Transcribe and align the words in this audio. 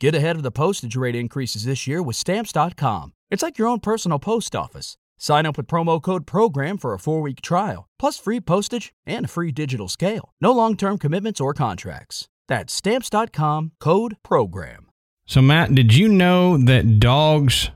Get 0.00 0.14
ahead 0.14 0.36
of 0.36 0.42
the 0.42 0.50
postage 0.50 0.96
rate 0.96 1.14
increases 1.14 1.66
this 1.66 1.86
year 1.86 2.02
with 2.02 2.16
Stamps.com. 2.16 3.12
It's 3.30 3.42
like 3.42 3.58
your 3.58 3.68
own 3.68 3.80
personal 3.80 4.18
post 4.18 4.56
office. 4.56 4.96
Sign 5.18 5.44
up 5.44 5.58
with 5.58 5.66
promo 5.66 6.00
code 6.00 6.26
PROGRAM 6.26 6.78
for 6.78 6.94
a 6.94 6.98
four 6.98 7.20
week 7.20 7.42
trial, 7.42 7.86
plus 7.98 8.18
free 8.18 8.40
postage 8.40 8.94
and 9.04 9.26
a 9.26 9.28
free 9.28 9.52
digital 9.52 9.88
scale. 9.88 10.32
No 10.40 10.52
long 10.52 10.74
term 10.74 10.96
commitments 10.96 11.38
or 11.38 11.52
contracts. 11.52 12.28
That's 12.48 12.72
Stamps.com 12.72 13.72
code 13.78 14.16
PROGRAM. 14.24 14.86
So, 15.26 15.42
Matt, 15.42 15.74
did 15.74 15.94
you 15.94 16.08
know 16.08 16.56
that 16.56 16.98
dogs 16.98 17.70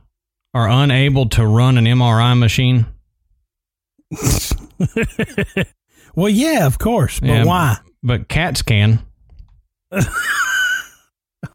are 0.55 0.69
unable 0.69 1.29
to 1.29 1.47
run 1.47 1.77
an 1.77 1.85
MRI 1.85 2.39
machine? 2.39 2.87
well, 6.15 6.31
yeah, 6.31 6.67
of 6.67 6.79
course. 6.79 7.21
But 7.21 7.29
Yeah, 7.29 7.45
why? 7.45 7.77
But 8.03 8.29
cats 8.31 8.63
can. 8.63 9.01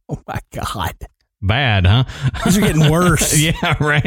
Oh, 0.09 0.17
my 0.27 0.39
God. 0.51 0.95
Bad, 1.39 1.85
huh? 1.85 2.03
These 2.43 2.57
are 2.57 2.61
getting 2.61 2.89
worse. 2.89 3.37
yeah, 3.37 3.53
right. 3.79 4.03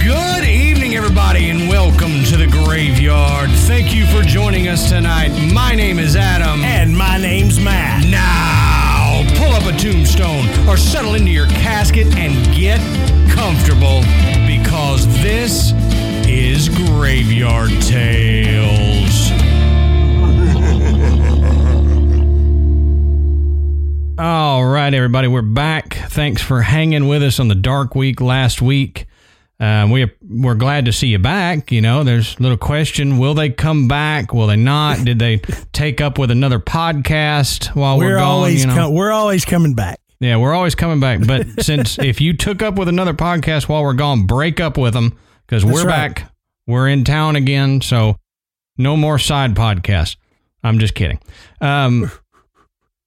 Good 0.00 0.44
evening, 0.44 0.94
everybody, 0.94 1.50
and 1.50 1.68
welcome 1.68 2.22
to 2.24 2.36
the 2.36 2.46
graveyard. 2.64 3.50
Thank 3.66 3.92
you 3.92 4.06
for 4.06 4.22
joining 4.22 4.68
us 4.68 4.88
tonight. 4.88 5.30
My 5.52 5.74
name 5.74 5.98
is 5.98 6.14
Adam. 6.14 6.62
And 6.62 6.96
my 6.96 7.18
name's 7.18 7.58
Matt. 7.58 8.04
Now, 8.08 8.54
pull 8.54 8.63
up 9.66 9.72
a 9.72 9.76
tombstone 9.78 10.46
or 10.68 10.76
settle 10.76 11.14
into 11.14 11.30
your 11.30 11.46
casket 11.46 12.06
and 12.16 12.32
get 12.54 12.80
comfortable 13.30 14.00
because 14.46 15.06
this 15.22 15.72
is 16.26 16.68
Graveyard 16.68 17.70
Tales. 17.82 19.30
All 24.18 24.64
right, 24.64 24.92
everybody, 24.92 25.28
we're 25.28 25.42
back. 25.42 25.94
Thanks 26.08 26.42
for 26.42 26.62
hanging 26.62 27.06
with 27.08 27.22
us 27.22 27.38
on 27.40 27.48
the 27.48 27.54
dark 27.54 27.94
week 27.94 28.20
last 28.20 28.60
week. 28.60 29.06
Um, 29.60 29.90
we 29.90 30.10
we're 30.20 30.56
glad 30.56 30.86
to 30.86 30.92
see 30.92 31.08
you 31.08 31.18
back. 31.18 31.70
You 31.70 31.80
know, 31.80 32.02
there's 32.02 32.36
a 32.38 32.42
little 32.42 32.58
question: 32.58 33.18
Will 33.18 33.34
they 33.34 33.50
come 33.50 33.86
back? 33.86 34.34
Will 34.34 34.48
they 34.48 34.56
not? 34.56 35.04
Did 35.04 35.18
they 35.18 35.38
take 35.72 36.00
up 36.00 36.18
with 36.18 36.30
another 36.30 36.58
podcast 36.58 37.68
while 37.76 37.98
we're, 37.98 38.14
We're 38.14 38.18
gone? 38.18 38.24
always 38.24 38.62
you 38.62 38.68
know? 38.68 38.74
com- 38.74 38.94
we're 38.94 39.12
always 39.12 39.44
coming 39.44 39.74
back. 39.74 40.00
Yeah, 40.20 40.38
we're 40.38 40.54
always 40.54 40.74
coming 40.74 41.00
back. 41.00 41.26
But 41.26 41.46
since 41.62 41.98
if 41.98 42.20
you 42.20 42.32
took 42.36 42.62
up 42.62 42.76
with 42.76 42.88
another 42.88 43.14
podcast 43.14 43.68
while 43.68 43.82
we're 43.82 43.92
gone, 43.94 44.26
break 44.26 44.60
up 44.60 44.76
with 44.76 44.94
them 44.94 45.16
because 45.46 45.64
we're 45.64 45.84
right. 45.84 46.14
back. 46.14 46.32
We're 46.66 46.88
in 46.88 47.04
town 47.04 47.36
again, 47.36 47.80
so 47.80 48.16
no 48.76 48.96
more 48.96 49.18
side 49.18 49.54
podcasts. 49.54 50.16
I'm 50.62 50.78
just 50.78 50.94
kidding. 50.94 51.20
Um, 51.60 52.10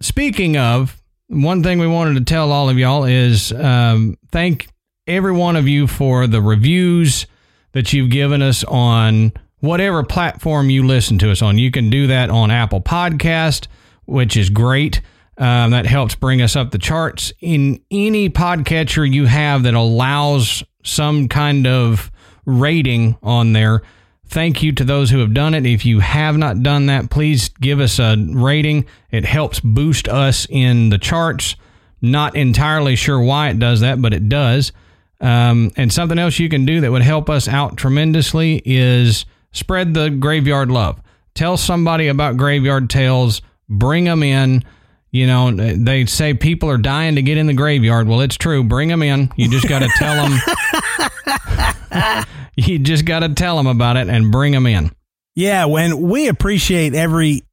speaking 0.01 0.57
of, 0.57 1.01
one 1.27 1.63
thing 1.63 1.79
we 1.79 1.87
wanted 1.87 2.15
to 2.15 2.23
tell 2.23 2.51
all 2.51 2.69
of 2.69 2.77
y'all 2.77 3.03
is 3.03 3.51
um, 3.51 4.17
thank 4.31 4.67
every 5.07 5.31
one 5.31 5.55
of 5.55 5.67
you 5.67 5.87
for 5.87 6.27
the 6.27 6.41
reviews 6.41 7.25
that 7.71 7.93
you've 7.93 8.09
given 8.09 8.41
us 8.41 8.63
on 8.65 9.31
whatever 9.59 10.03
platform 10.03 10.69
you 10.69 10.85
listen 10.85 11.17
to 11.19 11.31
us 11.31 11.41
on. 11.41 11.57
You 11.57 11.71
can 11.71 11.89
do 11.89 12.07
that 12.07 12.29
on 12.29 12.51
Apple 12.51 12.81
Podcast, 12.81 13.67
which 14.05 14.37
is 14.37 14.49
great. 14.49 15.01
Um, 15.39 15.69
that 15.69 15.85
helps 15.85 16.15
bring 16.15 16.41
us 16.41 16.55
up 16.55 16.71
the 16.71 16.79
charts 16.79 17.31
in 17.41 17.79
any 17.91 18.27
podcatcher 18.27 19.07
you 19.07 19.27
have 19.27 19.63
that 19.63 19.75
allows 19.75 20.63
some 20.83 21.27
kind 21.27 21.67
of 21.67 22.11
rating 22.45 23.17
on 23.21 23.53
there. 23.53 23.83
Thank 24.25 24.63
you 24.63 24.71
to 24.73 24.83
those 24.83 25.11
who 25.11 25.19
have 25.19 25.35
done 25.35 25.53
it. 25.53 25.65
If 25.65 25.85
you 25.85 25.99
have 25.99 26.37
not 26.37 26.63
done 26.63 26.87
that, 26.87 27.11
please 27.11 27.49
give 27.49 27.79
us 27.79 27.99
a 27.99 28.17
rating. 28.17 28.85
It 29.11 29.25
helps 29.25 29.59
boost 29.59 30.09
us 30.09 30.47
in 30.49 30.89
the 30.89 30.97
charts. 30.97 31.55
Not 32.01 32.35
entirely 32.35 32.95
sure 32.95 33.21
why 33.21 33.49
it 33.49 33.59
does 33.59 33.81
that, 33.81 34.01
but 34.01 34.13
it 34.13 34.27
does. 34.27 34.71
Um, 35.19 35.71
and 35.75 35.91
something 35.91 36.19
else 36.19 36.37
you 36.39 36.49
can 36.49 36.65
do 36.65 36.81
that 36.81 36.91
would 36.91 37.01
help 37.01 37.29
us 37.29 37.47
out 37.47 37.77
tremendously 37.77 38.61
is 38.65 39.25
spread 39.51 39.93
the 39.93 40.09
graveyard 40.09 40.69
love. 40.69 41.01
Tell 41.33 41.57
somebody 41.57 42.07
about 42.07 42.37
Graveyard 42.37 42.89
Tales. 42.89 43.41
Bring 43.69 44.05
them 44.05 44.23
in. 44.23 44.63
You 45.11 45.27
know, 45.27 45.51
they 45.51 46.05
say 46.05 46.33
people 46.33 46.69
are 46.69 46.77
dying 46.77 47.15
to 47.15 47.21
get 47.21 47.37
in 47.37 47.47
the 47.47 47.53
graveyard. 47.53 48.07
Well, 48.07 48.21
it's 48.21 48.37
true. 48.37 48.63
Bring 48.63 48.89
them 48.89 49.01
in. 49.01 49.31
You 49.35 49.49
just 49.49 49.67
got 49.67 49.79
to 49.79 49.89
tell 49.97 50.27
them. 50.27 52.25
you 52.55 52.79
just 52.79 53.05
got 53.05 53.19
to 53.19 53.29
tell 53.29 53.57
them 53.57 53.67
about 53.67 53.97
it 53.97 54.09
and 54.09 54.31
bring 54.31 54.51
them 54.51 54.65
in. 54.65 54.91
Yeah, 55.35 55.65
when 55.65 56.01
we 56.01 56.27
appreciate 56.27 56.95
every 56.95 57.43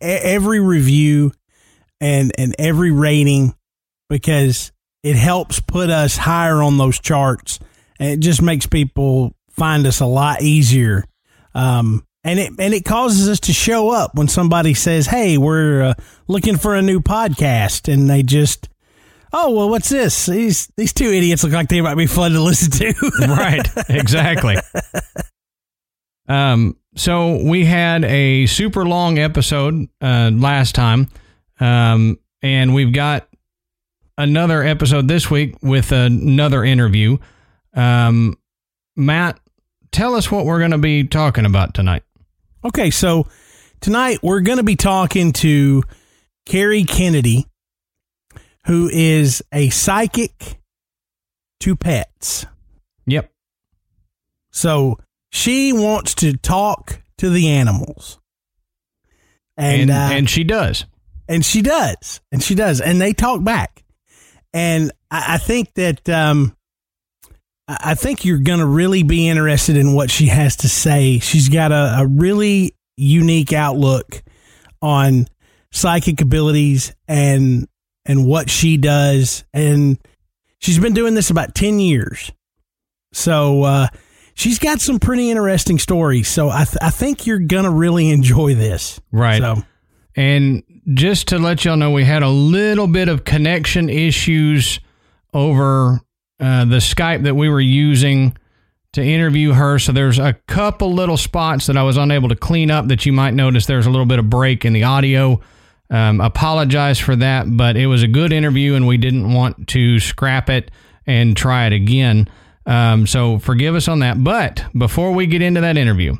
every 0.00 0.60
review 0.60 1.32
and 2.00 2.32
and 2.36 2.54
every 2.58 2.90
rating 2.90 3.54
because 4.08 4.72
it 5.02 5.16
helps 5.16 5.60
put 5.60 5.90
us 5.90 6.16
higher 6.16 6.62
on 6.62 6.78
those 6.78 6.98
charts 6.98 7.58
and 7.98 8.10
it 8.10 8.20
just 8.20 8.42
makes 8.42 8.66
people 8.66 9.34
find 9.50 9.86
us 9.86 10.00
a 10.00 10.06
lot 10.06 10.42
easier. 10.42 11.04
Um, 11.54 12.04
and 12.24 12.38
it 12.38 12.52
and 12.58 12.74
it 12.74 12.84
causes 12.84 13.28
us 13.28 13.40
to 13.40 13.52
show 13.52 13.90
up 13.90 14.14
when 14.14 14.28
somebody 14.28 14.74
says, 14.74 15.06
"Hey, 15.06 15.38
we're 15.38 15.82
uh, 15.82 15.94
looking 16.26 16.56
for 16.56 16.74
a 16.74 16.82
new 16.82 17.00
podcast," 17.00 17.92
and 17.92 18.10
they 18.10 18.22
just, 18.22 18.68
"Oh, 19.32 19.54
well, 19.54 19.70
what's 19.70 19.88
this? 19.88 20.26
These 20.26 20.70
these 20.76 20.92
two 20.92 21.10
idiots 21.10 21.44
look 21.44 21.52
like 21.52 21.68
they 21.68 21.80
might 21.80 21.94
be 21.94 22.06
fun 22.06 22.32
to 22.32 22.42
listen 22.42 22.70
to." 22.72 22.94
right 23.28 23.66
exactly 23.88 24.56
um 26.28 26.76
so 26.94 27.42
we 27.42 27.64
had 27.64 28.04
a 28.04 28.46
super 28.46 28.84
long 28.84 29.18
episode 29.18 29.88
uh 30.00 30.30
last 30.32 30.74
time 30.74 31.08
um 31.60 32.18
and 32.42 32.74
we've 32.74 32.92
got 32.92 33.28
another 34.18 34.62
episode 34.62 35.08
this 35.08 35.30
week 35.30 35.54
with 35.62 35.92
another 35.92 36.62
interview 36.62 37.16
um 37.72 38.36
matt 38.96 39.40
tell 39.92 40.14
us 40.14 40.30
what 40.30 40.44
we're 40.44 40.58
going 40.58 40.72
to 40.72 40.78
be 40.78 41.04
talking 41.04 41.46
about 41.46 41.72
tonight 41.72 42.02
Okay, 42.64 42.90
so 42.90 43.26
tonight 43.80 44.18
we're 44.22 44.40
going 44.40 44.58
to 44.58 44.64
be 44.64 44.76
talking 44.76 45.32
to 45.34 45.84
Carrie 46.44 46.84
Kenady, 46.84 47.44
who 48.66 48.88
is 48.92 49.42
a 49.52 49.70
psychic 49.70 50.58
to 51.60 51.76
pets. 51.76 52.46
yep 53.06 53.30
So 54.50 54.98
she 55.30 55.72
wants 55.72 56.14
to 56.16 56.36
talk 56.36 57.00
to 57.18 57.30
the 57.30 57.48
animals. 57.48 58.18
and 59.56 59.82
And 59.82 59.90
uh, 59.90 60.08
and 60.16 60.28
she 60.28 60.44
does 60.44 60.84
and 61.28 61.44
she 61.44 61.62
does, 61.62 62.20
and 62.32 62.42
she 62.42 62.54
does, 62.54 62.80
and 62.80 63.00
they 63.00 63.12
talk 63.12 63.44
back. 63.44 63.84
And 64.52 64.92
I, 65.10 65.34
I 65.34 65.38
think 65.38 65.74
that 65.74 66.08
um, 66.08 66.56
I 67.68 67.94
think 67.94 68.24
you're 68.24 68.38
going 68.38 68.60
to 68.60 68.66
really 68.66 69.02
be 69.02 69.28
interested 69.28 69.76
in 69.76 69.92
what 69.92 70.10
she 70.10 70.26
has 70.26 70.56
to 70.56 70.68
say. 70.68 71.18
She's 71.18 71.48
got 71.48 71.70
a, 71.70 72.00
a 72.00 72.06
really 72.06 72.74
unique 72.96 73.52
outlook 73.52 74.22
on 74.80 75.26
psychic 75.70 76.20
abilities 76.20 76.94
and 77.06 77.68
and 78.06 78.26
what 78.26 78.48
she 78.48 78.78
does, 78.78 79.44
and 79.52 79.98
she's 80.60 80.78
been 80.78 80.94
doing 80.94 81.14
this 81.14 81.28
about 81.28 81.54
ten 81.54 81.78
years. 81.78 82.32
So 83.12 83.64
uh, 83.64 83.88
she's 84.32 84.58
got 84.58 84.80
some 84.80 84.98
pretty 84.98 85.30
interesting 85.30 85.78
stories. 85.78 86.26
So 86.28 86.48
I 86.48 86.64
th- 86.64 86.78
I 86.80 86.88
think 86.88 87.26
you're 87.26 87.38
going 87.38 87.64
to 87.64 87.70
really 87.70 88.08
enjoy 88.10 88.54
this. 88.54 88.98
right 89.12 89.42
So. 89.42 89.62
And 90.18 90.64
just 90.94 91.28
to 91.28 91.38
let 91.38 91.64
y'all 91.64 91.76
know, 91.76 91.92
we 91.92 92.02
had 92.02 92.24
a 92.24 92.28
little 92.28 92.88
bit 92.88 93.08
of 93.08 93.22
connection 93.22 93.88
issues 93.88 94.80
over 95.32 96.00
uh, 96.40 96.64
the 96.64 96.78
Skype 96.78 97.22
that 97.22 97.36
we 97.36 97.48
were 97.48 97.60
using 97.60 98.36
to 98.94 99.00
interview 99.00 99.52
her. 99.52 99.78
So 99.78 99.92
there's 99.92 100.18
a 100.18 100.32
couple 100.48 100.92
little 100.92 101.16
spots 101.16 101.68
that 101.68 101.76
I 101.76 101.84
was 101.84 101.96
unable 101.96 102.30
to 102.30 102.34
clean 102.34 102.68
up 102.68 102.88
that 102.88 103.06
you 103.06 103.12
might 103.12 103.32
notice 103.32 103.66
there's 103.66 103.86
a 103.86 103.90
little 103.90 104.06
bit 104.06 104.18
of 104.18 104.28
break 104.28 104.64
in 104.64 104.72
the 104.72 104.82
audio. 104.82 105.40
Um, 105.88 106.20
apologize 106.20 106.98
for 106.98 107.14
that, 107.14 107.46
but 107.56 107.76
it 107.76 107.86
was 107.86 108.02
a 108.02 108.08
good 108.08 108.32
interview 108.32 108.74
and 108.74 108.88
we 108.88 108.96
didn't 108.96 109.32
want 109.32 109.68
to 109.68 110.00
scrap 110.00 110.50
it 110.50 110.72
and 111.06 111.36
try 111.36 111.66
it 111.66 111.72
again. 111.72 112.28
Um, 112.66 113.06
so 113.06 113.38
forgive 113.38 113.76
us 113.76 113.86
on 113.86 114.00
that. 114.00 114.24
But 114.24 114.64
before 114.76 115.12
we 115.12 115.28
get 115.28 115.42
into 115.42 115.60
that 115.60 115.76
interview, 115.76 116.16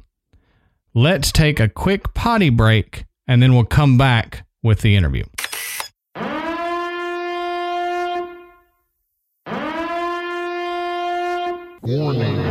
let's 0.94 1.32
take 1.32 1.58
a 1.58 1.68
quick 1.68 2.14
potty 2.14 2.50
break 2.50 3.04
and 3.28 3.42
then 3.42 3.54
we'll 3.54 3.64
come 3.64 3.96
back 3.98 4.46
with 4.62 4.80
the 4.80 4.96
interview. 4.96 5.24
You 11.84 12.00
will 12.00 12.12
be 12.12 12.18
offended. 12.20 12.46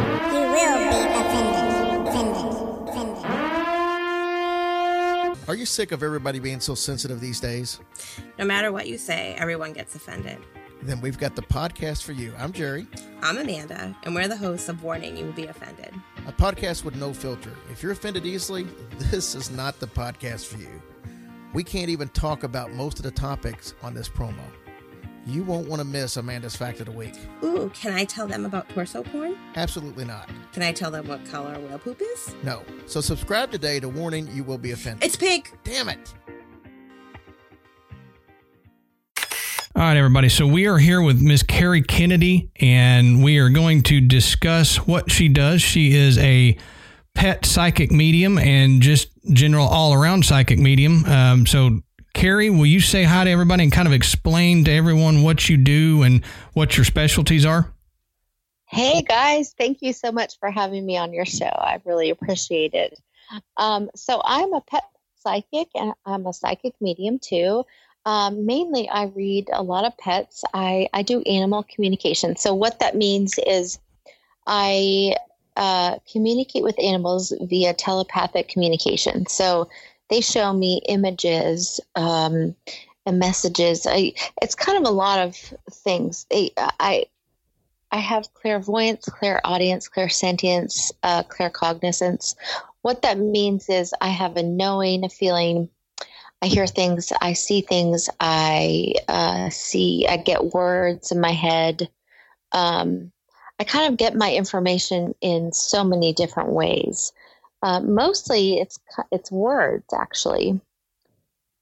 Offended. 2.07 2.47
Offended. 2.87 3.25
Are 5.49 5.55
you 5.55 5.65
sick 5.65 5.91
of 5.91 6.01
everybody 6.03 6.39
being 6.39 6.59
so 6.59 6.75
sensitive 6.75 7.19
these 7.19 7.39
days? 7.39 7.79
No 8.39 8.45
matter 8.45 8.71
what 8.71 8.87
you 8.87 8.97
say, 8.97 9.35
everyone 9.37 9.73
gets 9.73 9.95
offended. 9.95 10.39
Then 10.81 11.01
we've 11.01 11.17
got 11.17 11.35
the 11.35 11.41
podcast 11.41 12.03
for 12.03 12.11
you. 12.11 12.33
I'm 12.37 12.51
Jerry. 12.53 12.87
I'm 13.21 13.37
Amanda, 13.37 13.95
and 14.03 14.13
we're 14.13 14.27
the 14.27 14.37
hosts 14.37 14.69
of 14.69 14.83
Warning 14.83 15.17
You 15.17 15.25
Will 15.25 15.33
Be 15.33 15.45
Offended. 15.47 15.93
A 16.27 16.31
podcast 16.31 16.83
with 16.83 16.95
no 16.95 17.13
filter. 17.13 17.51
If 17.71 17.81
you're 17.81 17.91
offended 17.91 18.25
easily, 18.25 18.63
this 19.11 19.35
is 19.35 19.49
not 19.49 19.79
the 19.79 19.87
podcast 19.87 20.45
for 20.45 20.57
you. 20.57 20.81
We 21.53 21.63
can't 21.63 21.89
even 21.89 22.09
talk 22.09 22.43
about 22.43 22.71
most 22.73 22.99
of 22.99 23.03
the 23.03 23.11
topics 23.11 23.73
on 23.81 23.93
this 23.93 24.07
promo. 24.07 24.43
You 25.25 25.43
won't 25.43 25.67
want 25.67 25.81
to 25.81 25.85
miss 25.85 26.15
Amanda's 26.15 26.55
Fact 26.55 26.79
of 26.79 26.85
the 26.85 26.91
Week. 26.93 27.15
Ooh, 27.43 27.69
can 27.73 27.93
I 27.93 28.05
tell 28.05 28.27
them 28.27 28.45
about 28.45 28.69
torso 28.69 29.03
porn? 29.03 29.35
Absolutely 29.55 30.05
not. 30.05 30.29
Can 30.53 30.63
I 30.63 30.71
tell 30.71 30.89
them 30.89 31.05
what 31.07 31.25
color 31.25 31.59
whale 31.59 31.79
poop 31.79 32.01
is? 32.01 32.33
No. 32.43 32.63
So 32.85 33.01
subscribe 33.01 33.51
today 33.51 33.81
to 33.81 33.89
Warning 33.89 34.29
You 34.33 34.45
Will 34.45 34.57
Be 34.57 34.71
Offended. 34.71 35.03
It's 35.03 35.17
pink! 35.17 35.51
Damn 35.65 35.89
it! 35.89 36.13
All 39.77 39.83
right, 39.83 39.95
everybody. 39.95 40.27
So 40.27 40.47
we 40.47 40.65
are 40.65 40.79
here 40.79 41.03
with 41.03 41.21
Miss 41.21 41.43
Carrie 41.43 41.83
Kenady, 41.83 42.49
and 42.55 43.23
we 43.23 43.37
are 43.37 43.49
going 43.49 43.83
to 43.83 44.01
discuss 44.01 44.77
what 44.77 45.11
she 45.11 45.29
does. 45.29 45.61
She 45.61 45.93
is 45.93 46.17
a 46.17 46.57
pet 47.13 47.45
psychic 47.45 47.91
medium 47.91 48.39
and 48.39 48.81
just 48.81 49.09
general 49.33 49.67
all 49.67 49.93
around 49.93 50.25
psychic 50.25 50.57
medium. 50.57 51.05
Um, 51.05 51.45
so 51.45 51.81
Carrie, 52.15 52.49
will 52.49 52.65
you 52.65 52.79
say 52.79 53.03
hi 53.03 53.25
to 53.25 53.29
everybody 53.29 53.65
and 53.65 53.71
kind 53.71 53.87
of 53.87 53.93
explain 53.93 54.63
to 54.63 54.71
everyone 54.71 55.21
what 55.21 55.47
you 55.47 55.57
do 55.57 56.01
and 56.01 56.25
what 56.53 56.75
your 56.75 56.83
specialties 56.83 57.45
are? 57.45 57.71
Hey 58.65 59.03
guys, 59.03 59.53
thank 59.59 59.83
you 59.83 59.93
so 59.93 60.11
much 60.11 60.39
for 60.39 60.49
having 60.49 60.87
me 60.87 60.97
on 60.97 61.13
your 61.13 61.25
show. 61.25 61.45
I 61.45 61.83
really 61.85 62.09
appreciate 62.09 62.73
it. 62.73 62.99
Um, 63.57 63.91
so 63.93 64.23
I'm 64.25 64.55
a 64.55 64.61
pet 64.61 64.85
psychic 65.19 65.67
and 65.75 65.93
I'm 66.03 66.25
a 66.25 66.33
psychic 66.33 66.73
medium 66.81 67.19
too. 67.19 67.63
Um, 68.07 68.45
mainly, 68.45 68.87
I 68.87 69.07
read 69.07 69.49
a 69.51 69.61
lot 69.61 69.83
of 69.83 69.97
pets. 69.97 70.45
I, 70.53 70.87
I 70.93 71.01
do 71.01 71.21
animal 71.23 71.63
communication. 71.63 72.37
So 72.37 72.53
what 72.53 72.79
that 72.79 72.95
means 72.95 73.37
is 73.37 73.79
I 74.47 75.17
uh, 75.57 75.97
communicate 76.09 76.63
with 76.63 76.81
animals 76.81 77.33
via 77.41 77.73
telepathic 77.73 78.47
communication. 78.47 79.27
So 79.27 79.67
they 80.09 80.21
show 80.21 80.53
me 80.53 80.81
images 80.87 81.81
um, 81.95 82.55
and 83.05 83.19
messages. 83.19 83.85
I, 83.85 84.13
it's 84.41 84.55
kind 84.55 84.77
of 84.77 84.89
a 84.89 84.95
lot 84.95 85.19
of 85.19 85.35
things. 85.69 86.25
They, 86.31 86.51
I, 86.57 87.07
I 87.91 87.97
have 87.97 88.33
clairvoyance, 88.33 89.03
clairaudience, 89.03 89.89
clairsentience, 89.89 90.93
uh, 91.03 91.23
claircognizance. 91.23 92.35
What 92.83 93.01
that 93.01 93.17
means 93.19 93.67
is 93.67 93.93
I 93.99 94.07
have 94.07 94.37
a 94.37 94.43
knowing, 94.43 95.03
a 95.03 95.09
feeling. 95.09 95.67
I 96.41 96.47
hear 96.47 96.67
things, 96.67 97.11
I 97.19 97.33
see 97.33 97.61
things, 97.61 98.09
I 98.19 98.93
uh, 99.07 99.49
see, 99.49 100.05
I 100.07 100.17
get 100.17 100.53
words 100.53 101.11
in 101.11 101.19
my 101.19 101.31
head. 101.31 101.89
Um, 102.51 103.11
I 103.59 103.63
kind 103.63 103.91
of 103.91 103.97
get 103.97 104.15
my 104.15 104.31
information 104.31 105.15
in 105.19 105.51
so 105.51 105.83
many 105.83 106.13
different 106.13 106.49
ways. 106.49 107.11
Uh, 107.63 107.79
mostly, 107.79 108.59
it's 108.59 108.79
it's 109.11 109.31
words 109.31 109.91
actually, 109.93 110.61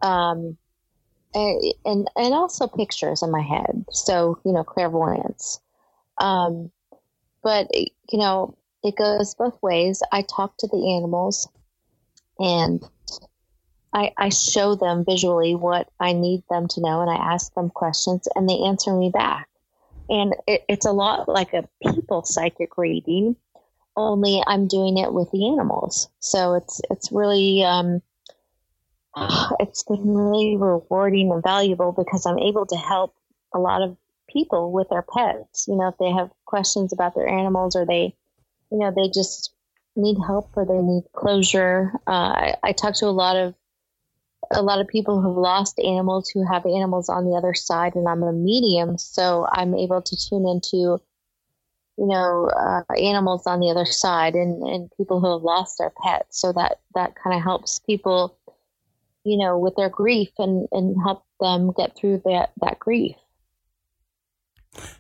um, 0.02 0.58
and, 1.34 1.74
and 1.86 2.34
also 2.34 2.68
pictures 2.68 3.24
in 3.24 3.32
my 3.32 3.42
head. 3.42 3.86
So 3.92 4.40
you 4.44 4.52
know, 4.52 4.66
clairvoyance. 4.66 5.62
Um, 6.18 6.70
but 7.44 7.74
you 7.74 8.20
know, 8.20 8.58
it 8.84 8.98
goes 8.98 9.36
both 9.36 9.58
ways. 9.64 10.04
I 10.12 10.24
talk 10.24 10.58
to 10.58 10.68
the 10.68 10.96
animals, 10.98 11.48
and 12.40 12.84
I, 13.96 14.12
I 14.18 14.30
show 14.30 14.76
them 14.76 15.06
visually 15.06 15.56
what 15.56 15.90
I 16.00 16.14
need 16.14 16.44
them 16.50 16.68
to 16.70 16.82
know, 16.82 17.02
and 17.02 17.10
I 17.10 17.16
ask 17.16 17.54
them 17.54 17.70
questions, 17.70 18.28
and 18.36 18.48
they 18.48 18.60
answer 18.60 18.94
me 18.94 19.10
back. 19.10 19.48
And 20.10 20.36
it, 20.46 20.64
it's 20.70 20.86
a 20.86 20.92
lot 20.92 21.28
like 21.28 21.54
a 21.54 21.68
people 21.82 22.24
psychic 22.24 22.78
reading 22.78 23.38
only 23.96 24.44
I'm 24.46 24.68
doing 24.68 24.98
it 24.98 25.14
with 25.14 25.32
the 25.32 25.48
animals. 25.48 26.10
So 26.20 26.56
it's 26.56 26.82
it's 26.90 27.12
really 27.12 27.64
um, 27.64 28.02
it's 29.60 29.84
been 29.84 30.14
really 30.14 30.58
rewarding 30.58 31.32
and 31.32 31.44
valuable 31.44 31.92
because 31.92 32.26
I'm 32.26 32.40
able 32.40 32.66
to 32.68 32.76
help 32.76 33.16
a 33.54 33.60
lot 33.60 33.82
of 33.82 33.98
people 34.30 34.72
with 34.72 34.90
their 34.90 35.04
pets. 35.04 35.68
You 35.68 35.76
know, 35.76 35.88
if 35.88 35.98
they 35.98 36.12
have 36.12 36.32
questions 36.46 36.94
about 36.94 37.16
their 37.16 37.28
animals 37.28 37.76
or 37.76 37.86
they, 37.86 38.16
you 38.72 38.80
know, 38.80 38.92
they 38.92 39.10
just 39.10 39.54
need 39.96 40.18
help 40.26 40.50
or 40.56 40.66
they 40.66 40.82
need 40.82 41.04
closure. 41.14 41.94
Uh, 42.06 42.12
I, 42.12 42.56
I 42.64 42.72
talk 42.74 42.96
to 42.96 43.06
a 43.06 43.16
lot 43.16 43.38
of 43.38 43.56
a 44.56 44.62
lot 44.62 44.82
of 44.82 44.88
people 44.88 45.22
who've 45.22 45.38
lost 45.38 45.80
animals 45.80 46.30
who 46.30 46.46
have 46.46 46.66
animals 46.66 47.10
on 47.10 47.26
the 47.26 47.36
other 47.36 47.54
side, 47.54 47.96
and 47.96 48.08
I'm 48.08 48.24
a 48.24 48.34
medium, 48.34 48.98
so 48.98 49.48
I'm 49.52 49.76
able 49.76 50.02
to 50.02 50.16
tune 50.16 50.48
into 50.48 51.00
you 51.98 52.08
know, 52.08 52.48
uh, 52.48 52.94
animals 52.94 53.48
on 53.48 53.60
the 53.60 53.70
other 53.70 53.86
side 53.86 54.36
and, 54.36 54.62
and 54.64 54.92
people 54.98 55.22
who 55.22 55.32
have 55.32 55.44
lost 55.44 55.78
their 55.78 55.94
pets. 56.04 56.40
So 56.42 56.52
that, 56.54 56.80
that 56.94 57.16
kind 57.16 57.36
of 57.36 57.42
helps 57.42 57.80
people, 57.80 58.38
you 59.24 59.38
know, 59.38 59.58
with 59.58 59.76
their 59.76 59.90
grief 59.90 60.30
and, 60.38 60.68
and 60.72 60.96
help 61.02 61.24
them 61.40 61.72
get 61.72 61.96
through 61.96 62.22
that, 62.26 62.52
that 62.62 62.80
grief. 62.80 63.16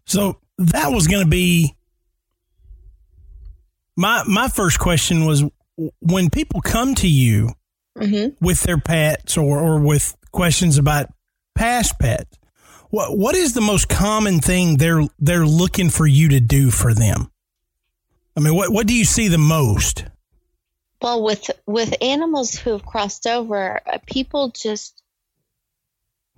So 0.06 0.40
that 0.57 0.92
was 0.92 1.07
going 1.07 1.24
to 1.24 1.30
be 1.30 1.75
my, 3.98 4.24
my 4.25 4.48
first 4.48 4.80
question 4.80 5.25
was 5.25 5.44
when 6.00 6.30
people 6.30 6.62
come 6.62 6.96
to 6.96 7.07
you 7.07 7.50
mm-hmm. 7.97 8.45
with 8.45 8.63
their 8.63 8.77
pets 8.77 9.38
or, 9.38 9.59
or 9.59 9.80
with 9.80 10.15
questions 10.31 10.77
about 10.77 11.09
past 11.56 11.97
pets, 12.00 12.38
what 12.89 13.18
what 13.18 13.36
is 13.36 13.53
the 13.53 13.62
most 13.62 13.89
common 13.89 14.39
thing 14.39 14.77
they're 14.77 15.03
they're 15.19 15.45
looking 15.45 15.89
for 15.89 16.07
you 16.07 16.30
to 16.30 16.39
do 16.39 16.71
for 16.71 16.94
them? 16.94 17.31
I 18.38 18.42
mean, 18.42 18.56
what 18.56 18.71
what 18.71 18.88
do 18.88 18.94
you 18.94 19.06
see 19.06 19.27
the 19.27 19.38
most? 19.38 20.06
Well, 21.01 21.24
with 21.24 21.50
with 21.65 21.94
animals 22.01 22.56
who 22.56 22.71
have 22.71 22.86
crossed 22.86 23.27
over, 23.27 23.81
uh, 23.86 23.97
people 24.06 24.50
just 24.50 25.01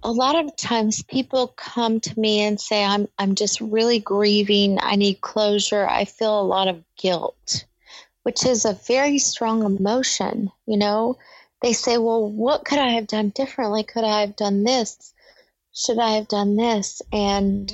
a 0.04 0.12
lot 0.12 0.36
of 0.36 0.56
times 0.56 1.04
people 1.04 1.48
come 1.50 2.00
to 2.01 2.19
me 2.19 2.42
and 2.42 2.59
say, 2.59 2.83
"I'm 2.83 3.07
I'm 3.18 3.36
just 3.36 3.62
really 3.62 4.00
grieving. 4.00 4.77
I 4.81 4.95
need 4.95 5.21
closure. 5.21 5.88
I 5.88 6.06
feel 6.06 6.39
a 6.39 6.44
lot 6.44 6.68
of 6.68 6.83
guilt," 6.98 7.65
which 8.24 8.45
is 8.45 8.65
a 8.65 8.74
very 8.88 9.19
strong 9.19 9.63
emotion. 9.63 10.51
You 10.65 10.77
know, 10.77 11.18
they 11.62 11.74
say, 11.74 11.98
"Well, 11.98 12.30
what 12.30 12.65
could 12.65 12.80
I 12.80 12.92
have 12.92 13.07
done 13.07 13.30
differently? 13.30 13.83
Could 13.83 14.04
I 14.04 14.21
have 14.21 14.36
done 14.36 14.63
this?" 14.63 15.13
should 15.77 16.00
I 16.00 16.12
have 16.12 16.27
done 16.27 16.56
this? 16.56 17.01
And 17.12 17.71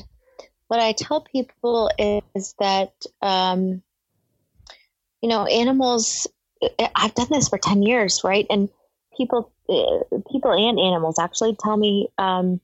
what 0.68 0.80
I 0.80 0.92
tell 0.92 1.22
people 1.22 1.90
is 1.98 2.56
that, 2.60 2.94
um, 3.22 3.82
you 5.22 5.30
know, 5.30 5.46
animals, 5.46 6.28
I've 6.96 7.16
done 7.16 7.28
this 7.30 7.48
for 7.48 7.58
10 7.58 7.82
years, 7.84 8.22
right? 8.24 8.46
And 8.50 8.70
people, 9.18 9.52
people 9.68 10.52
and 10.52 10.80
animals 10.80 11.18
actually 11.18 11.56
tell 11.56 11.78
me 11.78 12.10
um, 12.18 12.60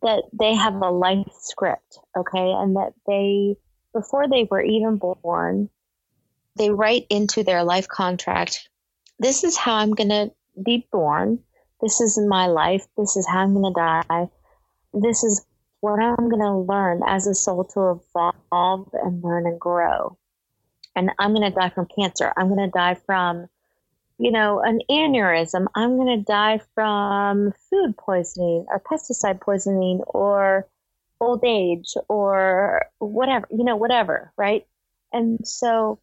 that 0.00 0.22
they 0.32 0.54
have 0.54 0.74
a 0.74 0.90
life 0.90 1.32
script, 1.40 1.98
okay? 2.16 2.50
And 2.50 2.76
that 2.76 2.94
they, 3.06 3.56
before 3.92 4.28
they 4.28 4.48
were 4.50 4.62
even 4.62 4.96
born, 4.96 5.68
they 6.56 6.70
write 6.70 7.06
into 7.10 7.44
their 7.44 7.62
life 7.62 7.88
contract, 7.88 8.68
this 9.18 9.44
is 9.44 9.56
how 9.56 9.74
I'm 9.76 9.92
going 9.92 10.08
to 10.08 10.32
be 10.64 10.86
born. 10.90 11.38
This 11.80 12.00
is 12.00 12.18
my 12.18 12.46
life. 12.46 12.86
This 12.96 13.16
is 13.16 13.26
how 13.28 13.40
I'm 13.40 13.54
going 13.54 13.72
to 13.72 13.80
die 13.80 14.28
this 14.94 15.24
is 15.24 15.44
what 15.80 16.00
I'm 16.00 16.28
going 16.28 16.42
to 16.42 16.58
learn 16.58 17.02
as 17.06 17.26
a 17.26 17.34
soul 17.34 17.64
to 17.74 18.00
evolve 18.00 18.88
and 18.92 19.22
learn 19.22 19.46
and 19.46 19.58
grow. 19.58 20.16
And 20.94 21.10
I'm 21.18 21.34
going 21.34 21.50
to 21.50 21.58
die 21.58 21.70
from 21.70 21.88
cancer. 21.98 22.32
I'm 22.36 22.48
going 22.48 22.70
to 22.70 22.70
die 22.70 22.94
from, 23.06 23.48
you 24.18 24.30
know, 24.30 24.60
an 24.60 24.80
aneurysm. 24.90 25.66
I'm 25.74 25.96
going 25.96 26.18
to 26.18 26.24
die 26.24 26.60
from 26.74 27.52
food 27.70 27.96
poisoning 27.96 28.66
or 28.68 28.80
pesticide 28.80 29.40
poisoning 29.40 30.00
or 30.06 30.68
old 31.20 31.42
age 31.44 31.94
or 32.08 32.84
whatever, 32.98 33.48
you 33.50 33.64
know, 33.64 33.76
whatever, 33.76 34.32
right? 34.36 34.66
And 35.12 35.46
so, 35.46 35.98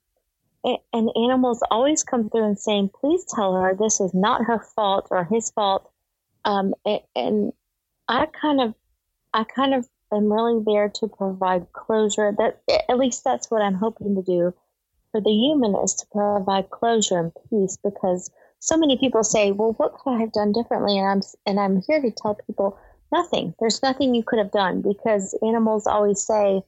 and 0.64 1.10
animals 1.16 1.64
always 1.72 2.04
come 2.04 2.30
through 2.30 2.46
and 2.46 2.60
saying, 2.60 2.90
please 3.00 3.26
tell 3.26 3.54
her 3.54 3.76
this 3.76 4.00
is 4.02 4.14
not 4.14 4.46
her 4.46 4.60
fault 4.60 5.08
or 5.10 5.24
his 5.24 5.52
fault. 5.52 5.90
Um, 6.46 6.74
and 7.16 7.54
I 8.08 8.26
kind 8.26 8.62
of, 8.62 8.74
I 9.34 9.44
kind 9.44 9.74
of 9.74 9.88
am 10.12 10.32
really 10.32 10.64
there 10.66 10.90
to 10.90 11.08
provide 11.08 11.72
closure. 11.74 12.34
That 12.38 12.62
at 12.90 12.98
least 12.98 13.24
that's 13.24 13.50
what 13.50 13.62
I'm 13.62 13.76
hoping 13.76 14.16
to 14.16 14.22
do 14.22 14.54
for 15.12 15.22
the 15.22 15.32
human 15.32 15.76
is 15.84 15.94
to 15.96 16.06
provide 16.12 16.70
closure 16.70 17.20
and 17.20 17.32
peace 17.50 17.78
because 17.84 18.30
so 18.60 18.78
many 18.78 18.98
people 18.98 19.24
say, 19.24 19.52
"Well, 19.52 19.74
what 19.74 19.94
could 19.94 20.12
I 20.12 20.20
have 20.20 20.32
done 20.32 20.52
differently?" 20.52 20.98
And 20.98 21.08
I'm 21.08 21.22
and 21.46 21.60
I'm 21.60 21.82
here 21.88 22.02
to 22.02 22.12
tell 22.12 22.36
people 22.36 22.78
nothing. 23.12 23.56
There's 23.60 23.82
nothing 23.82 24.14
you 24.14 24.24
could 24.24 24.40
have 24.40 24.52
done 24.52 24.82
because 24.82 25.34
animals 25.42 25.88
always 25.88 26.26
say, 26.26 26.64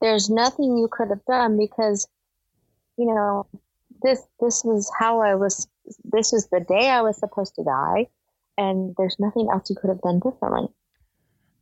"There's 0.00 0.28
nothing 0.28 0.76
you 0.76 0.88
could 0.88 1.08
have 1.08 1.24
done 1.24 1.56
because 1.56 2.08
you 2.96 3.06
know 3.06 3.46
this 4.02 4.22
this 4.40 4.62
was 4.64 4.90
how 4.98 5.20
I 5.20 5.34
was. 5.34 5.66
This 6.04 6.32
was 6.32 6.48
the 6.48 6.60
day 6.60 6.88
I 6.90 7.00
was 7.02 7.16
supposed 7.18 7.54
to 7.56 7.64
die." 7.64 8.08
and 8.58 8.94
there's 8.96 9.16
nothing 9.18 9.46
else 9.52 9.68
you 9.68 9.76
could 9.76 9.90
have 9.90 10.00
done 10.00 10.18
differently. 10.18 10.66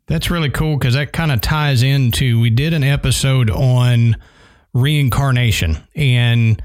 That's 0.06 0.30
really 0.30 0.48
cool 0.48 0.78
because 0.78 0.94
that 0.94 1.12
kind 1.12 1.32
of 1.32 1.40
ties 1.40 1.82
into 1.82 2.38
we 2.40 2.50
did 2.50 2.72
an 2.72 2.84
episode 2.84 3.50
on 3.50 4.14
reincarnation 4.74 5.78
and 5.96 6.62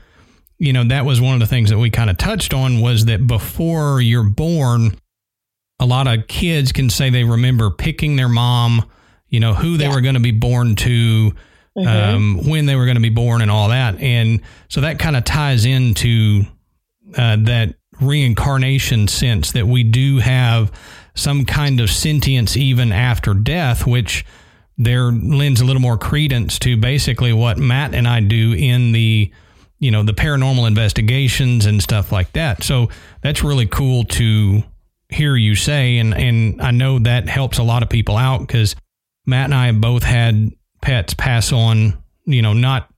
you 0.59 0.73
know 0.73 0.83
that 0.83 1.05
was 1.05 1.21
one 1.21 1.33
of 1.35 1.39
the 1.39 1.47
things 1.47 1.69
that 1.69 1.77
we 1.79 1.89
kind 1.89 2.09
of 2.09 2.17
touched 2.17 2.53
on 2.53 2.81
was 2.81 3.05
that 3.05 3.25
before 3.25 4.01
you're 4.01 4.23
born 4.29 4.95
a 5.79 5.85
lot 5.85 6.05
of 6.07 6.27
kids 6.27 6.71
can 6.71 6.89
say 6.89 7.09
they 7.09 7.23
remember 7.23 7.69
picking 7.71 8.15
their 8.15 8.27
mom 8.29 8.83
you 9.29 9.39
know 9.39 9.53
who 9.53 9.77
they 9.77 9.85
Yeah. 9.85 9.95
were 9.95 10.01
going 10.01 10.15
to 10.15 10.19
be 10.19 10.31
born 10.31 10.75
to 10.77 11.33
Mhm. 11.85 12.13
um, 12.15 12.39
when 12.49 12.65
they 12.65 12.75
were 12.75 12.85
going 12.85 12.95
to 12.95 13.01
be 13.01 13.09
born 13.09 13.41
and 13.41 13.49
all 13.51 13.69
that 13.69 13.99
and 14.01 14.41
so 14.67 14.81
that 14.81 14.99
kind 14.99 15.15
of 15.15 15.23
ties 15.23 15.65
into 15.65 16.43
uh, 17.17 17.37
that 17.39 17.75
reincarnation 18.01 19.07
sense 19.07 19.51
that 19.53 19.67
we 19.67 19.83
do 19.83 20.19
have 20.19 20.71
some 21.15 21.45
kind 21.45 21.79
of 21.79 21.89
sentience 21.89 22.55
even 22.55 22.91
after 22.91 23.33
death, 23.33 23.85
which 23.85 24.25
there 24.77 25.11
lends 25.11 25.59
a 25.59 25.65
little 25.65 25.81
more 25.81 25.97
credence 25.97 26.57
to 26.59 26.77
basically 26.77 27.33
what 27.33 27.57
Matt 27.57 27.93
and 27.93 28.07
I 28.07 28.21
do 28.21 28.53
in 28.53 28.91
the 28.93 29.31
you 29.79 29.91
know 29.91 30.03
the 30.03 30.13
paranormal 30.13 30.67
investigations 30.67 31.65
and 31.65 31.81
stuff 31.81 32.11
like 32.11 32.31
that. 32.33 32.63
So 32.63 32.89
that's 33.21 33.43
really 33.43 33.65
cool 33.65 34.03
to 34.05 34.63
hear 35.09 35.35
you 35.35 35.55
say, 35.55 35.97
and 35.97 36.13
and 36.13 36.61
I 36.61 36.71
know 36.71 36.99
that 36.99 37.27
helps 37.27 37.57
a 37.57 37.63
lot 37.63 37.83
of 37.83 37.89
people 37.89 38.15
out 38.17 38.39
because 38.39 38.75
Matt 39.25 39.45
and 39.45 39.53
I 39.55 39.71
both 39.71 40.03
had 40.03 40.51
pets 40.81 41.13
pass 41.13 41.51
on. 41.51 42.01
You 42.25 42.41
know, 42.41 42.53
not 42.53 42.89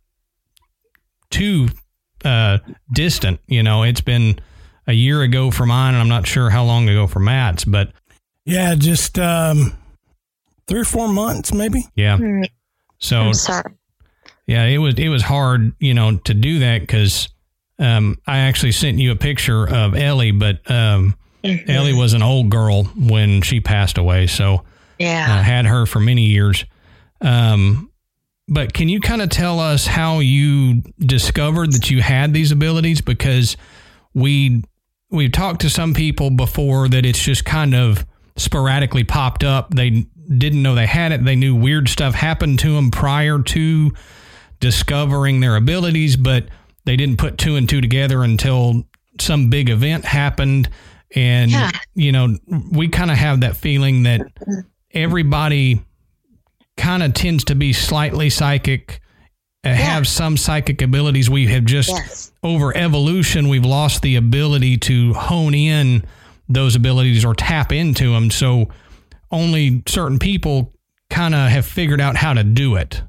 too 1.29 1.67
uh, 2.25 2.59
distant. 2.93 3.39
You 3.47 3.63
know, 3.63 3.83
it's 3.83 4.01
been 4.01 4.39
a 4.87 4.93
year 4.93 5.21
ago 5.21 5.51
for 5.51 5.65
mine, 5.65 5.93
and 5.93 6.01
I'm 6.01 6.09
not 6.09 6.27
sure 6.27 6.49
how 6.49 6.63
long 6.65 6.89
ago 6.89 7.07
for 7.07 7.19
Matt's, 7.19 7.63
but 7.65 7.91
Yeah, 8.45 8.75
just 8.75 9.17
um, 9.19 9.77
three 10.67 10.81
or 10.81 10.85
four 10.85 11.07
months, 11.07 11.53
maybe. 11.53 11.83
yeah. 11.95 12.17
Hmm, 12.17 12.43
So 12.99 13.17
I'm 13.21 13.33
sorry. 13.33 13.73
yeah, 14.47 14.65
it 14.65 14.79
was 14.79 14.95
it 14.95 15.09
was 15.09 15.21
hard, 15.23 15.73
you 15.79 15.93
know, 15.93 16.17
to 16.17 16.33
do 16.33 16.59
that 16.59 16.81
because 16.81 17.29
um, 17.79 18.17
I 18.27 18.39
actually 18.39 18.73
sent 18.73 18.97
you 18.99 19.11
a 19.11 19.15
picture 19.15 19.67
of 19.67 19.95
Ellie, 19.95 20.31
but 20.31 20.69
um, 20.69 21.15
Ellie 21.43 21.93
was 21.93 22.13
an 22.13 22.21
old 22.21 22.49
girl 22.49 22.83
when 22.83 23.41
she 23.41 23.59
passed 23.61 23.97
away, 23.97 24.27
so 24.27 24.63
Yeah. 24.99 25.37
uh, 25.39 25.41
had 25.43 25.65
her 25.65 25.85
for 25.85 25.99
many 25.99 26.25
years. 26.25 26.65
Um, 27.21 27.91
but 28.47 28.73
can 28.73 28.89
you 28.89 28.99
kind 28.99 29.21
of 29.21 29.29
tell 29.29 29.59
us 29.59 29.85
how 29.87 30.19
you 30.19 30.81
discovered 30.99 31.71
that 31.73 31.89
you 31.89 32.01
had 32.01 32.33
these 32.33 32.51
abilities? 32.51 33.01
Because 33.01 33.55
we 34.13 34.63
we've 35.09 35.31
talked 35.31 35.61
to 35.61 35.69
some 35.69 35.93
people 35.93 36.29
before 36.31 36.87
that 36.89 37.05
it's 37.05 37.21
just 37.21 37.45
kind 37.45 37.75
of 37.75 38.05
sporadically 38.37 39.03
popped 39.03 39.43
up. 39.43 39.73
They 39.73 40.05
didn't 40.37 40.63
know 40.63 40.73
they 40.75 40.87
had 40.87 41.11
it. 41.11 41.23
They 41.25 41.35
knew 41.35 41.55
weird 41.55 41.89
stuff 41.89 42.15
happened 42.15 42.59
to 42.59 42.73
them 42.75 42.91
prior 42.91 43.41
to 43.41 43.91
discovering 44.59 45.39
their 45.41 45.55
abilities, 45.55 46.15
but 46.15 46.47
they 46.85 46.95
didn't 46.95 47.17
put 47.17 47.37
two 47.37 47.55
and 47.57 47.67
two 47.67 47.81
together 47.81 48.23
until 48.23 48.83
some 49.19 49.49
big 49.49 49.69
event 49.69 50.05
happened. 50.05 50.69
And, 51.13 51.51
Yeah. 51.51 51.71
you 51.93 52.11
know, 52.13 52.37
we 52.71 52.87
kind 52.87 53.11
of 53.11 53.17
have 53.17 53.41
that 53.41 53.57
feeling 53.57 54.03
that 54.03 54.21
everybody 54.93 55.81
kind 56.81 57.03
of 57.03 57.13
tends 57.13 57.43
to 57.45 57.55
be 57.55 57.73
slightly 57.73 58.29
psychic, 58.29 58.99
uh, 59.63 59.69
have 59.69 60.07
some 60.07 60.35
psychic 60.35 60.81
abilities. 60.81 61.29
We 61.29 61.45
have 61.47 61.63
just, 61.63 61.89
Yes. 61.89 62.31
over 62.41 62.75
evolution, 62.75 63.47
we've 63.49 63.65
lost 63.65 64.01
the 64.01 64.15
ability 64.15 64.77
to 64.79 65.13
hone 65.13 65.53
in 65.53 66.03
those 66.49 66.75
abilities 66.75 67.23
or 67.23 67.35
tap 67.35 67.71
into 67.71 68.11
them. 68.11 68.31
So 68.31 68.69
only 69.31 69.83
certain 69.87 70.17
people 70.17 70.73
kind 71.11 71.35
of 71.35 71.49
have 71.49 71.65
figured 71.65 72.01
out 72.01 72.15
how 72.15 72.33
to 72.33 72.43
do 72.43 72.75
it. 72.75 73.03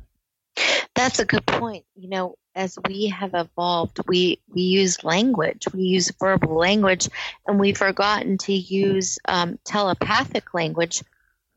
That's 0.95 1.19
a 1.19 1.25
good 1.25 1.47
point. 1.47 1.85
You 1.97 2.11
know, 2.11 2.35
as 2.55 2.79
we 2.87 3.07
have 3.09 3.31
evolved, 3.33 4.01
we 4.07 4.39
we 4.55 4.61
use 4.61 5.03
language, 5.03 5.67
we 5.73 5.81
use 5.83 6.13
verbal 6.21 6.55
language, 6.55 7.09
and 7.47 7.59
we've 7.59 7.79
forgotten 7.79 8.37
to 8.39 8.53
use 8.53 9.19
um, 9.27 9.59
telepathic 9.65 10.53
language. 10.53 11.03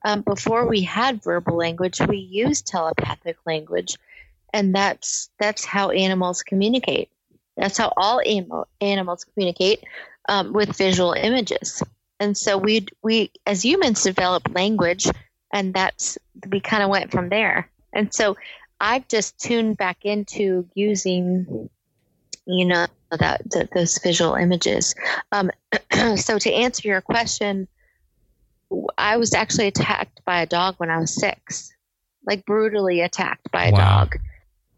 Um, 0.05 0.21
before 0.21 0.67
we 0.67 0.81
had 0.83 1.23
verbal 1.23 1.57
language, 1.57 1.99
we 1.99 2.17
used 2.17 2.67
telepathic 2.67 3.37
language, 3.47 3.97
and 4.53 4.73
that's 4.73 5.31
that's 5.39 5.65
how 5.65 5.89
animals 5.89 6.43
communicate. 6.43 7.09
That's 7.57 7.79
how 7.79 7.91
all 7.97 8.21
animal, 8.23 8.67
animals 8.79 9.25
communicate 9.25 9.83
um, 10.29 10.53
with 10.53 10.77
visual 10.77 11.13
images. 11.13 11.81
And 12.19 12.37
so 12.37 12.55
we 12.59 12.85
we 13.01 13.31
as 13.47 13.65
humans 13.65 14.03
develop 14.03 14.53
language, 14.53 15.07
and 15.51 15.73
that's 15.73 16.19
we 16.51 16.59
kind 16.59 16.83
of 16.83 16.89
went 16.89 17.11
from 17.11 17.29
there. 17.29 17.67
And 17.91 18.13
so 18.13 18.37
I've 18.79 19.07
just 19.07 19.39
tuned 19.39 19.77
back 19.77 20.05
into 20.05 20.69
using, 20.75 21.69
you 22.45 22.65
know, 22.65 22.85
that, 23.09 23.41
that 23.51 23.71
those 23.73 23.97
visual 23.97 24.35
images. 24.35 24.93
Um, 25.31 25.49
so 26.15 26.37
to 26.37 26.53
answer 26.53 26.87
your 26.87 27.01
question, 27.01 27.67
I 28.97 29.17
was 29.17 29.33
actually 29.33 29.67
attacked 29.67 30.23
by 30.25 30.41
a 30.41 30.45
dog 30.45 30.75
when 30.77 30.89
I 30.89 30.97
was 30.97 31.13
six, 31.13 31.73
like 32.25 32.45
brutally 32.45 33.01
attacked 33.01 33.51
by 33.51 33.65
a 33.65 33.71
Wow. 33.71 33.99
dog. 33.99 34.17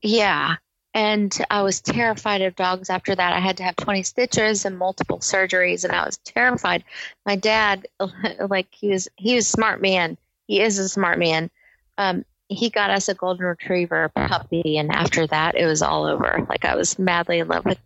Yeah. 0.02 0.56
And 0.94 1.38
I 1.52 1.62
was 1.62 1.80
terrified 1.80 2.42
of 2.42 2.56
dogs 2.56 2.90
after 2.90 3.14
that. 3.14 3.34
I 3.34 3.40
had 3.40 3.58
to 3.58 3.64
have 3.64 3.76
20 3.76 4.04
stitches 4.04 4.66
and 4.66 4.78
multiple 4.78 5.20
surgeries, 5.20 5.84
and 5.84 5.94
I 5.94 6.06
was 6.06 6.18
terrified. 6.20 6.84
My 7.26 7.36
dad, 7.36 7.88
like, 8.50 8.68
he 8.72 8.90
was, 8.90 9.08
he 9.16 9.36
was 9.36 9.46
a 9.46 9.50
smart 9.50 9.82
man. 9.82 10.18
He 10.48 10.60
is 10.62 10.80
a 10.80 10.90
smart 10.90 11.20
man. 11.20 11.52
Um, 11.98 12.26
he 12.50 12.70
got 12.70 12.90
us 12.90 13.10
a 13.10 13.14
golden 13.14 13.46
retriever 13.46 14.10
puppy, 14.10 14.78
and 14.78 14.92
after 14.92 15.28
that, 15.28 15.56
it 15.56 15.66
was 15.66 15.82
all 15.82 16.06
over. 16.06 16.46
Like, 16.50 16.66
I 16.66 16.76
was 16.76 16.98
madly 16.98 17.40
in 17.40 17.48
love 17.48 17.66
with 17.66 17.80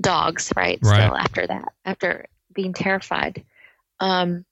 dogs, 0.00 0.52
right? 0.56 0.78
Right. 0.82 1.02
Still 1.02 1.16
after 1.16 1.46
that, 1.46 1.72
after 1.84 2.26
being 2.54 2.72
terrified. 2.72 3.44
Um, 4.00 4.44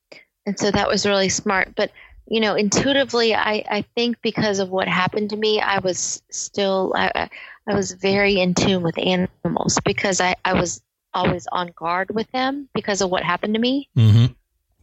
and 0.46 0.58
so 0.58 0.70
that 0.70 0.88
was 0.88 1.06
really 1.06 1.28
smart. 1.28 1.74
But 1.74 1.90
you 2.28 2.40
know, 2.40 2.54
intuitively, 2.54 3.34
I, 3.34 3.64
I 3.68 3.84
think 3.94 4.22
because 4.22 4.58
of 4.58 4.70
what 4.70 4.88
happened 4.88 5.30
to 5.30 5.36
me, 5.36 5.60
I 5.60 5.80
was 5.80 6.22
still 6.30 6.92
I, 6.96 7.28
I- 7.66 7.74
was 7.74 7.92
very 7.92 8.40
in 8.40 8.54
tune 8.54 8.82
with 8.82 8.98
animals 8.98 9.78
because 9.84 10.20
I, 10.20 10.34
I 10.44 10.54
was 10.54 10.82
always 11.14 11.46
on 11.52 11.72
guard 11.76 12.10
with 12.12 12.30
them 12.32 12.68
because 12.74 13.00
of 13.00 13.10
what 13.10 13.22
happened 13.22 13.54
to 13.54 13.60
me. 13.60 13.88
Mm-hmm. 13.96 14.32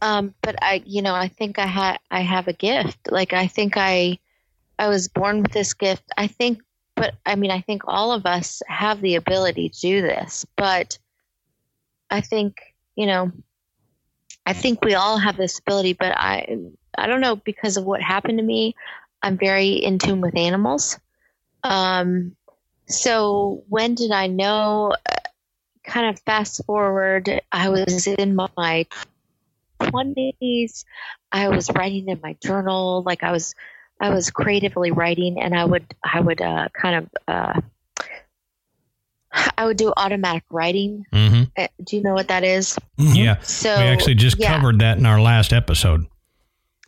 Um, 0.02 0.34
but 0.42 0.56
I, 0.62 0.82
you 0.86 1.02
know, 1.02 1.14
I 1.14 1.28
think 1.28 1.58
I 1.58 1.66
had 1.66 1.98
I 2.10 2.20
have 2.20 2.48
a 2.48 2.52
gift. 2.54 3.10
Like 3.10 3.32
I 3.32 3.46
think 3.48 3.74
I 3.76 4.18
I 4.78 4.88
was 4.88 5.08
born 5.08 5.42
with 5.42 5.52
this 5.52 5.74
gift. 5.74 6.04
I 6.16 6.26
think, 6.26 6.62
but 6.94 7.14
I 7.26 7.34
mean, 7.36 7.50
I 7.50 7.60
think 7.60 7.82
all 7.86 8.12
of 8.12 8.24
us 8.24 8.62
have 8.66 9.00
the 9.02 9.16
ability 9.16 9.68
to 9.68 9.80
do 9.80 10.00
this. 10.02 10.46
But 10.56 10.98
I 12.10 12.20
think 12.22 12.60
you 12.96 13.06
know, 13.06 13.30
I 14.46 14.52
think 14.52 14.84
we 14.84 14.94
all 14.94 15.18
have 15.18 15.36
this 15.36 15.58
ability. 15.58 15.94
But 15.94 16.16
I 16.16 16.58
I 16.96 17.06
don't 17.06 17.20
know 17.20 17.36
because 17.36 17.76
of 17.76 17.84
what 17.84 18.02
happened 18.02 18.38
to 18.38 18.44
me. 18.44 18.74
I'm 19.22 19.36
very 19.36 19.72
in 19.72 19.98
tune 19.98 20.20
with 20.20 20.36
animals. 20.36 20.98
Um, 21.62 22.36
so 22.86 23.64
when 23.68 23.94
did 23.94 24.10
I 24.10 24.26
know? 24.26 24.94
Uh, 25.08 25.16
Kind 25.82 26.10
of 26.10 26.20
fast 26.20 26.64
forward, 26.66 27.40
I 27.50 27.70
was 27.70 28.06
in 28.06 28.36
my 28.36 28.86
20s 29.80 30.84
i 31.32 31.48
was 31.48 31.70
writing 31.74 32.08
in 32.08 32.20
my 32.22 32.36
journal 32.42 33.02
like 33.04 33.22
i 33.22 33.32
was 33.32 33.54
i 34.00 34.10
was 34.10 34.30
creatively 34.30 34.90
writing 34.90 35.40
and 35.40 35.54
i 35.54 35.64
would 35.64 35.84
i 36.04 36.20
would 36.20 36.40
uh, 36.40 36.68
kind 36.72 36.96
of 36.96 37.08
uh, 37.26 37.60
i 39.58 39.64
would 39.64 39.76
do 39.76 39.92
automatic 39.96 40.42
writing 40.50 41.04
Mm-hmm. 41.12 41.42
Uh, 41.56 41.68
do 41.84 41.96
you 41.96 42.02
know 42.02 42.14
what 42.14 42.28
that 42.28 42.44
is 42.44 42.78
Mhm. 42.98 43.14
Yeah. 43.16 43.40
so 43.40 43.76
we 43.78 43.84
actually 43.84 44.14
just 44.16 44.38
yeah, 44.38 44.54
covered 44.56 44.80
that 44.80 44.98
in 44.98 45.06
our 45.06 45.20
last 45.20 45.52
episode. 45.52 46.06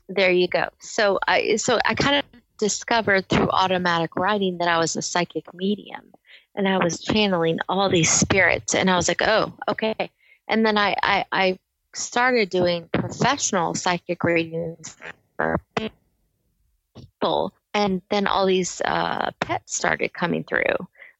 there 0.08 0.30
you 0.32 0.49
go 0.49 0.68
so 0.80 1.18
i 1.28 1.56
so 1.56 1.78
i 1.84 1.94
kind 1.94 2.16
of 2.16 2.25
discovered 2.58 3.28
through 3.28 3.49
automatic 3.50 4.14
writing 4.16 4.58
that 4.58 4.68
i 4.68 4.78
was 4.78 4.94
a 4.96 5.02
psychic 5.02 5.52
medium 5.54 6.12
and 6.54 6.68
i 6.68 6.76
was 6.78 7.00
channeling 7.00 7.58
all 7.68 7.88
these 7.88 8.11
spirits 8.11 8.75
and 8.75 8.90
i 8.90 8.96
was 8.96 9.08
like 9.08 9.22
oh 9.22 9.52
okay 9.68 10.11
and 10.49 10.64
then 10.66 10.76
i 10.78 10.94
i, 11.02 11.25
I 11.32 11.58
started 11.94 12.50
doing 12.50 12.88
professional 12.92 13.75
psychic 13.75 14.22
readings 14.25 14.96
for 15.37 15.58
people 15.76 17.52
and 17.75 18.02
then 18.11 18.26
all 18.26 18.46
these 18.46 18.80
uh, 18.84 19.30
pets 19.40 19.75
started 19.76 20.12
coming 20.12 20.44
through 20.44 20.76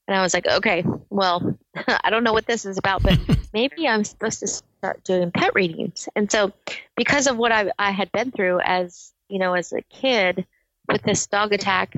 and 0.07 0.17
i 0.17 0.23
was 0.23 0.35
like 0.35 0.47
okay 0.47 0.85
well 1.11 1.59
i 2.05 2.11
don't 2.11 2.25
know 2.25 2.33
what 2.33 2.47
this 2.47 2.65
is 2.65 2.79
about 2.79 3.03
but 3.03 3.19
maybe 3.53 3.87
i'm 3.87 4.05
supposed 4.05 4.41
to 4.41 4.47
start 4.47 5.03
doing 5.05 5.31
pet 5.31 5.55
readings 5.55 6.09
and 6.17 6.31
so 6.31 6.53
because 6.97 7.27
of 7.27 7.37
what 7.37 7.53
I, 7.53 7.71
I 7.79 7.91
had 7.91 8.11
been 8.13 8.31
through 8.31 8.61
as 8.61 9.13
you 9.29 9.39
know 9.39 9.55
as 9.55 9.73
a 9.73 9.83
kid 9.83 10.47
with 10.89 11.03
this 11.03 11.27
dog 11.27 11.53
attack 11.53 11.95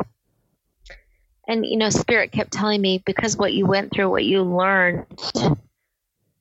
and 1.49 1.64
you 1.64 1.76
know 1.76 1.90
spirit 1.90 2.32
kept 2.32 2.52
telling 2.52 2.80
me 2.80 3.02
because 3.04 3.37
what 3.37 3.52
you 3.52 3.66
went 3.66 3.92
through 3.92 4.11
what 4.11 4.25
you 4.25 4.42
learned 4.42 5.06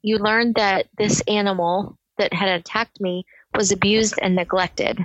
you 0.03 0.17
learned 0.17 0.55
that 0.55 0.88
this 0.98 1.22
animal 1.27 1.98
that 2.17 2.34
had 2.34 2.50
attacked 2.50 3.01
me 3.01 3.25
was 3.55 3.72
abused 3.72 4.15
and 4.22 4.36
neglected. 4.36 5.03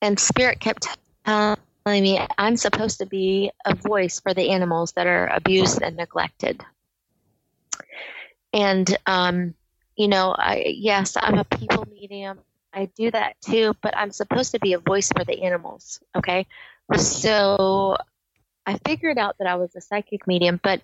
And 0.00 0.18
Spirit 0.18 0.60
kept 0.60 0.88
telling 1.24 1.56
me 1.86 2.20
I'm 2.38 2.56
supposed 2.56 2.98
to 2.98 3.06
be 3.06 3.50
a 3.64 3.74
voice 3.74 4.20
for 4.20 4.34
the 4.34 4.50
animals 4.50 4.92
that 4.92 5.06
are 5.06 5.26
abused 5.28 5.82
and 5.82 5.96
neglected. 5.96 6.62
And, 8.52 8.96
um, 9.06 9.54
you 9.96 10.08
know, 10.08 10.34
I, 10.36 10.64
yes, 10.76 11.16
I'm 11.20 11.38
a 11.38 11.44
people 11.44 11.86
medium. 11.90 12.38
I 12.72 12.86
do 12.96 13.10
that 13.10 13.36
too, 13.40 13.74
but 13.82 13.96
I'm 13.96 14.10
supposed 14.10 14.52
to 14.52 14.60
be 14.60 14.72
a 14.72 14.78
voice 14.78 15.10
for 15.14 15.24
the 15.24 15.42
animals. 15.42 16.00
Okay. 16.16 16.46
So 16.96 17.96
I 18.66 18.78
figured 18.86 19.18
out 19.18 19.36
that 19.38 19.46
I 19.46 19.56
was 19.56 19.74
a 19.74 19.80
psychic 19.80 20.26
medium, 20.26 20.60
but 20.62 20.82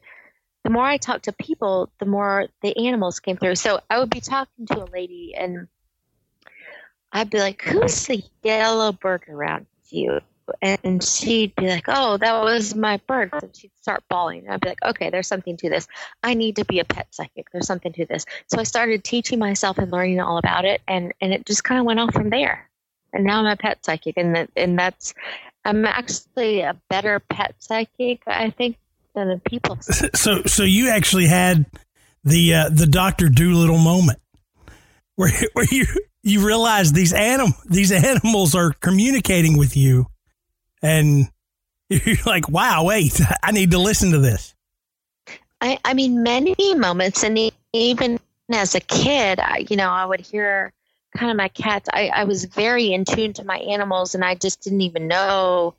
the 0.64 0.70
more 0.70 0.84
I 0.84 0.96
talked 0.96 1.24
to 1.24 1.32
people, 1.32 1.90
the 1.98 2.06
more 2.06 2.46
the 2.62 2.86
animals 2.86 3.20
came 3.20 3.36
through. 3.36 3.54
So 3.54 3.80
I 3.88 3.98
would 3.98 4.10
be 4.10 4.20
talking 4.20 4.66
to 4.66 4.82
a 4.82 4.88
lady 4.92 5.34
and 5.34 5.68
I'd 7.12 7.30
be 7.30 7.38
like, 7.38 7.62
Who's 7.62 8.06
the 8.06 8.22
yellow 8.42 8.92
bird 8.92 9.24
around 9.28 9.66
you? 9.88 10.20
And 10.62 11.02
she'd 11.02 11.54
be 11.56 11.68
like, 11.68 11.84
Oh, 11.88 12.16
that 12.16 12.42
was 12.42 12.74
my 12.74 13.00
bird. 13.06 13.30
And 13.32 13.54
she'd 13.54 13.70
start 13.80 14.02
bawling. 14.08 14.44
And 14.44 14.54
I'd 14.54 14.60
be 14.60 14.68
like, 14.68 14.82
Okay, 14.84 15.10
there's 15.10 15.26
something 15.26 15.56
to 15.58 15.68
this. 15.68 15.86
I 16.22 16.34
need 16.34 16.56
to 16.56 16.64
be 16.64 16.80
a 16.80 16.84
pet 16.84 17.08
psychic. 17.10 17.46
There's 17.52 17.66
something 17.66 17.92
to 17.94 18.06
this. 18.06 18.24
So 18.46 18.58
I 18.58 18.64
started 18.64 19.04
teaching 19.04 19.38
myself 19.38 19.78
and 19.78 19.90
learning 19.92 20.20
all 20.20 20.38
about 20.38 20.64
it. 20.64 20.80
And, 20.88 21.12
and 21.20 21.32
it 21.32 21.46
just 21.46 21.64
kind 21.64 21.78
of 21.78 21.86
went 21.86 22.00
off 22.00 22.12
from 22.12 22.30
there. 22.30 22.68
And 23.12 23.24
now 23.24 23.40
I'm 23.40 23.46
a 23.46 23.56
pet 23.56 23.84
psychic. 23.84 24.16
And, 24.16 24.34
that, 24.34 24.50
and 24.56 24.78
that's, 24.78 25.14
I'm 25.64 25.84
actually 25.84 26.60
a 26.60 26.76
better 26.88 27.20
pet 27.20 27.54
psychic, 27.58 28.22
I 28.26 28.50
think, 28.50 28.76
than 29.14 29.30
a 29.30 29.38
people. 29.38 29.78
So, 29.80 30.42
so 30.44 30.62
you 30.62 30.88
actually 30.88 31.26
had 31.26 31.66
the 32.24 32.54
uh, 32.54 32.68
the 32.70 32.86
Doctor 32.86 33.28
Dolittle 33.28 33.78
moment 33.78 34.20
where 35.16 35.30
where 35.52 35.66
you 35.70 35.86
you 36.22 36.46
realize 36.46 36.92
these 36.92 37.12
anim 37.12 37.54
these 37.68 37.92
animals 37.92 38.54
are 38.54 38.72
communicating 38.72 39.56
with 39.56 39.76
you, 39.76 40.06
and 40.82 41.30
you're 41.88 42.16
like, 42.26 42.48
wow, 42.48 42.84
wait, 42.84 43.20
I 43.42 43.52
need 43.52 43.70
to 43.72 43.78
listen 43.78 44.12
to 44.12 44.18
this. 44.18 44.54
I, 45.60 45.78
I 45.84 45.94
mean, 45.94 46.22
many 46.22 46.74
moments, 46.74 47.24
and 47.24 47.50
even 47.72 48.20
as 48.52 48.74
a 48.74 48.80
kid, 48.80 49.40
I, 49.40 49.66
you 49.68 49.76
know, 49.76 49.90
I 49.90 50.04
would 50.04 50.20
hear 50.20 50.72
kind 51.16 51.30
of 51.30 51.36
my 51.36 51.48
cats. 51.48 51.88
I, 51.92 52.08
I 52.08 52.24
was 52.24 52.44
very 52.44 52.92
in 52.92 53.04
tune 53.04 53.32
to 53.34 53.44
my 53.44 53.58
animals, 53.58 54.14
and 54.14 54.24
I 54.24 54.34
just 54.34 54.62
didn't 54.62 54.82
even 54.82 55.08
know 55.08 55.74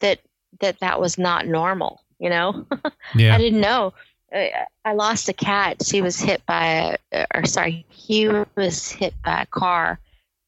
that 0.00 0.20
that 0.60 0.78
that 0.80 1.00
was 1.00 1.16
not 1.18 1.46
normal. 1.46 2.00
You 2.18 2.30
know, 2.30 2.66
Yeah. 3.14 3.34
I 3.34 3.38
didn't 3.38 3.60
know. 3.60 3.94
I, 4.32 4.66
I 4.84 4.92
lost 4.92 5.28
a 5.28 5.32
cat. 5.32 5.84
She 5.84 6.02
was 6.02 6.18
hit 6.18 6.44
by, 6.46 6.98
a, 7.12 7.26
or 7.34 7.44
sorry, 7.44 7.86
he 7.88 8.28
was 8.56 8.90
hit 8.90 9.14
by 9.24 9.42
a 9.42 9.46
car, 9.46 9.98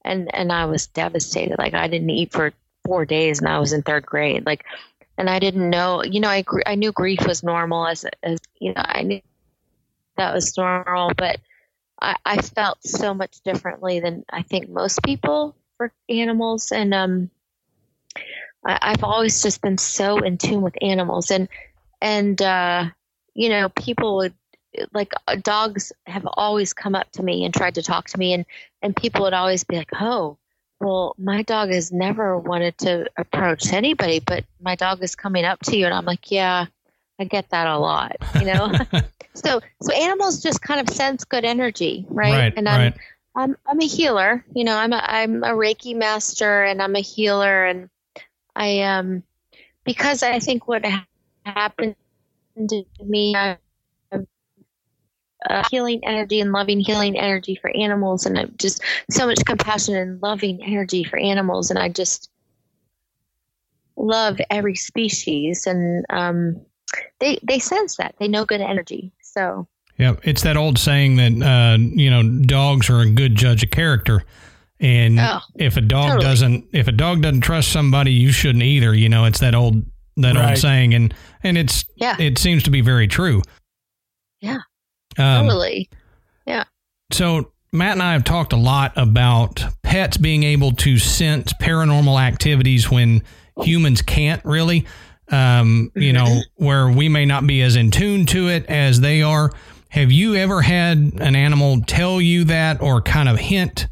and 0.05 0.33
and 0.35 0.53
I 0.53 0.67
was 0.67 0.87
devastated. 0.87 1.59
Like 1.59 1.75
I 1.75 1.89
didn't 1.89 2.11
eat 2.11 2.33
for 2.33 2.53
four 2.87 3.05
days, 3.05 3.41
and 3.41 3.49
I 3.49 3.59
was 3.59 3.73
in 3.73 3.83
third 3.83 4.07
grade. 4.07 4.47
Like, 4.47 4.65
and 5.19 5.29
I 5.29 5.39
didn't 5.39 5.69
know. 5.71 6.03
You 6.05 6.21
know, 6.21 6.29
I 6.29 6.45
I 6.67 6.75
knew 6.75 6.93
grief 6.93 7.27
was 7.27 7.43
normal 7.43 7.87
as 7.87 8.05
as 8.23 8.39
you 8.61 8.73
know 8.75 8.83
I 8.85 9.03
knew 9.03 9.21
that 10.17 10.35
was 10.35 10.57
normal, 10.57 11.13
but 11.17 11.39
I, 12.01 12.17
I 12.25 12.43
felt 12.43 12.83
so 12.83 13.15
much 13.15 13.41
differently 13.43 14.01
than 14.01 14.25
I 14.31 14.43
think 14.43 14.69
most 14.69 15.03
people 15.03 15.55
for 15.77 15.93
animals, 16.09 16.73
and 16.73 16.95
um, 16.95 17.31
I, 18.65 18.79
I've 18.83 19.05
always 19.05 19.43
just 19.43 19.61
been 19.63 19.79
so 19.79 20.19
in 20.19 20.39
tune 20.39 20.63
with 20.63 20.75
animals, 20.83 21.31
and 21.31 21.49
and 22.01 22.41
uh, 22.41 22.87
you 23.35 23.49
know, 23.49 23.69
people 23.71 24.17
would 24.17 24.35
like 24.93 25.13
uh, 25.27 25.37
dogs 25.43 25.93
have 26.07 26.27
always 26.35 26.75
come 26.75 26.95
up 26.95 27.11
to 27.13 27.23
me 27.23 27.45
and 27.45 27.55
tried 27.55 27.77
to 27.77 27.83
talk 27.83 28.09
to 28.09 28.19
me, 28.19 28.35
and 28.35 28.45
and 28.83 28.95
people 28.95 29.23
would 29.23 29.35
always 29.35 29.65
be 29.65 29.77
like, 29.77 29.91
oh. 30.01 30.39
Well, 30.81 31.15
my 31.19 31.43
dog 31.43 31.71
has 31.71 31.91
never 31.91 32.39
wanted 32.39 32.77
to 32.79 33.07
approach 33.17 33.73
anybody, 33.73 34.21
but 34.21 34.45
my 34.61 34.75
dog 34.75 35.03
is 35.03 35.17
coming 35.17 35.45
up 35.45 35.61
to 35.65 35.77
you, 35.77 35.87
and 35.87 35.95
I'm 35.95 36.05
like, 36.05 36.31
yeah, 36.31 36.67
I 37.19 37.25
get 37.25 37.49
that 37.51 37.67
a 37.67 37.79
lot, 37.79 38.17
you 38.39 38.47
know. 38.47 38.79
so, 39.35 39.61
so 39.81 39.93
animals 39.95 40.43
just 40.43 40.61
kind 40.61 40.81
of 40.81 40.95
sense 40.95 41.25
good 41.25 41.45
energy, 41.45 42.05
right? 42.09 42.33
Right, 42.33 42.53
and 42.57 42.69
I'm, 42.69 42.81
right. 42.81 42.95
I'm, 43.35 43.57
I'm 43.67 43.81
a 43.81 43.87
healer. 43.87 44.45
You 44.55 44.65
know, 44.65 44.77
I'm 44.77 44.93
a, 44.93 45.03
I'm 45.03 45.43
a 45.45 45.51
Reiki 45.51 45.97
master, 45.97 46.65
and 46.65 46.83
I'm 46.83 46.95
a 46.95 47.01
healer, 47.01 47.65
and 47.65 47.89
I 48.55 48.81
um, 48.81 49.23
because 49.85 50.23
I 50.23 50.41
think 50.41 50.69
what 50.69 50.85
ha- 50.85 51.07
happened 51.45 51.97
to 52.57 52.85
me, 53.03 53.35
I 53.35 53.59
uh, 55.51 55.63
healing 55.71 56.01
energy 56.05 56.41
and 56.41 56.53
loving 56.53 56.81
healing 56.81 57.19
energy 57.19 57.55
for 57.61 57.71
animals, 57.77 58.27
and 58.27 58.39
I'm 58.39 58.55
just 58.59 58.83
so 59.11 59.27
much 59.27 59.45
compassion 59.45 59.95
and 59.97 60.23
loving 60.23 60.63
energy 60.63 61.05
for 61.05 61.19
animals, 61.19 61.71
and 61.71 61.79
I 61.79 61.89
just 61.89 62.31
love 63.97 64.39
every 64.51 64.75
species, 64.77 65.67
and 65.67 66.05
um, 66.11 66.61
they 67.21 67.39
they 67.43 67.59
sense 67.59 67.97
that 67.97 68.15
they 68.19 68.29
know 68.29 68.45
good 68.45 68.61
energy. 68.61 69.13
So 69.23 69.67
yeah, 69.99 70.17
It's 70.23 70.43
that 70.43 70.57
old 70.59 70.79
saying 70.79 71.17
that, 71.17 71.43
uh, 71.47 71.79
you 71.79 72.11
know, 72.11 72.23
dogs 72.43 72.91
are 72.91 73.01
a 73.01 73.11
good 73.11 73.35
judge 73.35 73.63
of 73.65 73.71
character. 73.71 74.25
And 74.79 75.19
Oh, 75.19 75.41
if 75.55 75.79
a 75.79 75.81
dog 75.81 76.09
totally. 76.09 76.25
doesn't, 76.25 76.65
if 76.73 76.87
a 76.87 76.93
dog 76.93 77.23
doesn't 77.23 77.41
trust 77.41 77.73
somebody, 77.73 78.13
you 78.13 78.31
shouldn't 78.31 78.63
either. 78.63 78.95
You 78.95 79.09
know, 79.09 79.25
it's 79.25 79.41
that 79.41 79.55
old, 79.55 79.87
that 80.19 80.37
Right. 80.37 80.51
old 80.51 80.59
saying. 80.59 80.93
And, 80.93 81.15
and 81.43 81.57
it's, 81.57 81.87
Yeah. 81.97 82.15
it 82.21 82.37
seems 82.37 82.63
to 82.65 82.71
be 82.71 82.83
very 82.83 83.09
true. 83.09 83.41
Yeah. 84.43 84.59
Um, 85.19 85.47
totally, 85.47 85.89
So 87.13 87.53
Matt 87.73 87.93
and 87.93 88.03
I 88.03 88.13
have 88.13 88.25
talked 88.25 88.53
a 88.53 88.57
lot 88.57 88.93
about 88.97 89.63
pets 89.83 90.17
being 90.17 90.43
able 90.43 90.73
to 90.73 90.99
sense 90.99 91.53
paranormal 91.55 92.21
activities 92.21 92.91
when 92.91 93.23
humans 93.63 94.03
can't 94.03 94.45
really. 94.45 94.87
Um, 95.29 95.91
you 95.97 96.13
know, 96.13 96.41
where 96.55 96.89
we 96.89 97.09
may 97.09 97.25
not 97.25 97.45
be 97.49 97.61
as 97.63 97.75
in 97.75 97.91
tune 97.91 98.27
to 98.27 98.49
it 98.49 98.65
as 98.67 99.01
they 99.01 99.23
are. 99.23 99.51
Have 99.89 100.13
you 100.13 100.37
ever 100.37 100.63
had 100.63 100.99
an 100.99 101.35
animal 101.35 101.81
tell 101.85 102.21
you 102.21 102.45
that 102.45 102.81
or 102.81 103.03
kind 103.03 103.29
of 103.29 103.37
hint 103.39 103.89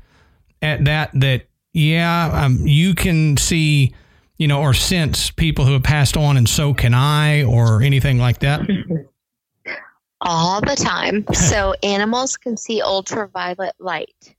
at 0.63 0.85
that 0.85 1.11
that 1.15 1.49
yeah, 1.73 2.45
um, 2.45 2.59
you 2.65 2.95
can 2.95 3.37
see, 3.37 3.93
you 4.39 4.47
know, 4.47 4.61
or 4.61 4.75
sense 4.75 5.31
people 5.33 5.65
who 5.65 5.73
have 5.73 5.83
passed 5.83 6.17
on 6.17 6.37
and 6.37 6.49
so 6.49 6.73
can 6.73 6.95
I 6.95 7.43
or 7.43 7.83
anything 7.83 8.19
like 8.19 8.39
that? 8.41 8.61
all 10.25 10.61
the 10.61 10.77
time. 10.77 11.25
so 11.33 11.75
animals 11.83 12.37
can 12.37 12.57
see 12.57 12.83
ultraviolet 12.83 13.75
light, 13.79 14.35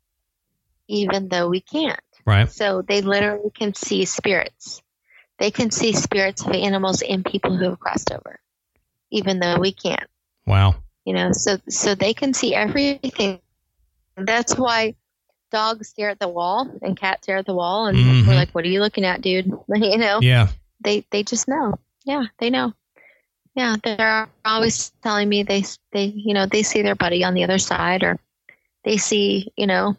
even 0.87 1.29
though 1.29 1.47
we 1.49 1.61
can't. 1.61 1.99
Right. 2.25 2.49
So 2.49 2.81
they 2.81 3.01
literally 3.01 3.51
can 3.51 3.73
see 3.73 4.05
spirits. 4.05 4.81
They 5.37 5.51
can 5.51 5.69
see 5.69 5.93
spirits 5.93 6.45
of 6.45 6.51
animals 6.53 7.01
and 7.01 7.23
people 7.23 7.55
who 7.55 7.65
have 7.65 7.79
crossed 7.79 8.11
over, 8.11 8.39
even 9.11 9.39
though 9.39 9.59
we 9.59 9.71
can't. 9.73 10.09
Wow. 10.47 10.75
You 11.05 11.13
know, 11.13 11.31
so 11.33 11.57
so 11.69 11.93
they 11.93 12.13
can 12.13 12.33
see 12.33 12.55
everything. 12.55 13.39
That's 14.17 14.55
why 14.57 14.95
dogs 15.51 15.89
stare 15.89 16.09
at 16.09 16.19
the 16.19 16.27
wall 16.27 16.69
and 16.81 16.97
cats 16.97 17.23
stare 17.23 17.37
at 17.37 17.45
the 17.45 17.53
wall, 17.53 17.85
and 17.87 17.97
Mhm. 17.97 18.27
we're 18.27 18.33
like, 18.35 18.51
"What 18.51 18.63
are 18.65 18.69
you 18.69 18.79
looking 18.79 19.05
at, 19.05 19.21
dude?" 19.21 19.45
You 19.67 19.97
know, 19.97 20.19
Yeah. 20.21 20.47
they 20.81 21.05
they 21.11 21.23
just 21.23 21.47
know. 21.47 21.75
Yeah, 22.05 22.25
they 22.39 22.49
know. 22.49 22.73
Yeah, 23.55 23.77
they're 23.81 24.27
always 24.43 24.91
telling 25.01 25.29
me 25.29 25.43
they 25.43 25.63
they 25.91 26.05
you 26.05 26.33
know 26.33 26.45
they 26.45 26.61
see 26.63 26.81
their 26.81 26.95
buddy 26.95 27.23
on 27.23 27.33
the 27.33 27.43
other 27.45 27.57
side, 27.57 28.03
or 28.03 28.19
they 28.83 28.97
see 28.97 29.51
you 29.55 29.65
know 29.65 29.95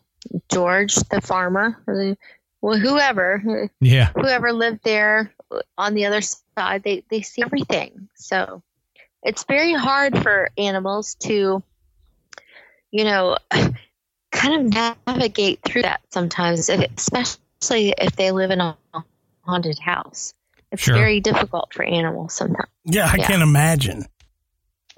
George 0.50 0.94
the 0.94 1.20
farmer, 1.22 1.82
or 1.86 2.16
well 2.60 2.78
whoever 2.78 3.70
Yeah. 3.80 4.10
whoever 4.14 4.52
lived 4.52 4.80
there 4.84 5.32
on 5.78 5.94
the 5.94 6.04
other 6.04 6.20
side. 6.20 6.82
They 6.82 7.02
they 7.10 7.22
see 7.22 7.42
everything. 7.42 8.08
So 8.14 8.62
it's 9.22 9.44
very 9.44 9.72
hard 9.72 10.22
for 10.22 10.50
animals 10.58 11.14
to 11.20 11.62
you 12.90 13.04
know 13.04 13.38
kind 14.32 14.74
of 14.76 14.98
navigate 15.06 15.60
through 15.64 15.82
that 15.82 16.02
sometimes, 16.10 16.68
especially 16.68 17.94
if 17.96 18.14
they 18.16 18.32
live 18.32 18.50
in 18.50 18.60
a 18.60 18.76
haunted 19.44 19.78
house. 19.78 20.34
It's 20.72 20.82
Sure. 20.82 20.94
very 20.94 21.20
difficult 21.20 21.72
for 21.72 21.84
animals 21.84 22.34
sometimes. 22.34 22.68
Yeah, 22.84 23.08
I 23.10 23.16
Yeah. 23.16 23.26
can 23.26 23.42
imagine. 23.42 24.06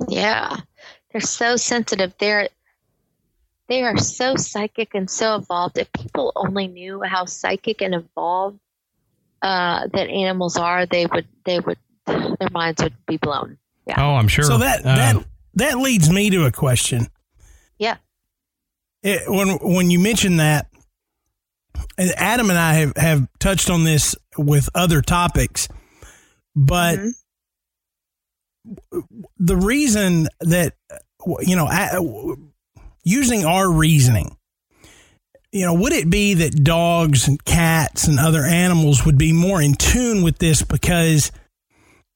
Yeah. 0.08 0.56
They're 1.12 1.20
so 1.20 1.56
sensitive. 1.56 2.14
They're 2.18 2.48
they 3.68 3.82
are 3.82 3.98
so 3.98 4.34
psychic 4.36 4.94
and 4.94 5.10
so 5.10 5.34
evolved. 5.36 5.76
If 5.76 5.92
people 5.92 6.32
only 6.36 6.68
knew 6.68 7.02
how 7.02 7.26
psychic 7.26 7.82
and 7.82 7.94
evolved 7.94 8.58
uh, 9.42 9.86
that 9.92 10.08
animals 10.08 10.56
are, 10.56 10.86
they 10.86 11.04
would 11.06 11.26
they 11.44 11.60
would 11.60 11.78
their 12.06 12.48
minds 12.50 12.82
would 12.82 12.94
be 13.06 13.18
blown. 13.18 13.58
Yeah. 13.86 13.96
Oh, 13.98 14.14
I'm 14.14 14.28
sure. 14.28 14.44
So 14.44 14.58
that 14.58 14.84
that 14.84 15.16
that 15.54 15.78
leads 15.78 16.08
me 16.10 16.30
to 16.30 16.46
a 16.46 16.52
question. 16.52 17.08
Yeah. 17.78 17.96
It, 19.02 19.28
when 19.28 19.58
when 19.60 19.90
you 19.90 19.98
mention 19.98 20.38
that, 20.38 20.66
Adam 22.16 22.48
and 22.50 22.58
I 22.58 22.74
have, 22.74 22.96
have 22.96 23.28
touched 23.38 23.70
on 23.70 23.84
this 23.84 24.16
with 24.38 24.68
other 24.74 25.02
topics, 25.02 25.68
but 26.54 26.98
Mhm. 26.98 27.12
the 29.38 29.56
reason 29.56 30.28
that 30.40 30.74
you 31.40 31.56
know 31.56 32.36
using 33.04 33.44
our 33.44 33.70
reasoning 33.70 34.36
you 35.50 35.64
know, 35.64 35.72
would 35.72 35.94
it 35.94 36.10
be 36.10 36.34
that 36.34 36.62
dogs 36.62 37.26
and 37.26 37.42
cats 37.42 38.06
and 38.06 38.18
other 38.20 38.44
animals 38.44 39.06
would 39.06 39.16
be 39.16 39.32
more 39.32 39.62
in 39.62 39.72
tune 39.74 40.22
with 40.22 40.36
this 40.38 40.62
because 40.62 41.32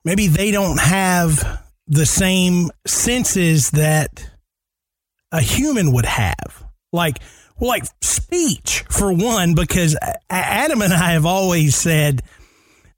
maybe 0.05 0.27
they 0.27 0.51
don't 0.51 0.79
have 0.79 1.63
the 1.87 2.05
same 2.05 2.71
senses 2.87 3.71
that 3.71 4.31
a 5.33 5.41
human 5.41 5.93
would 5.93 6.05
have? 6.05 6.63
Like, 6.93 7.21
well, 7.63 7.69
like 7.69 7.85
speech 8.01 8.85
for 8.91 9.13
one, 9.13 9.55
because 9.55 9.97
Adam 10.29 10.83
and 10.83 10.93
I 10.93 11.13
have 11.13 11.25
always 11.25 11.77
said 11.77 12.23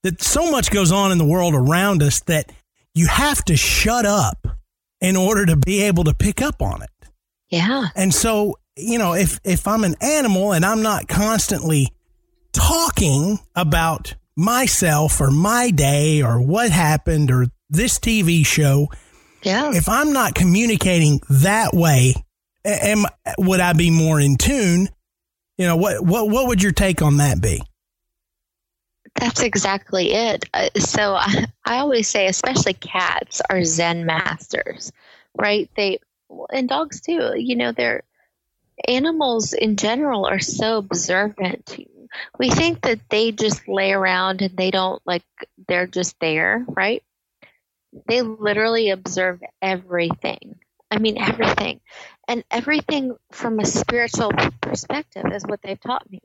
that 0.03 0.23
so 0.23 0.51
much 0.51 0.71
goes 0.71 0.91
on 0.91 1.13
in 1.13 1.19
the 1.19 1.25
world 1.27 1.55
around 1.55 2.03
us 2.03 2.21
that 2.21 2.51
you 2.95 3.07
have 3.07 3.45
to 3.45 3.59
shut 3.59 4.07
up 4.07 4.49
in 5.03 5.17
order 5.17 5.45
to 5.45 5.57
be 5.57 5.83
able 5.83 6.05
to 6.05 6.15
pick 6.15 6.41
up 6.41 6.63
on 6.63 6.81
it. 6.81 6.89
Yeah. 7.51 7.89
And 7.95 8.15
so 8.15 8.59
you 8.75 8.99
know, 8.99 9.13
if 9.13 9.39
if 9.45 9.69
I'm 9.69 9.85
an 9.85 9.97
animal 10.01 10.53
and 10.53 10.65
I'm 10.65 10.81
not 10.81 11.09
constantly 11.09 11.91
talking 12.55 13.41
about 13.55 14.15
myself 14.35 15.21
or 15.21 15.31
my 15.31 15.73
day 15.73 16.23
or 16.23 16.41
what 16.41 16.71
happened 16.71 17.31
or 17.31 17.49
this 17.69 17.99
TV 17.99 18.47
show, 18.47 18.89
yeah. 19.43 19.73
If 19.75 19.91
I'm 19.91 20.15
not 20.15 20.35
communicating 20.35 21.21
that 21.29 21.75
way, 21.75 22.15
am 22.65 23.05
would 23.39 23.61
I 23.61 23.73
be 23.73 23.91
more 23.91 24.21
in 24.21 24.37
tune? 24.37 24.89
You 25.59 25.67
know, 25.67 25.77
what 25.77 26.05
what 26.05 26.29
what 26.29 26.49
would 26.49 26.63
your 26.63 26.73
take 26.73 27.03
on 27.03 27.19
that 27.19 27.41
be? 27.41 27.63
That's 29.15 29.43
exactly 29.43 30.13
it. 30.13 30.45
Uh, 30.53 30.71
so 30.79 31.15
I, 31.15 31.47
I 31.65 31.79
always 31.79 32.09
say, 32.09 32.27
especially 32.27 32.75
cats 32.75 33.41
are 33.49 33.63
Zen 33.63 34.07
masters, 34.07 34.91
right? 35.37 35.71
They 35.77 36.01
and 36.53 36.69
dogs 36.69 37.01
too. 37.01 37.33
You 37.37 37.57
know, 37.57 37.73
they're 37.73 38.03
animals 38.89 39.53
in 39.53 39.77
general 39.77 40.27
are 40.27 40.41
so 40.41 40.79
observant. 40.79 41.77
We 42.39 42.51
think 42.51 42.83
that 42.83 43.01
they 43.09 43.33
just 43.33 43.67
lay 43.69 43.93
around 43.93 44.43
and 44.43 44.57
they 44.57 44.71
don't 44.71 45.03
like, 45.05 45.25
they're 45.69 45.87
just 45.87 46.17
there, 46.21 46.65
right? 46.69 47.03
They 48.09 48.23
literally 48.23 48.91
observe 48.91 49.41
everything. 49.63 50.57
I 50.91 50.99
mean, 50.99 51.19
everything. 51.19 51.81
And 52.29 52.45
everything 52.51 53.17
from 53.33 53.61
a 53.61 53.67
spiritual 53.67 54.33
perspective 54.61 55.25
is 55.33 55.45
what 55.45 55.61
they've 55.63 55.81
taught 55.81 56.11
me. 56.11 56.21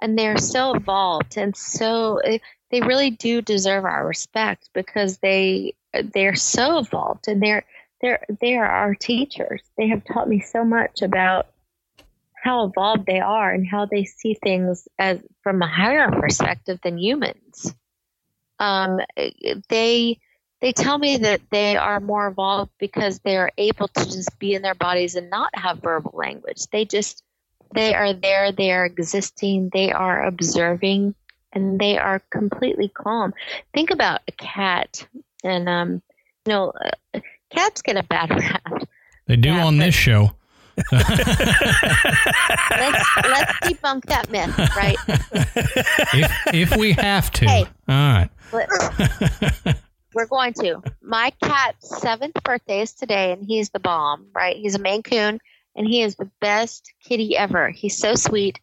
And 0.00 0.18
they're 0.18 0.38
so 0.38 0.74
evolved 0.74 1.36
and 1.36 1.56
so 1.56 2.18
eh, 2.18 2.38
they 2.70 2.80
really 2.80 3.10
do 3.10 3.40
deserve 3.40 3.84
our 3.84 4.04
respect 4.06 4.70
because 4.72 5.18
they 5.18 5.74
they're 6.12 6.34
so 6.34 6.78
evolved 6.78 7.28
and 7.28 7.40
they're 7.40 7.64
they're 8.00 8.24
they 8.40 8.56
are 8.56 8.66
our 8.66 8.94
teachers. 8.94 9.62
They 9.78 9.88
have 9.88 10.04
taught 10.04 10.28
me 10.28 10.40
so 10.40 10.64
much 10.64 11.02
about 11.02 11.46
how 12.34 12.66
evolved 12.66 13.06
they 13.06 13.20
are 13.20 13.52
and 13.52 13.66
how 13.66 13.86
they 13.86 14.04
see 14.04 14.34
things 14.34 14.88
as 14.98 15.20
from 15.42 15.62
a 15.62 15.68
higher 15.68 16.10
perspective 16.10 16.80
than 16.82 16.98
humans. 16.98 17.72
Um, 18.58 19.00
they 19.68 20.18
they 20.62 20.72
tell 20.72 20.96
me 20.96 21.18
that 21.18 21.42
they 21.50 21.76
are 21.76 22.00
more 22.00 22.28
evolved 22.28 22.72
because 22.78 23.18
they 23.18 23.36
are 23.36 23.50
able 23.58 23.88
to 23.88 24.04
just 24.06 24.38
be 24.38 24.54
in 24.54 24.62
their 24.62 24.74
bodies 24.74 25.14
and 25.14 25.28
not 25.28 25.50
have 25.54 25.82
verbal 25.82 26.12
language. 26.14 26.66
They 26.72 26.86
just 26.86 27.22
they 27.74 27.94
are 27.94 28.14
there, 28.14 28.52
they 28.52 28.72
are 28.72 28.86
existing, 28.86 29.70
they 29.72 29.92
are 29.92 30.24
observing, 30.24 31.14
and 31.52 31.78
they 31.78 31.98
are 31.98 32.20
completely 32.30 32.88
calm. 32.88 33.34
Think 33.74 33.90
about 33.90 34.20
a 34.26 34.32
cat, 34.32 35.06
and 35.44 35.68
um, 35.68 36.02
you 36.46 36.52
know, 36.52 36.72
uh, 37.12 37.20
cats 37.50 37.82
get 37.82 37.98
a 37.98 38.02
bad 38.02 38.30
rap. 38.30 38.88
They 39.26 39.36
do 39.36 39.50
on 39.50 39.76
this 39.76 39.94
show 39.94 40.32
let's, 40.90 41.16
let's 43.28 43.52
debunk 43.62 44.04
that 44.06 44.30
myth, 44.30 44.56
right? 44.76 44.96
If, 46.14 46.54
if 46.54 46.76
we 46.76 46.92
have 46.92 47.30
to. 47.32 47.46
Hey, 47.46 47.64
All 47.88 48.28
right. 48.52 49.76
We're 50.14 50.26
going 50.26 50.54
to. 50.54 50.82
My 51.00 51.32
cat's 51.42 52.00
seventh 52.00 52.42
birthday 52.44 52.82
is 52.82 52.92
today, 52.92 53.32
and 53.32 53.44
he's 53.44 53.70
the 53.70 53.80
bomb, 53.80 54.26
right? 54.34 54.56
He's 54.56 54.74
a 54.74 54.78
Maine 54.78 55.02
Coon, 55.02 55.40
and 55.74 55.86
he 55.86 56.02
is 56.02 56.16
the 56.16 56.30
best 56.40 56.92
kitty 57.02 57.36
ever. 57.36 57.70
He's 57.70 57.96
so 57.96 58.14
sweet. 58.14 58.60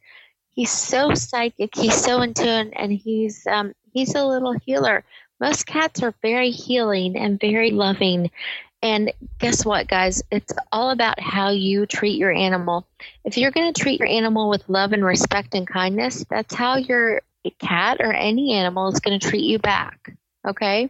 He's 0.53 0.71
so 0.71 1.13
psychic. 1.13 1.75
He's 1.75 1.95
so 1.95 2.21
in 2.21 2.33
tune, 2.33 2.73
and 2.73 2.91
he's 2.91 3.47
um, 3.47 3.73
he's 3.91 4.15
a 4.15 4.25
little 4.25 4.53
healer. 4.53 5.03
Most 5.39 5.65
cats 5.65 6.03
are 6.03 6.13
very 6.21 6.51
healing 6.51 7.15
and 7.15 7.39
very 7.39 7.71
loving, 7.71 8.29
and 8.81 9.11
guess 9.39 9.65
what, 9.65 9.87
guys? 9.87 10.21
It's 10.31 10.53
all 10.71 10.91
about 10.91 11.19
how 11.19 11.49
you 11.49 11.85
treat 11.85 12.17
your 12.17 12.31
animal. 12.31 12.87
If 13.25 13.37
you're 13.37 13.51
going 13.51 13.73
to 13.73 13.81
treat 13.81 13.99
your 13.99 14.09
animal 14.09 14.49
with 14.49 14.69
love 14.69 14.93
and 14.93 15.03
respect 15.03 15.53
and 15.53 15.67
kindness, 15.67 16.25
that's 16.29 16.53
how 16.53 16.77
your 16.77 17.21
cat 17.59 17.97
or 17.99 18.13
any 18.13 18.53
animal 18.53 18.87
is 18.89 18.99
going 18.99 19.19
to 19.19 19.29
treat 19.29 19.43
you 19.43 19.59
back. 19.59 20.15
Okay? 20.47 20.89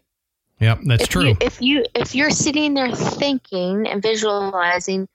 Yep, 0.59 0.79
that's 0.85 1.03
if 1.03 1.09
true. 1.09 1.27
You, 1.27 1.37
if 1.41 1.61
you 1.61 1.85
if 1.95 2.15
you're 2.15 2.31
sitting 2.31 2.73
there 2.73 2.93
thinking 2.93 3.87
and 3.87 4.01
visualizing, 4.01 5.07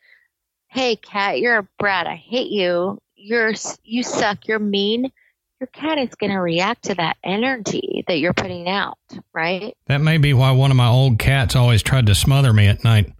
"Hey, 0.68 0.96
cat, 0.96 1.40
you're 1.40 1.58
a 1.58 1.68
brat. 1.78 2.06
I 2.06 2.16
hate 2.16 2.50
you. 2.50 2.98
You're 3.14 3.52
you 3.82 4.02
suck. 4.02 4.48
You're 4.48 4.58
mean." 4.58 5.10
your 5.60 5.68
cat 5.68 5.98
is 5.98 6.14
going 6.16 6.32
to 6.32 6.40
react 6.40 6.84
to 6.84 6.94
that 6.96 7.16
energy 7.24 8.04
that 8.06 8.18
you're 8.18 8.34
putting 8.34 8.68
out, 8.68 8.98
right? 9.32 9.74
That 9.86 10.02
may 10.02 10.18
be 10.18 10.34
why 10.34 10.50
one 10.50 10.70
of 10.70 10.76
my 10.76 10.88
old 10.88 11.18
cats 11.18 11.56
always 11.56 11.82
tried 11.82 12.06
to 12.06 12.14
smother 12.14 12.52
me 12.52 12.66
at 12.66 12.84
night. 12.84 13.12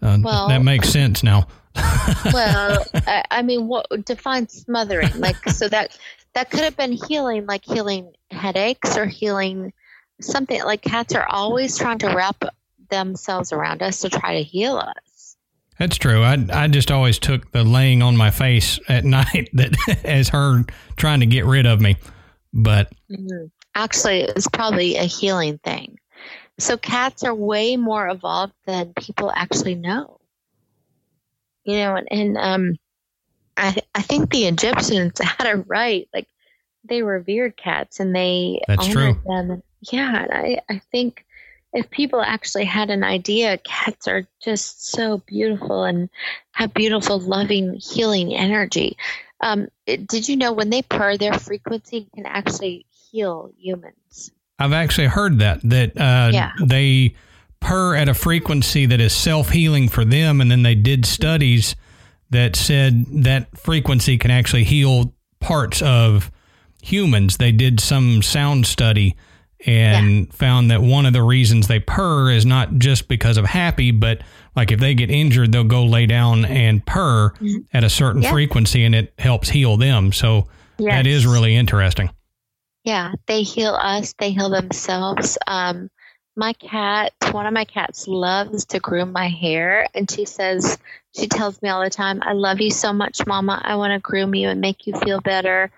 Uh, 0.00 0.18
well, 0.22 0.48
that 0.48 0.62
makes 0.62 0.88
sense 0.88 1.22
now. 1.22 1.48
well, 2.32 2.84
I, 2.94 3.24
I, 3.30 3.42
mean, 3.42 3.66
what 3.66 3.86
define 4.04 4.48
smothering? 4.48 5.18
Like, 5.18 5.48
so 5.50 5.68
that 5.68 5.98
that 6.34 6.50
could 6.50 6.60
have 6.60 6.76
been 6.76 6.92
healing, 6.92 7.46
like 7.46 7.64
healing 7.64 8.12
headaches 8.30 8.96
or 8.96 9.06
healing 9.06 9.72
something. 10.20 10.62
Like 10.62 10.82
cats 10.82 11.14
are 11.14 11.26
always 11.28 11.78
trying 11.78 11.98
to 11.98 12.14
wrap 12.14 12.44
themselves 12.90 13.52
around 13.52 13.82
us 13.82 14.00
to 14.00 14.10
try 14.10 14.36
to 14.36 14.42
heal 14.42 14.76
us. 14.76 15.36
That's 15.78 15.96
true. 15.96 16.22
I 16.22 16.44
I 16.52 16.68
just 16.68 16.90
always 16.90 17.18
took 17.18 17.50
the 17.50 17.64
laying 17.64 18.02
on 18.02 18.16
my 18.16 18.30
face 18.30 18.78
at 18.88 19.04
night 19.04 19.50
that 19.54 19.74
as 20.04 20.28
her 20.30 20.64
trying 20.96 21.20
to 21.20 21.26
get 21.26 21.44
rid 21.44 21.66
of 21.66 21.80
me. 21.80 21.96
But 22.52 22.92
mm-hmm. 23.10 23.46
actually, 23.74 24.20
it's 24.20 24.48
probably 24.48 24.96
a 24.96 25.04
healing 25.04 25.58
thing. 25.58 25.98
So 26.58 26.76
cats 26.76 27.24
are 27.24 27.34
way 27.34 27.76
more 27.76 28.08
evolved 28.08 28.54
than 28.64 28.94
people 28.94 29.32
actually 29.34 29.74
know. 29.74 30.20
You 31.64 31.76
know, 31.78 31.96
and, 31.96 32.08
and 32.10 32.38
um, 32.38 32.76
I 33.56 33.76
I 33.94 34.02
think 34.02 34.30
the 34.30 34.46
Egyptians 34.46 35.18
had 35.20 35.46
it 35.46 35.64
right. 35.66 36.08
Like 36.14 36.28
they 36.88 37.02
revered 37.02 37.56
cats 37.56 37.98
and 37.98 38.14
they 38.14 38.62
That's 38.68 38.88
honored 38.88 39.16
true. 39.16 39.22
them. 39.26 39.62
Yeah, 39.92 40.22
and 40.22 40.32
I 40.32 40.60
I 40.68 40.78
think 40.90 41.24
if 41.74 41.90
people 41.90 42.22
actually 42.22 42.64
had 42.64 42.88
an 42.90 43.02
idea, 43.02 43.58
cats 43.58 44.06
are 44.06 44.26
just 44.42 44.86
so 44.86 45.18
beautiful 45.26 45.82
and 45.82 46.08
have 46.52 46.72
beautiful, 46.72 47.18
loving, 47.18 47.74
healing 47.74 48.32
energy. 48.32 48.96
Um, 49.40 49.68
did 49.86 50.28
you 50.28 50.36
know 50.36 50.52
when 50.52 50.70
they 50.70 50.82
purr, 50.82 51.18
their 51.18 51.34
frequency 51.34 52.08
can 52.14 52.26
actually 52.26 52.86
heal 53.10 53.50
humans? 53.58 54.30
I've 54.58 54.72
actually 54.72 55.08
heard 55.08 55.40
that 55.40 55.60
that 55.64 55.96
uh, 56.00 56.30
yeah. 56.32 56.52
they 56.64 57.16
purr 57.60 57.96
at 57.96 58.08
a 58.08 58.14
frequency 58.14 58.86
that 58.86 59.00
is 59.00 59.12
self 59.12 59.50
healing 59.50 59.88
for 59.88 60.04
them, 60.04 60.40
and 60.40 60.50
then 60.50 60.62
they 60.62 60.76
did 60.76 61.04
studies 61.04 61.74
that 62.30 62.54
said 62.54 63.04
that 63.24 63.58
frequency 63.58 64.16
can 64.16 64.30
actually 64.30 64.64
heal 64.64 65.12
parts 65.40 65.82
of 65.82 66.30
humans. 66.82 67.36
They 67.36 67.52
did 67.52 67.80
some 67.80 68.22
sound 68.22 68.66
study 68.66 69.16
and 69.66 70.26
yeah. 70.26 70.32
found 70.32 70.70
that 70.70 70.82
one 70.82 71.06
of 71.06 71.12
the 71.12 71.22
reasons 71.22 71.68
they 71.68 71.80
purr 71.80 72.30
is 72.30 72.44
not 72.44 72.74
just 72.74 73.08
because 73.08 73.36
of 73.36 73.44
happy, 73.44 73.90
but 73.90 74.20
like 74.54 74.70
if 74.70 74.80
they 74.80 74.94
get 74.94 75.10
injured, 75.10 75.52
they'll 75.52 75.64
go 75.64 75.84
lay 75.84 76.06
down 76.06 76.44
and 76.44 76.84
purr 76.84 77.30
mm-hmm. 77.30 77.58
at 77.72 77.84
a 77.84 77.90
certain 77.90 78.22
yeah. 78.22 78.30
frequency 78.30 78.84
and 78.84 78.94
it 78.94 79.14
helps 79.18 79.48
heal 79.48 79.76
them. 79.76 80.12
So 80.12 80.48
yes. 80.78 80.92
that 80.92 81.06
is 81.06 81.26
really 81.26 81.56
interesting. 81.56 82.10
Yeah, 82.84 83.12
they 83.26 83.42
heal 83.42 83.74
us, 83.74 84.14
they 84.18 84.30
heal 84.32 84.50
themselves. 84.50 85.38
Um, 85.46 85.90
my 86.36 86.52
cat, 86.54 87.12
one 87.30 87.46
of 87.46 87.54
my 87.54 87.64
cats 87.64 88.06
loves 88.06 88.66
to 88.66 88.80
groom 88.80 89.12
my 89.12 89.28
hair, 89.28 89.86
and 89.94 90.10
she 90.10 90.24
says, 90.24 90.78
she 91.16 91.28
tells 91.28 91.62
me 91.62 91.68
all 91.68 91.82
the 91.82 91.90
time, 91.90 92.20
I 92.22 92.32
love 92.32 92.60
you 92.60 92.70
so 92.70 92.92
much, 92.92 93.24
Mama. 93.26 93.62
I 93.64 93.76
want 93.76 93.92
to 93.92 94.00
groom 94.00 94.34
you 94.34 94.48
and 94.48 94.60
make 94.60 94.86
you 94.86 94.94
feel 94.98 95.20
better. 95.20 95.70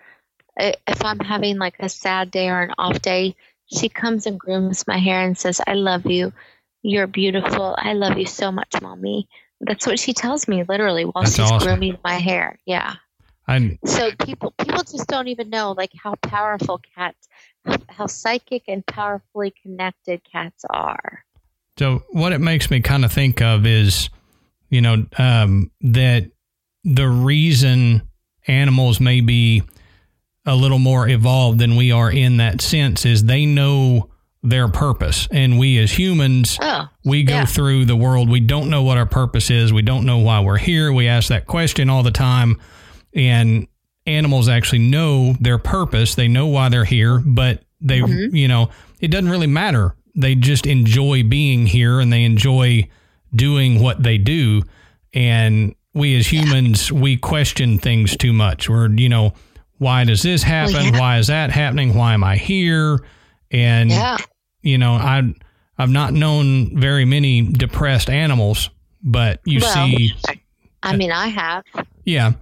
If 0.57 1.05
I'm 1.05 1.19
having 1.21 1.59
like 1.59 1.77
a 1.79 1.89
sad 1.89 2.31
day 2.31 2.49
or 2.49 2.63
an 2.63 2.75
off 2.79 3.03
day, 3.03 3.37
she 3.67 3.89
comes 3.89 4.27
and 4.27 4.39
grooms 4.39 4.87
my 4.87 4.99
hair 4.99 5.23
and 5.23 5.37
says, 5.37 5.61
I 5.67 5.75
love 5.75 6.07
you. 6.07 6.33
You're 6.83 7.07
beautiful. 7.07 7.75
I 7.79 7.95
love 7.95 8.19
you 8.19 8.27
so 8.27 8.53
much, 8.53 8.75
mommy. 8.81 9.29
That's 9.61 9.87
what 9.87 9.99
she 9.99 10.13
tells 10.13 10.47
me 10.47 10.63
literally 10.63 11.05
while 11.05 11.25
That's 11.25 11.37
she's 11.37 11.51
awesome. 11.51 11.67
grooming 11.67 11.99
my 12.05 12.15
hair. 12.15 12.59
Yeah. 12.67 12.95
I'm, 13.49 13.79
so 13.85 14.11
people 14.25 14.53
people 14.59 14.83
just 14.83 15.07
don't 15.07 15.29
even 15.29 15.51
know 15.51 15.71
like 15.71 15.93
how 16.03 16.17
powerful 16.17 16.81
cats 16.97 17.29
how 17.89 18.07
psychic 18.07 18.65
and 18.69 18.85
powerfully 18.87 19.53
connected 19.63 20.21
cats 20.31 20.65
are. 20.71 21.25
So 21.79 22.05
what 22.11 22.33
it 22.33 22.41
makes 22.41 22.71
me 22.71 22.81
kind 22.81 23.05
of 23.05 23.13
think 23.13 23.43
of 23.43 23.67
is, 23.67 24.09
you 24.71 24.81
know, 24.81 25.07
um, 25.19 25.71
that 25.81 26.31
the 26.85 27.09
reason 27.09 28.09
animals 28.47 29.01
may 29.01 29.21
be 29.21 29.63
a 30.47 30.55
little 30.55 30.79
more 30.79 31.09
evolved 31.09 31.59
than 31.59 31.77
we 31.77 31.91
are 31.93 32.11
in 32.11 32.37
that 32.39 32.61
sense 32.61 33.05
is 33.05 33.25
they 33.25 33.45
know 33.47 34.09
their 34.43 34.69
purpose. 34.69 35.27
And 35.33 35.59
we 35.59 35.79
as 35.79 35.91
humans 35.91 36.57
Oh, 36.63 36.89
we 37.05 37.25
go 37.25 37.35
yeah. 37.35 37.45
through 37.47 37.87
the 37.87 37.97
world. 37.97 38.31
We 38.31 38.39
don't 38.41 38.71
know 38.71 38.83
what 38.85 38.97
our 38.97 39.07
purpose 39.07 39.51
is. 39.51 39.73
We 39.73 39.83
don't 39.83 40.07
know 40.07 40.19
why 40.19 40.41
we're 40.41 40.57
here. 40.59 40.93
We 40.93 41.09
ask 41.09 41.29
that 41.31 41.47
question 41.47 41.91
all 41.91 42.03
the 42.05 42.13
time. 42.13 42.61
And 43.13 43.67
animals 44.07 44.49
actually 44.49 44.79
know 44.81 45.33
their 45.41 45.59
purpose. 45.59 46.15
They 46.15 46.29
know 46.29 46.47
why 46.47 46.69
they're 46.69 46.85
here 46.85 47.19
but 47.19 47.63
they 47.81 48.01
Mm-hmm. 48.01 48.35
you 48.37 48.47
know 48.49 48.71
it 49.01 49.09
doesn't 49.09 49.29
really 49.31 49.47
matter. 49.49 49.97
They 50.15 50.35
just 50.37 50.65
enjoy 50.67 51.25
being 51.25 51.67
here 51.67 51.99
and 52.01 52.13
they 52.13 52.23
enjoy 52.25 52.89
doing 53.35 53.83
what 53.83 54.03
they 54.03 54.17
do. 54.17 54.63
And 55.13 55.75
we 55.93 56.17
as 56.17 56.29
humans 56.29 56.93
we 56.93 57.17
question 57.17 57.79
things 57.79 58.17
too 58.17 58.33
much. 58.33 58.69
We're 58.69 58.89
you 58.91 59.09
know 59.09 59.35
why 59.79 60.05
does 60.05 60.23
this 60.23 60.43
happen 60.43 60.93
yeah. 60.95 60.99
why 61.01 61.19
is 61.19 61.27
that 61.27 61.51
happening 61.51 61.95
why 61.95 62.15
am 62.15 62.25
i 62.25 62.37
here 62.37 63.05
and 63.51 63.91
yeah. 63.91 64.17
you 64.63 64.79
know 64.79 64.93
i 64.93 65.23
i've 65.79 65.91
not 65.91 66.13
known 66.13 66.79
very 66.79 67.05
many 67.05 67.43
depressed 67.43 68.11
animals 68.11 68.71
but 69.03 69.41
you 69.45 69.61
Well, 69.61 69.89
see 69.89 70.15
I 70.83 70.97
mean, 70.97 71.11
I 71.11 71.29
have. 71.29 71.65
yeah 72.05 72.33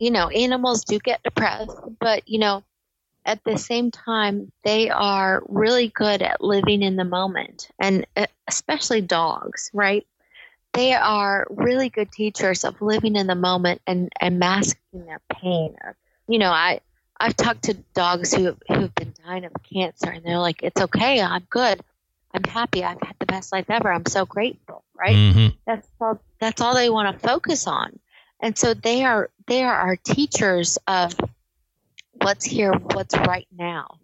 you 0.00 0.10
know, 0.10 0.28
animals 0.28 0.84
do 0.84 0.98
get 0.98 1.22
depressed, 1.22 1.78
but 2.00 2.26
you 2.26 2.38
know, 2.38 2.64
at 3.26 3.44
the 3.44 3.58
same 3.58 3.90
time, 3.90 4.50
they 4.64 4.88
are 4.88 5.42
really 5.46 5.88
good 5.88 6.22
at 6.22 6.40
living 6.40 6.82
in 6.82 6.96
the 6.96 7.04
moment, 7.04 7.68
and 7.78 8.06
especially 8.48 9.02
dogs, 9.02 9.70
right? 9.74 10.06
They 10.72 10.94
are 10.94 11.46
really 11.50 11.90
good 11.90 12.10
teachers 12.10 12.64
of 12.64 12.80
living 12.80 13.14
in 13.14 13.26
the 13.26 13.34
moment 13.34 13.82
and 13.86 14.10
and 14.20 14.38
masking 14.38 15.04
their 15.04 15.20
pain. 15.28 15.76
Or, 15.84 15.96
you 16.30 16.38
know, 16.38 16.50
I 16.50 16.80
I've 17.18 17.36
talked 17.36 17.64
to 17.64 17.74
dogs 17.92 18.32
who 18.32 18.56
who've 18.68 18.94
been 18.94 19.12
dying 19.26 19.44
of 19.44 19.52
cancer, 19.74 20.10
and 20.10 20.24
they're 20.24 20.38
like, 20.38 20.62
"It's 20.62 20.80
okay, 20.80 21.20
I'm 21.20 21.44
good, 21.50 21.80
I'm 22.32 22.44
happy, 22.44 22.84
I've 22.84 23.02
had 23.02 23.16
the 23.18 23.26
best 23.26 23.52
life 23.52 23.66
ever, 23.68 23.92
I'm 23.92 24.06
so 24.06 24.24
grateful," 24.26 24.84
right? 24.96 25.34
hmm 25.34 25.46
that's 25.66 25.88
all 26.00 26.20
that's 26.40 26.60
all 26.60 26.74
they 26.74 26.88
want 26.88 27.12
to 27.12 27.28
focus 27.28 27.66
on. 27.66 27.98
And 28.40 28.56
so 28.56 28.74
they 28.74 29.04
are 29.04 29.28
they 29.48 29.64
are 29.64 29.74
our 29.74 29.96
teachers 29.96 30.78
of 30.86 31.14
what's 32.12 32.44
here 32.44 32.72
what's 32.72 33.16
right 33.16 33.48
now. 33.56 33.98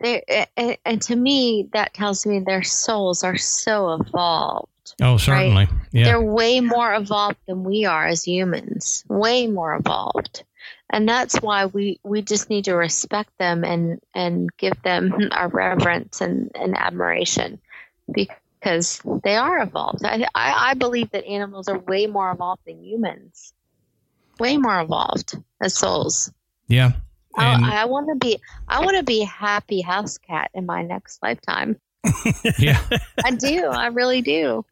They 0.00 0.46
and, 0.56 0.78
and 0.84 1.02
to 1.02 1.14
me 1.14 1.68
that 1.74 1.92
tells 1.92 2.24
me 2.24 2.40
their 2.40 2.64
souls 2.64 3.22
are 3.22 3.36
so 3.36 3.92
evolved 3.92 4.94
oh 5.00 5.18
certainly. 5.18 5.68
Yeah. 5.92 6.04
They're 6.04 6.22
way 6.22 6.60
more 6.60 6.94
evolved 6.94 7.38
than 7.46 7.64
we 7.64 7.84
are 7.84 8.06
as 8.06 8.24
humans. 8.24 9.04
Way 9.08 9.46
more 9.46 9.74
evolved 9.74 10.44
and 10.92 11.08
that's 11.08 11.40
why 11.40 11.66
we 11.66 11.98
we 12.04 12.20
just 12.22 12.50
need 12.50 12.66
to 12.66 12.74
respect 12.74 13.30
them 13.38 13.64
and 13.64 14.00
and 14.14 14.54
give 14.56 14.80
them 14.82 15.30
our 15.32 15.48
reverence 15.48 16.20
and, 16.20 16.50
and 16.54 16.76
admiration 16.76 17.58
because 18.12 19.00
they 19.24 19.34
are 19.34 19.62
evolved. 19.62 20.04
I, 20.04 20.26
I 20.34 20.70
i 20.70 20.74
believe 20.74 21.10
that 21.10 21.24
animals 21.24 21.68
are 21.68 21.78
way 21.78 22.06
more 22.06 22.30
evolved 22.30 22.62
than 22.66 22.84
humans. 22.84 23.54
Way 24.38 24.58
more 24.58 24.80
evolved 24.80 25.34
as 25.60 25.74
souls. 25.74 26.30
Yeah. 26.68 26.92
And 27.36 27.64
I, 27.64 27.82
I 27.82 27.84
want 27.86 28.08
to 28.08 28.16
be 28.16 28.38
i 28.68 28.80
want 28.80 28.98
to 28.98 29.02
be 29.02 29.22
a 29.22 29.26
happy 29.26 29.80
house 29.80 30.18
cat 30.18 30.50
in 30.54 30.66
my 30.66 30.82
next 30.82 31.22
lifetime. 31.22 31.80
Yeah. 32.58 32.80
I 33.24 33.30
do. 33.30 33.66
I 33.66 33.86
really 33.86 34.20
do. 34.20 34.64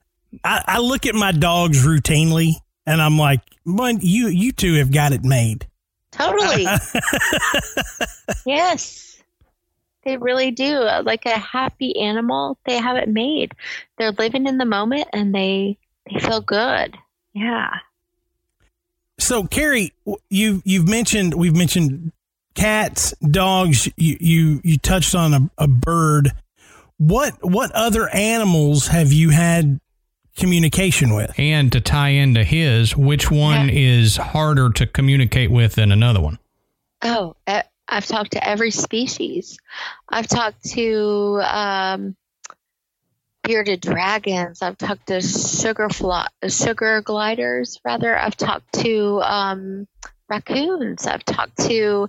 I, 0.44 0.62
I 0.66 0.78
look 0.80 1.06
at 1.06 1.14
my 1.14 1.32
dogs 1.32 1.84
routinely 1.84 2.52
and 2.86 3.00
I'm 3.00 3.18
like, 3.18 3.40
"Man, 3.64 3.98
you 4.02 4.28
you 4.28 4.52
two 4.52 4.74
have 4.74 4.92
got 4.92 5.12
it 5.12 5.24
made." 5.24 5.66
Totally. 6.12 6.66
yes. 8.46 9.22
They 10.04 10.16
really 10.16 10.50
do. 10.50 10.80
Like 11.02 11.26
a 11.26 11.38
happy 11.38 11.98
animal, 12.00 12.58
they 12.64 12.78
have 12.78 12.96
it 12.96 13.08
made. 13.08 13.54
They're 13.98 14.12
living 14.12 14.46
in 14.46 14.58
the 14.58 14.64
moment 14.64 15.08
and 15.12 15.34
they 15.34 15.78
they 16.10 16.18
feel 16.18 16.40
good. 16.40 16.96
Yeah. 17.34 17.70
So, 19.18 19.44
Carrie, 19.44 19.92
you 20.30 20.62
you've 20.64 20.88
mentioned 20.88 21.34
we've 21.34 21.54
mentioned 21.54 22.12
cats, 22.54 23.14
dogs. 23.20 23.88
You 23.96 24.16
you 24.20 24.60
you 24.64 24.78
touched 24.78 25.14
on 25.14 25.34
a, 25.34 25.50
a 25.58 25.68
bird. 25.68 26.32
What 26.96 27.34
what 27.42 27.70
other 27.72 28.08
animals 28.08 28.88
have 28.88 29.12
you 29.12 29.30
had 29.30 29.80
communication 30.40 31.14
with? 31.14 31.32
and 31.38 31.70
to 31.72 31.80
tie 31.80 32.08
into 32.08 32.42
his 32.42 32.96
which 32.96 33.30
one 33.30 33.68
is 33.70 34.16
harder 34.16 34.70
to 34.70 34.86
communicate 34.86 35.50
with 35.50 35.74
than 35.74 35.92
another 35.92 36.20
one 36.20 36.38
Oh, 37.02 37.36
uh, 37.46 37.62
I've 37.88 38.06
talked 38.06 38.32
to 38.32 38.46
every 38.46 38.70
species. 38.70 39.58
I've 40.08 40.28
talked 40.28 40.62
to 40.72 41.40
um, 41.42 42.16
bearded 43.42 43.80
dragons. 43.80 44.62
I've 44.62 44.78
talked 44.78 45.08
to 45.08 45.20
sugar 45.20 45.88
flo- 45.88 46.26
sugar 46.48 47.00
gliders. 47.02 47.80
Rather, 47.84 48.16
I've 48.16 48.36
talked 48.36 48.72
to 48.82 49.20
um, 49.22 49.88
raccoons. 50.28 51.06
I've 51.06 51.24
talked 51.24 51.58
to 51.68 52.08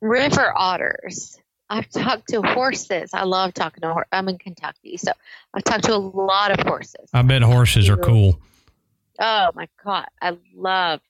river 0.00 0.52
otters. 0.54 1.38
I've 1.70 1.88
talked 1.90 2.28
to 2.28 2.42
horses. 2.42 3.14
I 3.14 3.24
love 3.24 3.54
talking 3.54 3.80
to 3.80 3.92
horses. 3.92 4.08
I'm 4.12 4.28
in 4.28 4.36
Kentucky, 4.36 4.98
so 4.98 5.12
I've 5.54 5.64
talked 5.64 5.84
to 5.84 5.94
a 5.94 5.96
lot 5.96 6.50
of 6.50 6.66
horses. 6.66 7.08
i 7.14 7.22
bet 7.22 7.42
horses 7.42 7.88
are 7.88 7.96
cool 7.96 8.38
Oh 9.20 9.50
my 9.54 9.68
god, 9.84 10.06
I 10.22 10.38
love, 10.54 11.00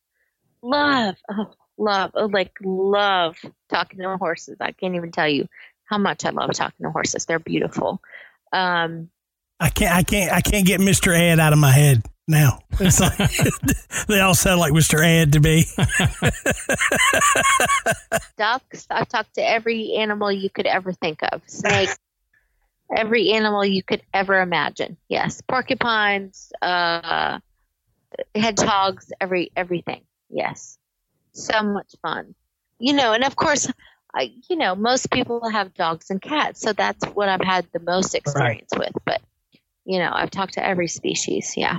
love, 0.63 1.15
oh, 1.31 1.53
love, 1.79 2.11
oh, 2.15 2.27
like 2.27 2.53
love 2.61 3.39
talking 3.69 4.01
to 4.01 4.17
horses. 4.17 4.57
I 4.61 4.73
can't 4.73 4.97
even 4.97 5.13
tell 5.13 5.29
you 5.29 5.47
how 5.85 5.97
much 5.97 6.25
I 6.25 6.31
love 6.31 6.51
talking 6.53 6.85
to 6.85 6.91
horses. 6.91 7.25
They're 7.25 7.39
beautiful. 7.39 8.03
Um, 8.53 9.11
I 9.61 9.69
can't 9.69 9.95
I 9.95 10.03
can't 10.03 10.33
I 10.33 10.41
can't 10.41 10.67
get 10.67 10.81
Mister 10.81 11.13
Ed 11.13 11.39
out 11.39 11.53
of 11.53 11.61
my 11.61 11.71
head 11.71 12.03
now. 12.29 12.61
It's 12.79 13.01
like, 13.01 13.17
they 14.09 14.21
all 14.21 14.35
sound 14.35 14.61
like 14.61 14.73
Mister 14.73 15.03
Ed 15.03 15.33
to 15.33 15.41
me. 15.41 15.65
ducks. 18.37 18.87
I've 18.91 19.09
talked 19.09 19.35
to 19.35 19.47
every 19.47 19.95
animal 19.95 20.31
you 20.33 20.51
could 20.51 20.67
ever 20.67 20.93
think 20.93 21.21
of. 21.23 21.43
Snakes. 21.47 21.99
every 22.95 23.33
animal 23.33 23.65
you 23.65 23.83
could 23.83 24.03
ever 24.13 24.41
imagine. 24.41 24.97
Yes, 25.09 25.43
porcupines, 25.43 26.53
uh, 26.63 27.39
hedgehogs, 28.35 29.13
every 29.21 29.51
everything. 29.57 30.03
Yes, 30.29 30.79
so 31.33 31.63
much 31.63 31.95
fun. 32.03 32.35
You 32.79 32.95
know, 32.95 33.13
and 33.13 33.25
of 33.25 33.37
course, 33.37 33.71
I, 34.15 34.33
you 34.49 34.57
know, 34.57 34.75
most 34.75 35.11
people 35.11 35.49
have 35.51 35.75
dogs 35.75 36.11
and 36.11 36.21
cats, 36.21 36.61
so 36.61 36.73
that's 36.73 37.05
what 37.09 37.29
I've 37.29 37.45
had 37.45 37.67
the 37.73 37.81
most 37.81 38.15
experience 38.15 38.71
with. 38.77 38.93
But 39.05 39.21
you 39.85 39.99
know, 39.99 40.11
I've 40.13 40.31
talked 40.31 40.55
to 40.55 40.67
every 40.67 40.89
species. 40.89 41.55
Yeah, 41.57 41.79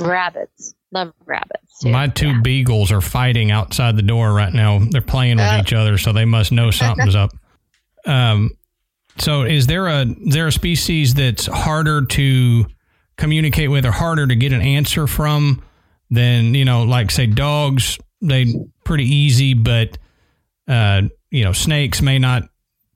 rabbits. 0.00 0.74
Love 0.92 1.12
rabbits. 1.26 1.78
Too. 1.82 1.88
my 1.90 2.06
two 2.08 2.28
Yeah. 2.28 2.40
beagles 2.42 2.92
are 2.92 3.00
fighting 3.00 3.50
outside 3.50 3.96
the 3.96 4.02
door 4.02 4.32
right 4.32 4.52
now 4.52 4.78
they're 4.90 5.00
playing 5.00 5.38
with 5.38 5.46
Oh. 5.50 5.58
each 5.60 5.72
other 5.72 5.96
so 5.98 6.12
they 6.12 6.24
must 6.26 6.52
know 6.52 6.70
something's 6.70 7.14
up 7.16 7.30
um 8.06 8.50
so 9.18 9.42
is 9.42 9.66
there 9.66 9.86
a 9.88 10.02
is 10.02 10.34
there 10.34 10.46
a 10.46 10.52
species 10.52 11.14
that's 11.14 11.46
harder 11.46 12.04
to 12.04 12.66
communicate 13.16 13.70
with 13.70 13.84
or 13.86 13.90
harder 13.90 14.26
to 14.26 14.36
get 14.36 14.52
an 14.52 14.60
answer 14.60 15.06
from 15.06 15.62
than 16.10 16.54
you 16.54 16.64
know 16.64 16.82
like 16.84 17.10
say 17.10 17.26
dogs 17.26 17.98
they 18.20 18.54
pretty 18.84 19.04
easy 19.06 19.54
but 19.54 19.96
uh 20.68 21.02
you 21.30 21.42
know 21.42 21.52
snakes 21.52 22.00
may 22.02 22.18
not 22.18 22.42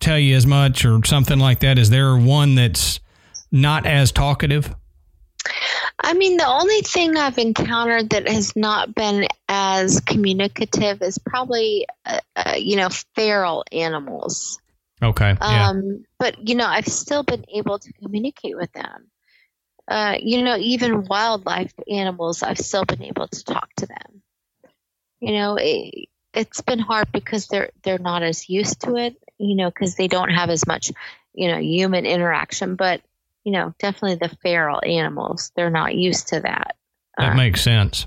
tell 0.01 0.19
you 0.19 0.37
as 0.37 0.47
much 0.47 0.85
or 0.85 1.01
something 1.05 1.39
like 1.39 1.61
that 1.61 1.79
is 1.79 1.89
there 1.91 2.15
one 2.17 2.55
that's 2.55 3.01
not 3.51 3.87
as 3.87 4.13
talkative 4.13 4.73
I 5.99 6.15
mean, 6.15 6.37
the 6.37 6.47
only 6.47 6.83
thing 6.83 7.17
I've 7.17 7.39
encountered 7.39 8.11
that 8.11 8.29
has 8.29 8.55
not 8.55 8.95
been 8.95 9.27
as 9.49 10.01
communicative 10.01 11.03
is 11.03 11.19
probably, 11.19 11.87
uh, 12.05 12.21
uh, 12.37 12.55
you 12.57 12.77
know, 12.77 12.89
feral 13.15 13.65
animals. 13.73 14.61
okay 15.03 15.37
yeah 15.41 15.69
Um, 15.69 16.05
But, 16.19 16.49
you 16.49 16.55
know, 16.55 16.67
I've 16.67 16.87
still 16.87 17.23
been 17.23 17.45
able 17.55 17.79
to 17.79 17.93
communicate 17.95 18.57
with 18.57 18.73
them. 18.73 19.11
Uh, 19.89 20.17
you 20.21 20.43
know, 20.43 20.57
even 20.57 21.05
wildlife 21.05 21.73
animals, 21.89 22.43
I've 22.43 22.59
still 22.59 22.85
been 22.85 23.03
able 23.03 23.29
to 23.29 23.45
talk 23.45 23.69
to 23.77 23.87
them. 23.87 24.23
You 25.21 25.33
know, 25.33 25.57
it, 25.61 26.09
it's 26.35 26.61
been 26.61 26.79
hard 26.81 27.11
because 27.13 27.47
they're 27.47 27.71
they're 27.83 27.99
not 27.99 28.23
as 28.23 28.49
used 28.49 28.81
to 28.83 28.97
it. 28.97 29.17
You 29.39 29.55
know, 29.55 29.71
because 29.71 29.95
they 29.95 30.09
don't 30.09 30.31
have 30.31 30.51
as 30.51 30.67
much, 30.67 30.93
you 31.35 31.49
know, 31.49 31.59
human 31.59 32.05
interaction. 32.05 32.75
But 32.77 33.01
you 33.47 33.53
know, 33.53 33.73
definitely 33.79 34.17
the 34.17 34.37
feral 34.43 34.81
animals, 34.85 35.53
they're 35.55 35.71
not 35.71 35.95
used 35.95 36.29
to 36.29 36.41
that. 36.41 36.77
that 37.17 37.33
Uh, 37.33 37.37
makes 37.37 37.63
sense 37.63 38.07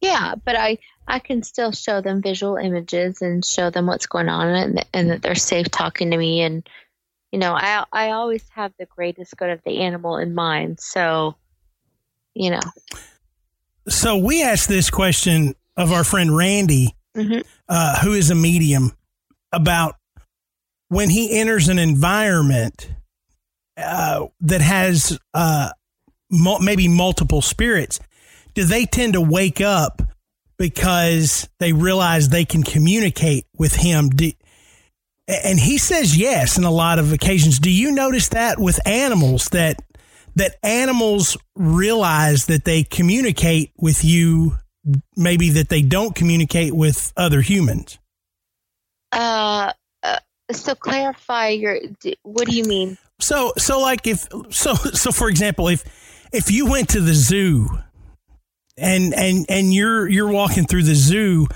yeah, 0.00 0.34
but 0.44 0.56
I 0.56 0.78
I 1.06 1.18
can 1.18 1.42
still 1.42 1.72
show 1.72 2.00
them 2.00 2.22
visual 2.22 2.56
images 2.56 3.22
and 3.22 3.44
show 3.44 3.70
them 3.70 3.86
what's 3.86 4.06
going 4.06 4.28
on 4.28 4.48
and 4.48 4.86
and 4.92 5.10
that 5.10 5.22
they're 5.22 5.34
safe 5.34 5.70
talking 5.70 6.10
to 6.10 6.16
me 6.16 6.42
and 6.42 6.68
you 7.32 7.38
know 7.38 7.52
I 7.54 7.84
I 7.92 8.10
always 8.10 8.44
have 8.50 8.72
the 8.78 8.86
greatest 8.86 9.36
good 9.36 9.50
of 9.50 9.60
the 9.64 9.80
animal 9.80 10.16
in 10.18 10.34
mind. 10.34 10.80
So 10.80 11.34
you 12.34 12.50
know, 12.50 12.60
So 13.88 14.16
we 14.16 14.42
asked 14.42 14.68
this 14.68 14.90
question 14.90 15.54
of 15.76 15.92
our 15.92 16.04
friend 16.04 16.36
Randy 16.36 16.94
Mhm. 17.16 17.44
uh, 17.68 17.98
who 18.00 18.12
is 18.12 18.30
a 18.30 18.34
medium, 18.36 18.92
about 19.52 19.96
when 20.88 21.10
he 21.10 21.36
enters 21.36 21.68
an 21.68 21.78
environment 21.78 22.90
uh, 23.78 24.26
that 24.40 24.60
has 24.60 25.18
uh, 25.34 25.70
maybe 26.30 26.88
multiple 26.88 27.42
spirits. 27.42 28.00
Do 28.54 28.64
they 28.64 28.84
tend 28.84 29.12
to 29.12 29.20
wake 29.20 29.60
up 29.60 30.02
because 30.58 31.48
they 31.60 31.72
realize 31.72 32.28
they 32.28 32.44
can 32.44 32.62
communicate 32.62 33.46
with 33.56 33.76
him? 33.76 34.10
Do, 34.10 34.32
and 35.28 35.60
he 35.60 35.78
says 35.78 36.16
yes 36.16 36.58
in 36.58 36.64
a 36.64 36.70
lot 36.70 36.98
of 36.98 37.12
occasions. 37.12 37.58
Do 37.58 37.70
you 37.70 37.92
notice 37.92 38.28
that 38.30 38.58
with 38.58 38.84
animals 38.86 39.48
that 39.50 39.80
that 40.34 40.56
animals 40.62 41.36
realize 41.56 42.46
that 42.46 42.64
they 42.64 42.84
communicate 42.84 43.72
with 43.76 44.04
you, 44.04 44.56
maybe 45.16 45.50
that 45.50 45.68
they 45.68 45.82
don't 45.82 46.14
communicate 46.14 46.72
with 46.72 47.12
other 47.16 47.40
humans? 47.40 47.98
Uh, 49.12 49.72
uh, 50.02 50.18
so 50.52 50.74
clarify 50.74 51.48
your. 51.48 51.78
What 52.22 52.48
do 52.48 52.56
you 52.56 52.64
mean? 52.64 52.98
So 53.20 53.52
so 53.58 53.80
like 53.80 54.06
if 54.06 54.28
so 54.50 54.74
so 54.74 55.10
for 55.12 55.28
example 55.28 55.68
if 55.68 55.84
if 56.32 56.50
you 56.50 56.66
went 56.66 56.90
to 56.90 57.00
the 57.00 57.14
zoo 57.14 57.68
and 58.76 59.12
and 59.14 59.44
and 59.48 59.74
you're 59.74 60.08
you're 60.08 60.30
walking 60.30 60.66
through 60.66 60.84
the 60.84 60.94
zoo 60.94 61.46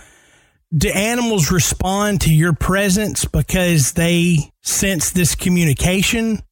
do 0.76 0.88
animals 0.88 1.52
respond 1.52 2.22
to 2.22 2.34
your 2.34 2.52
presence 2.52 3.24
because 3.26 3.92
they 3.92 4.50
sense 4.62 5.10
this 5.10 5.34
communication 5.34 6.42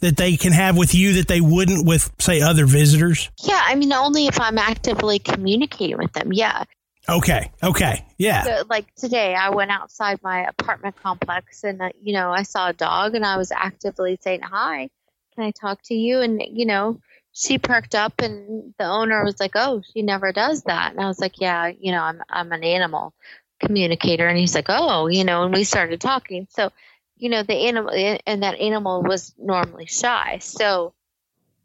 that 0.00 0.16
they 0.16 0.36
can 0.36 0.52
have 0.52 0.76
with 0.76 0.94
you 0.94 1.14
that 1.14 1.28
they 1.28 1.40
wouldn't 1.40 1.86
with 1.86 2.12
say 2.20 2.40
other 2.40 2.66
visitors 2.66 3.28
Yeah, 3.42 3.60
I 3.64 3.74
mean 3.74 3.92
only 3.92 4.28
if 4.28 4.40
I'm 4.40 4.58
actively 4.58 5.18
communicating 5.18 5.98
with 5.98 6.12
them. 6.12 6.32
Yeah. 6.32 6.64
Okay 7.08 7.50
okay 7.62 8.06
yeah 8.18 8.42
So, 8.44 8.64
like 8.68 8.94
today, 8.94 9.34
I 9.34 9.50
went 9.50 9.70
outside 9.70 10.20
my 10.22 10.46
apartment 10.46 10.96
complex 10.96 11.64
and, 11.64 11.80
uh, 11.82 11.90
you 12.00 12.12
know, 12.12 12.30
I 12.30 12.42
saw 12.42 12.68
a 12.68 12.72
dog 12.72 13.14
and 13.14 13.24
I 13.24 13.36
was 13.36 13.52
actively 13.52 14.18
saying, 14.20 14.40
Hi, 14.42 14.88
can 15.34 15.44
I 15.44 15.50
talk 15.50 15.80
to 15.84 15.94
you? 15.94 16.20
And, 16.20 16.42
you 16.48 16.66
know, 16.66 17.00
she 17.32 17.58
perked 17.58 17.94
up 17.94 18.20
and 18.20 18.74
the 18.78 18.84
owner 18.84 19.24
was 19.24 19.38
like, 19.40 19.52
Oh, 19.54 19.82
she 19.92 20.02
never 20.02 20.32
does 20.32 20.62
that. 20.64 20.92
And 20.92 21.00
I 21.00 21.06
was 21.06 21.18
like, 21.18 21.40
Yeah, 21.40 21.68
you 21.68 21.92
know, 21.92 22.02
I'm, 22.02 22.22
I'm 22.28 22.52
an 22.52 22.64
animal 22.64 23.14
communicator. 23.60 24.26
And 24.26 24.38
he's 24.38 24.54
like, 24.54 24.66
Oh, 24.68 25.06
you 25.06 25.24
know, 25.24 25.44
and 25.44 25.54
we 25.54 25.64
started 25.64 26.00
talking. 26.00 26.46
So, 26.50 26.70
you 27.16 27.28
know, 27.28 27.42
the 27.42 27.54
animal 27.68 28.18
and 28.26 28.42
that 28.42 28.58
animal 28.60 29.02
was 29.02 29.34
normally 29.38 29.86
shy. 29.86 30.38
So, 30.40 30.94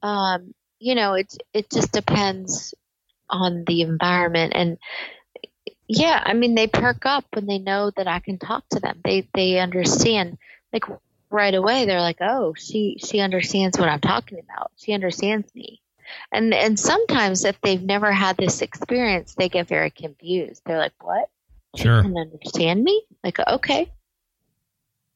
um, 0.02 0.54
you 0.80 0.96
know, 0.96 1.14
it, 1.14 1.34
it 1.54 1.70
just 1.70 1.92
depends 1.92 2.74
on 3.30 3.64
the 3.66 3.82
environment 3.82 4.54
and, 4.56 4.78
yeah, 5.88 6.22
I 6.26 6.34
mean 6.34 6.56
they 6.56 6.68
perk 6.68 7.06
up 7.06 7.26
when 7.34 7.46
they 7.46 7.60
know 7.60 7.92
that 7.96 8.08
I 8.08 8.20
can 8.20 8.38
talk 8.38 8.64
to 8.70 8.80
them. 8.80 9.00
They 9.04 9.28
they 9.34 9.60
understand 9.60 10.38
like 10.74 10.86
right 11.30 11.54
away. 11.54 11.86
They're 11.86 12.02
like, 12.02 12.22
"Oh, 12.22 12.54
she 12.58 12.98
she 13.00 13.20
understands 13.20 13.78
what 13.78 13.90
I'm 13.90 14.02
talking 14.02 14.40
about. 14.40 14.72
She 14.78 14.94
understands 14.94 15.54
me." 15.54 15.82
And 16.32 16.54
and 16.54 16.80
sometimes 16.80 17.46
if 17.46 17.60
they've 17.62 17.82
never 17.82 18.12
had 18.12 18.38
this 18.38 18.62
experience, 18.62 19.36
they 19.36 19.50
get 19.50 19.68
very 19.68 19.92
confused. 19.92 20.62
They're 20.66 20.78
like, 20.78 20.94
"What? 21.04 21.30
Sure. 21.76 22.02
They 22.02 22.10
can 22.10 22.18
understand 22.18 22.84
me?" 22.84 23.04
Like, 23.24 23.40
"Okay." 23.48 23.92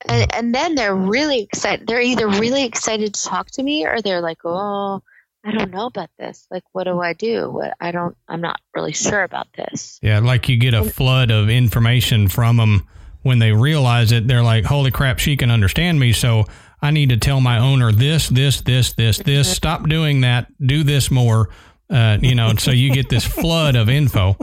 And 0.08 0.34
and 0.34 0.56
then 0.56 0.76
they're 0.76 0.96
really 0.96 1.42
excited. 1.42 1.88
They're 1.88 2.02
either 2.02 2.28
really 2.28 2.64
excited 2.64 3.14
to 3.14 3.24
talk 3.24 3.52
to 3.52 3.64
me 3.64 3.86
or 3.86 4.02
they're 4.02 4.22
like, 4.22 4.40
"Oh, 4.46 5.02
I 5.46 5.52
don't 5.52 5.72
know 5.72 5.86
about 5.86 6.10
this. 6.18 6.46
Like, 6.52 6.64
what 6.74 6.84
do 6.84 7.00
I 7.00 7.14
do? 7.14 7.50
What 7.50 7.74
I 7.80 7.92
don't. 7.92 8.16
I'm 8.28 8.42
not 8.42 8.60
really 8.76 8.94
sure 8.94 9.24
about 9.24 9.48
this." 9.56 10.00
Yeah, 10.02 10.20
like 10.20 10.50
you 10.50 10.58
get 10.58 10.74
a 10.74 10.84
flood 10.84 11.32
of 11.32 11.50
information 11.50 12.28
from 12.28 12.58
them 12.58 12.88
when 13.22 13.40
they 13.40 13.52
realize 13.52 14.12
it. 14.12 14.28
They're 14.28 14.44
like, 14.44 14.66
"Holy 14.66 14.92
crap, 14.92 15.20
she 15.20 15.38
can 15.38 15.52
understand 15.52 16.00
me." 16.00 16.14
So 16.14 16.46
I 16.82 16.92
need 16.92 17.10
to 17.10 17.18
tell 17.18 17.42
my 17.42 17.58
owner 17.60 17.92
this, 17.92 18.30
this, 18.30 18.62
this, 18.62 18.94
this, 18.94 19.18
this. 19.18 19.52
Stop 19.52 19.88
doing 19.90 20.22
that. 20.22 20.48
Do 20.66 20.84
this 20.84 21.12
more. 21.12 21.50
Uh, 21.90 22.18
you 22.22 22.36
know, 22.36 22.54
so 22.56 22.72
you 22.72 22.94
get 22.94 23.10
this 23.10 23.26
flood 23.26 23.76
of 23.76 23.90
info. 23.90 24.38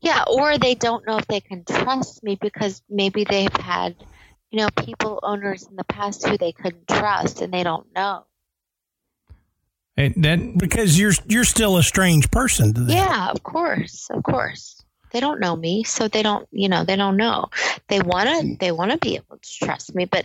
Yeah, 0.00 0.22
or 0.28 0.58
they 0.58 0.74
don't 0.74 1.06
know 1.06 1.16
if 1.16 1.26
they 1.26 1.40
can 1.40 1.64
trust 1.64 2.22
me 2.22 2.36
because 2.40 2.82
maybe 2.88 3.24
they've 3.24 3.56
had, 3.56 3.96
you 4.50 4.60
know, 4.60 4.68
people 4.76 5.18
owners 5.22 5.66
in 5.66 5.76
the 5.76 5.84
past 5.84 6.26
who 6.26 6.38
they 6.38 6.52
couldn't 6.52 6.86
trust 6.86 7.40
and 7.40 7.52
they 7.52 7.64
don't 7.64 7.86
know. 7.94 8.24
It, 9.98 10.22
that 10.22 10.56
because 10.56 10.96
you're 10.96 11.12
you're 11.26 11.42
still 11.42 11.76
a 11.76 11.82
strange 11.82 12.30
person 12.30 12.72
to 12.72 12.80
them 12.82 12.96
Yeah, 12.96 13.30
of 13.30 13.42
course, 13.42 14.08
of 14.10 14.22
course. 14.22 14.80
They 15.10 15.18
don't 15.18 15.40
know 15.40 15.56
me, 15.56 15.82
so 15.82 16.06
they 16.06 16.22
don't, 16.22 16.46
you 16.52 16.68
know, 16.68 16.84
they 16.84 16.94
don't 16.94 17.16
know. 17.16 17.46
They 17.88 18.00
want 18.00 18.28
to 18.28 18.56
they 18.60 18.70
want 18.70 18.92
to 18.92 18.98
be 18.98 19.16
able 19.16 19.38
to 19.38 19.64
trust 19.64 19.96
me, 19.96 20.04
but 20.04 20.24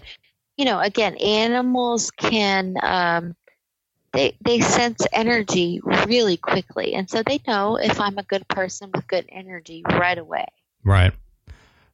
you 0.58 0.66
know, 0.66 0.80
again, 0.80 1.16
animals 1.16 2.12
can 2.12 2.76
um 2.84 3.36
they 4.12 4.38
they 4.46 4.60
sense 4.60 5.08
energy 5.12 5.82
really 6.06 6.38
quickly, 6.38 6.94
and 6.94 7.10
so 7.10 7.24
they 7.26 7.42
know 7.48 7.78
if 7.78 8.00
I'm 8.00 8.20
a 8.20 8.24
good 8.24 8.48
person 8.50 8.92
with 8.94 9.08
good 9.08 9.26
energy 9.30 9.82
right 9.90 10.20
away. 10.20 10.46
right. 10.84 11.14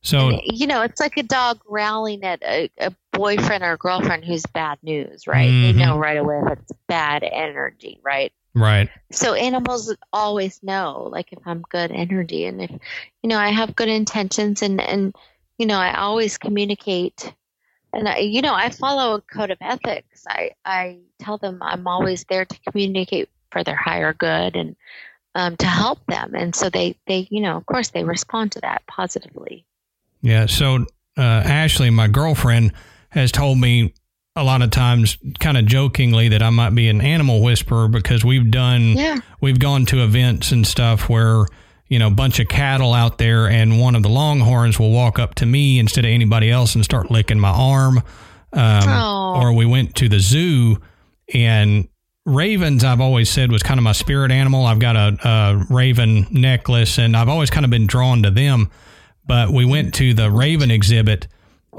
So 0.02 0.30
And, 0.30 0.42
you 0.44 0.68
know, 0.68 0.82
it's 0.82 1.00
like 1.00 1.16
a 1.16 1.24
dog 1.24 1.60
growling 1.60 2.26
at 2.26 2.44
a, 2.44 2.70
a 2.78 2.92
boyfriend 3.12 3.64
or 3.64 3.78
girlfriend 3.78 4.26
who's 4.26 4.46
bad 4.46 4.78
news, 4.82 5.28
right? 5.28 5.50
Mhm. 5.50 5.62
They 5.62 5.86
know 5.86 5.98
right 5.98 6.18
away 6.18 6.42
if 6.46 6.60
it's 6.60 6.72
bad 6.88 7.24
energy, 7.24 8.00
right? 8.04 8.32
right. 8.54 8.90
So 9.12 9.34
animals 9.34 9.96
always 10.14 10.62
know, 10.64 11.10
like 11.12 11.32
if 11.32 11.40
I'm 11.46 11.62
good 11.70 11.92
energy 11.92 12.46
and 12.46 12.62
if 12.62 12.72
you 13.24 13.30
know 13.30 13.38
I 13.38 13.50
have 13.50 13.76
good 13.76 13.90
intentions 13.90 14.62
and 14.62 14.80
and 14.80 15.16
you 15.58 15.66
know 15.66 15.78
I 15.78 15.96
always 15.96 16.38
communicate 16.38 17.34
and 17.94 18.08
I, 18.08 18.18
you 18.18 18.42
know 18.42 18.54
I 18.54 18.70
follow 18.70 19.16
a 19.16 19.22
code 19.22 19.52
of 19.52 19.58
ethics. 19.62 20.26
I 20.28 20.52
I 20.66 21.00
tell 21.20 21.38
them 21.38 21.60
I'm 21.62 21.88
always 21.88 22.24
there 22.26 22.46
to 22.46 22.60
communicate 22.68 23.30
for 23.52 23.64
their 23.64 23.76
higher 23.76 24.14
good 24.14 24.56
and 24.56 24.76
um, 25.36 25.58
to 25.58 25.66
help 25.66 26.00
them, 26.08 26.36
and 26.36 26.56
so 26.56 26.70
they 26.70 26.98
they 27.08 27.28
you 27.32 27.42
know 27.42 27.58
of 27.58 27.66
course 27.66 27.90
they 27.90 28.04
respond 28.04 28.52
to 28.54 28.62
that 28.62 28.86
positively. 28.88 29.66
Yeah. 30.22 30.46
So 30.48 30.86
uh, 31.18 31.22
Ashley, 31.46 31.90
my 31.90 32.08
girlfriend, 32.08 32.74
has 33.10 33.32
told 33.32 33.58
me 33.60 33.94
a 34.36 34.44
lot 34.44 34.62
of 34.62 34.72
times, 34.72 35.18
kind 35.40 35.58
of 35.58 35.66
jokingly, 35.66 36.30
that 36.30 36.42
I 36.44 36.50
might 36.50 36.76
be 36.76 36.88
an 36.90 37.02
animal 37.02 37.42
whisperer 37.42 37.88
because 37.88 38.24
we've 38.24 38.50
done 38.52 38.94
Yeah. 38.98 39.18
we've 39.42 39.60
gone 39.60 39.86
to 39.88 40.04
events 40.04 40.52
and 40.52 40.66
stuff 40.66 41.10
where 41.10 41.46
you 41.88 41.98
know 42.00 42.08
a 42.08 42.12
bunch 42.12 42.40
of 42.40 42.48
cattle 42.48 42.94
out 42.94 43.18
there 43.18 43.48
and 43.50 43.80
one 43.80 43.96
of 43.96 44.04
the 44.04 44.10
longhorns 44.10 44.78
will 44.80 44.92
walk 44.92 45.18
up 45.20 45.36
to 45.36 45.46
me 45.46 45.80
instead 45.80 46.06
of 46.06 46.12
anybody 46.12 46.50
else 46.52 46.76
and 46.76 46.86
start 46.86 47.10
licking 47.12 47.40
my 47.40 47.50
arm. 47.50 48.02
Um, 48.54 48.90
or 49.42 49.54
we 49.54 49.66
went 49.66 49.96
to 49.96 50.10
the 50.10 50.20
zoo 50.20 50.78
and 51.34 51.88
ravens 52.26 52.84
i've 52.84 53.02
always 53.02 53.30
said 53.30 53.52
was 53.52 53.64
kind 53.64 53.80
of 53.80 53.84
my 53.84 53.92
spirit 53.92 54.32
animal. 54.32 54.66
I've 54.66 54.80
got 54.80 54.96
a, 54.96 55.18
a 55.28 55.66
raven 55.74 56.28
necklace 56.32 56.98
and 57.00 57.16
i've 57.18 57.30
always 57.30 57.50
kind 57.50 57.64
of 57.66 57.70
been 57.72 57.88
drawn 57.88 58.24
to 58.24 58.32
them. 58.32 58.70
But 59.26 59.50
we 59.52 59.66
went 59.66 59.94
to 59.96 60.14
the 60.14 60.32
raven 60.32 60.72
exhibit 60.72 61.28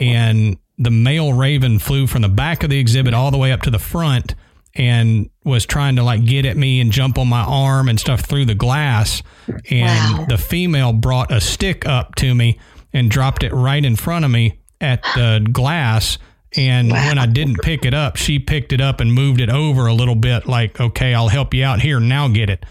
and 0.01 0.57
the 0.81 0.91
male 0.91 1.33
raven 1.33 1.79
flew 1.79 2.07
from 2.09 2.23
the 2.23 2.29
back 2.29 2.63
of 2.65 2.71
the 2.71 2.79
exhibit 2.79 3.15
all 3.15 3.31
the 3.31 3.39
way 3.39 3.53
up 3.53 3.63
to 3.63 3.71
the 3.71 3.79
front 3.79 4.35
and 4.75 5.29
was 5.45 5.67
trying 5.67 5.97
to 5.97 6.03
like 6.03 6.25
get 6.25 6.45
at 6.47 6.57
me 6.57 6.81
and 6.81 6.91
jump 6.91 7.19
on 7.19 7.29
my 7.29 7.43
arm 7.43 7.89
and 7.89 8.01
stuff 8.01 8.21
through 8.23 8.47
the 8.47 8.55
glass. 8.55 9.23
And 9.71 10.19
Wow. 10.19 10.27
the 10.29 10.39
female 10.39 10.93
brought 10.93 11.31
a 11.33 11.41
stick 11.41 11.87
up 11.87 12.15
to 12.17 12.35
me 12.35 12.59
and 12.93 13.11
dropped 13.11 13.43
it 13.43 13.53
right 13.53 13.85
in 13.85 13.95
front 13.97 14.25
of 14.25 14.31
me 14.31 14.59
at 14.81 15.03
the 15.15 15.47
glass. 15.53 16.19
And 16.57 16.91
when 16.91 17.19
I 17.19 17.27
didn't 17.27 17.57
pick 17.63 17.85
it 17.85 17.95
up 17.95 18.17
she 18.17 18.39
picked 18.39 18.73
it 18.73 18.81
up 18.81 19.01
and 19.01 19.13
moved 19.13 19.41
it 19.41 19.51
over 19.51 19.87
a 19.87 19.93
little 19.95 20.15
bit 20.17 20.47
like 20.49 20.81
okay 20.81 21.15
I'll 21.15 21.29
help 21.29 21.53
you 21.53 21.65
out 21.65 21.81
here. 21.81 22.01
Now 22.01 22.29
get 22.29 22.49
it. 22.49 22.65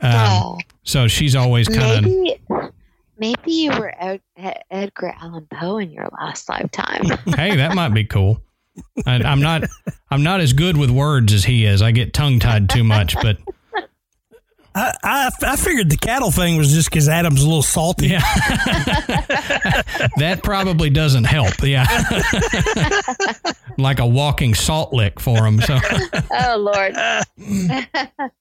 Um, 0.00 0.12
Oh. 0.12 0.58
so 0.84 1.08
she's 1.08 1.34
always 1.34 1.68
kind 1.68 2.06
of 2.06 2.72
Maybe, 3.18 3.34
maybe 3.38 3.52
you 3.52 3.70
were 3.70 3.92
Ed, 3.98 4.20
Ed- 4.36 4.62
Edgar 4.70 5.14
Allan 5.20 5.46
Poe 5.52 5.78
in 5.78 5.90
your 5.90 6.08
last 6.18 6.48
lifetime. 6.48 7.04
hey, 7.36 7.56
that 7.56 7.74
might 7.74 7.90
be 7.94 8.04
cool. 8.04 8.42
I, 9.06 9.14
I'm 9.22 9.40
not. 9.40 9.64
I'm 10.10 10.22
not 10.22 10.40
as 10.40 10.52
good 10.52 10.76
with 10.76 10.90
words 10.90 11.32
as 11.32 11.44
he 11.44 11.64
is. 11.64 11.80
I 11.80 11.92
get 11.92 12.12
tongue 12.12 12.38
tied 12.38 12.68
too 12.68 12.84
much. 12.84 13.14
But 13.14 13.38
I, 14.74 14.92
I 15.02 15.30
I 15.42 15.56
figured 15.56 15.88
the 15.90 15.96
cattle 15.96 16.30
thing 16.30 16.58
was 16.58 16.70
just 16.72 16.90
because 16.90 17.08
Adam's 17.08 17.42
a 17.42 17.46
little 17.46 17.62
salty. 17.62 18.08
yeah, 18.08 18.20
that 20.18 20.40
probably 20.42 20.90
doesn't 20.90 21.24
help. 21.24 21.54
Yeah, 21.62 21.86
like 23.78 23.98
a 23.98 24.06
walking 24.06 24.54
salt 24.54 24.92
lick 24.92 25.20
for 25.20 25.46
him. 25.46 25.58
So 25.62 25.78
oh 26.30 26.56
Lord. 26.58 26.94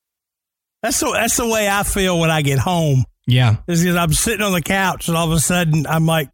That's 0.82 0.99
the 0.99 1.11
that's 1.13 1.38
the 1.38 1.47
way 1.47 1.67
I 1.67 1.82
feel 1.82 2.19
when 2.19 2.30
I 2.30 2.43
get 2.43 2.59
home. 2.59 3.05
Yeah, 3.28 3.57
Is 3.67 3.82
because 3.84 3.95
I'm 3.95 4.13
sitting 4.13 4.41
on 4.41 4.51
the 4.53 4.61
couch 4.61 5.07
and 5.07 5.17
all 5.17 5.26
of 5.26 5.32
a 5.32 5.39
sudden 5.39 5.86
I'm 5.88 6.05
like, 6.05 6.30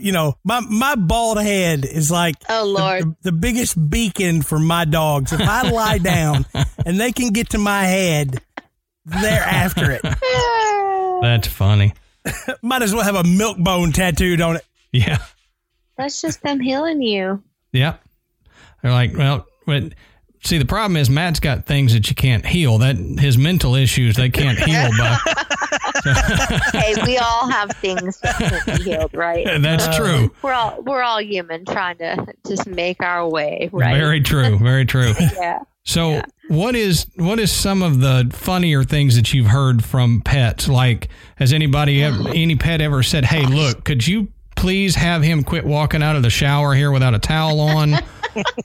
you 0.00 0.12
know, 0.12 0.34
my 0.44 0.60
my 0.60 0.94
bald 0.94 1.40
head 1.42 1.84
is 1.84 2.10
like 2.10 2.36
Oh 2.48 2.64
Lord. 2.64 3.02
the, 3.02 3.16
the 3.30 3.32
biggest 3.32 3.90
beacon 3.90 4.42
for 4.42 4.58
my 4.58 4.84
dogs. 4.84 5.32
If 5.32 5.40
I 5.40 5.68
lie 5.70 5.98
down 5.98 6.46
and 6.86 6.98
they 6.98 7.12
can 7.12 7.30
get 7.32 7.50
to 7.50 7.58
my 7.58 7.84
head, 7.84 8.40
they're 9.04 9.42
after 9.42 9.90
it. 9.92 10.02
that's 11.22 11.48
funny. 11.48 11.92
Might 12.62 12.82
as 12.82 12.94
well 12.94 13.04
have 13.04 13.14
a 13.16 13.24
milk 13.24 13.58
bone 13.58 13.92
tattooed 13.92 14.40
on 14.40 14.56
it. 14.56 14.64
Yeah. 14.92 15.18
That's 15.98 16.20
just 16.22 16.42
them 16.42 16.60
healing 16.60 17.02
you. 17.02 17.42
Yep. 17.72 18.02
They're 18.82 18.92
like, 18.92 19.16
well, 19.16 19.46
but 19.66 19.92
see, 20.44 20.58
the 20.58 20.64
problem 20.64 20.96
is 20.96 21.10
Matt's 21.10 21.40
got 21.40 21.66
things 21.66 21.92
that 21.94 22.08
you 22.08 22.14
can't 22.14 22.46
heal. 22.46 22.78
That 22.78 22.96
his 22.96 23.36
mental 23.38 23.74
issues 23.74 24.16
they 24.16 24.30
can't 24.30 24.58
heal 24.58 24.90
by. 24.98 25.18
hey, 26.72 26.94
we 27.06 27.16
all 27.16 27.48
have 27.48 27.70
things 27.72 28.18
that 28.20 28.36
can't 28.36 28.66
be 28.66 28.84
healed, 28.84 29.14
right? 29.14 29.46
That's 29.60 29.86
uh, 29.86 29.96
true. 29.96 30.34
We're 30.42 30.52
all 30.52 30.82
we're 30.82 31.02
all 31.02 31.20
human, 31.20 31.64
trying 31.64 31.98
to 31.98 32.26
just 32.46 32.66
make 32.66 33.02
our 33.02 33.28
way, 33.28 33.70
right? 33.72 33.96
Very 33.96 34.20
true. 34.20 34.58
Very 34.58 34.84
true. 34.84 35.12
yeah. 35.18 35.60
So, 35.84 36.22
what 36.48 36.74
is 36.74 37.06
what 37.16 37.38
is 37.38 37.52
some 37.52 37.82
of 37.82 38.00
the 38.00 38.30
funnier 38.32 38.84
things 38.84 39.16
that 39.16 39.32
you've 39.32 39.46
heard 39.46 39.84
from 39.84 40.20
pets? 40.20 40.68
Like, 40.68 41.08
has 41.36 41.52
anybody 41.52 42.02
ever, 42.02 42.18
mm. 42.18 42.42
any 42.42 42.56
pet 42.56 42.80
ever 42.80 43.02
said, 43.02 43.24
"Hey, 43.24 43.46
look, 43.46 43.84
could 43.84 44.06
you 44.06 44.28
please 44.56 44.94
have 44.96 45.22
him 45.22 45.42
quit 45.42 45.64
walking 45.64 46.02
out 46.02 46.16
of 46.16 46.22
the 46.22 46.30
shower 46.30 46.74
here 46.74 46.90
without 46.90 47.14
a 47.14 47.18
towel 47.18 47.60
on?" 47.60 47.94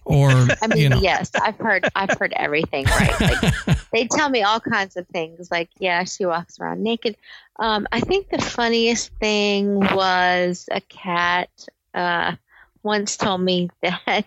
Or 0.06 0.30
I 0.30 0.68
mean, 0.68 0.78
you 0.78 0.90
know, 0.90 1.00
yes, 1.02 1.32
I've 1.42 1.58
heard 1.58 1.88
I've 1.96 2.18
heard 2.18 2.34
everything, 2.34 2.86
right? 2.86 3.22
Like 3.22 3.88
they 3.92 4.08
tell 4.08 4.30
me 4.30 4.44
all 4.44 4.60
kinds 4.60 4.98
of 4.98 5.08
things. 5.08 5.50
Like, 5.52 5.70
yeah, 5.80 6.04
she 6.04 6.26
walks 6.26 6.60
around 6.60 6.84
naked. 6.84 7.16
Um, 7.58 7.88
I 7.92 8.00
think 8.00 8.30
the 8.30 8.42
funniest 8.42 9.12
thing 9.20 9.80
was 9.80 10.68
a 10.72 10.82
cat 10.82 11.50
uh, 11.94 12.36
once 12.84 13.18
told 13.18 13.42
me 13.42 13.70
that 13.82 14.26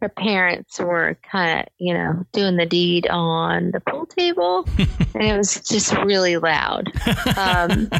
her 0.00 0.08
parents 0.08 0.78
were 0.78 1.18
kind 1.30 1.60
of, 1.60 1.66
you 1.78 1.92
know, 1.92 2.24
doing 2.32 2.56
the 2.56 2.66
deed 2.66 3.06
on 3.08 3.72
the 3.72 3.80
pool 3.80 4.06
table, 4.06 4.68
and 4.78 5.22
it 5.22 5.36
was 5.36 5.60
just 5.68 5.92
really 5.98 6.36
loud. 6.36 6.90
Um, 7.36 7.90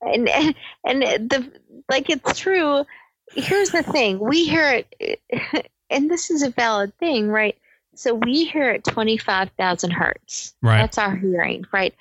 and 0.00 0.54
and 0.84 1.02
the 1.02 1.50
like, 1.88 2.10
it's 2.10 2.38
true. 2.38 2.84
Here's 3.32 3.70
the 3.70 3.82
thing: 3.82 4.18
we 4.18 4.44
hear 4.44 4.84
it, 4.98 5.70
and 5.90 6.10
this 6.10 6.30
is 6.30 6.42
a 6.42 6.50
valid 6.50 6.96
thing, 6.98 7.28
right? 7.28 7.56
So 7.94 8.14
we 8.14 8.44
hear 8.44 8.70
at 8.70 8.84
twenty 8.84 9.16
five 9.16 9.50
thousand 9.58 9.90
hertz. 9.90 10.54
Right. 10.62 10.78
That's 10.78 10.98
our 10.98 11.16
hearing, 11.16 11.64
right? 11.72 11.94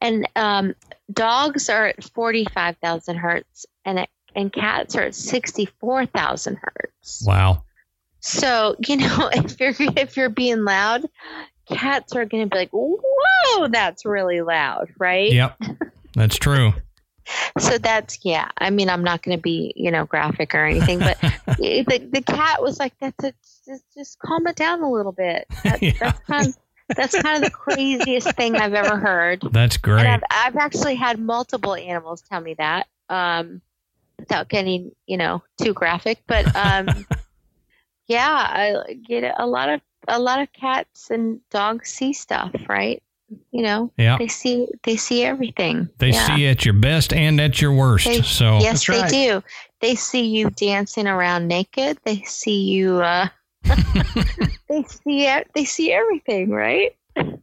And 0.00 0.28
um, 0.34 0.74
dogs 1.12 1.68
are 1.68 1.86
at 1.86 2.04
forty 2.12 2.44
five 2.44 2.76
thousand 2.78 3.16
hertz, 3.16 3.66
and 3.84 4.00
it, 4.00 4.08
and 4.34 4.52
cats 4.52 4.96
are 4.96 5.02
at 5.02 5.14
sixty 5.14 5.66
four 5.80 6.06
thousand 6.06 6.58
hertz. 6.60 7.22
wow. 7.26 7.62
So 8.20 8.74
you 8.86 8.96
know, 8.96 9.30
if 9.32 9.60
you're 9.60 9.74
if 9.96 10.16
you're 10.16 10.28
being 10.28 10.64
loud, 10.64 11.04
cats 11.68 12.14
are 12.16 12.24
going 12.24 12.48
to 12.48 12.50
be 12.50 12.58
like, 12.58 12.70
"Whoa, 12.72 13.68
that's 13.68 14.04
really 14.04 14.40
loud," 14.40 14.88
right? 14.98 15.32
Yep, 15.32 15.60
that's 16.14 16.36
true. 16.36 16.72
So 17.58 17.78
that's 17.78 18.18
yeah. 18.24 18.48
I 18.58 18.70
mean, 18.70 18.88
I'm 18.90 19.04
not 19.04 19.22
going 19.22 19.36
to 19.36 19.42
be 19.42 19.72
you 19.76 19.90
know 19.90 20.04
graphic 20.04 20.54
or 20.54 20.64
anything, 20.64 20.98
but 20.98 21.18
the 21.58 22.08
the 22.12 22.22
cat 22.22 22.62
was 22.62 22.78
like, 22.78 22.94
"That's 23.00 23.24
a, 23.24 23.32
just 23.66 23.84
just 23.94 24.18
calm 24.18 24.46
it 24.46 24.56
down 24.56 24.82
a 24.82 24.90
little 24.90 25.12
bit." 25.12 25.46
That, 25.62 25.82
Yeah. 25.82 25.92
That's 26.00 26.18
kind 26.20 26.48
of 26.48 26.56
that's 26.96 27.22
kind 27.22 27.36
of 27.36 27.44
the 27.44 27.50
craziest 27.50 28.32
thing 28.32 28.56
I've 28.56 28.74
ever 28.74 28.96
heard. 28.96 29.42
That's 29.50 29.76
great. 29.76 30.06
I've, 30.06 30.22
I've 30.30 30.56
actually 30.56 30.96
had 30.96 31.18
multiple 31.18 31.74
animals 31.74 32.22
tell 32.22 32.40
me 32.40 32.54
that, 32.58 32.86
um, 33.08 33.62
without 34.18 34.48
getting, 34.48 34.92
you 35.06 35.16
know, 35.16 35.42
too 35.58 35.72
graphic. 35.72 36.22
But 36.26 36.54
um, 36.54 37.06
yeah, 38.06 38.28
I 38.28 38.94
get 38.94 39.34
a 39.38 39.46
lot 39.46 39.68
of 39.70 39.80
a 40.06 40.18
lot 40.18 40.40
of 40.40 40.52
cats 40.52 41.10
and 41.10 41.40
dogs 41.50 41.90
see 41.90 42.12
stuff, 42.12 42.54
right? 42.68 43.02
You 43.52 43.62
know, 43.62 43.90
Yeah. 43.96 44.16
they 44.18 44.28
see 44.28 44.68
they 44.82 44.96
see 44.96 45.24
everything. 45.24 45.88
They 45.98 46.10
yeah. 46.10 46.26
see 46.36 46.46
at 46.46 46.64
your 46.64 46.74
best 46.74 47.12
and 47.12 47.40
at 47.40 47.60
your 47.60 47.72
worst. 47.72 48.06
They- 48.06 48.22
so 48.22 48.58
yes, 48.58 48.86
That's 48.86 48.88
right. 48.88 49.10
they 49.10 49.26
do. 49.26 49.42
They 49.80 49.94
see 49.94 50.24
you 50.26 50.50
dancing 50.50 51.06
around 51.06 51.46
naked. 51.48 51.98
They 52.04 52.22
see 52.22 52.62
you. 52.62 53.02
Uh, 53.02 53.28
they 54.68 54.82
see. 54.84 55.30
They 55.54 55.64
see 55.64 55.92
everything, 55.92 56.50
right? 56.50 56.96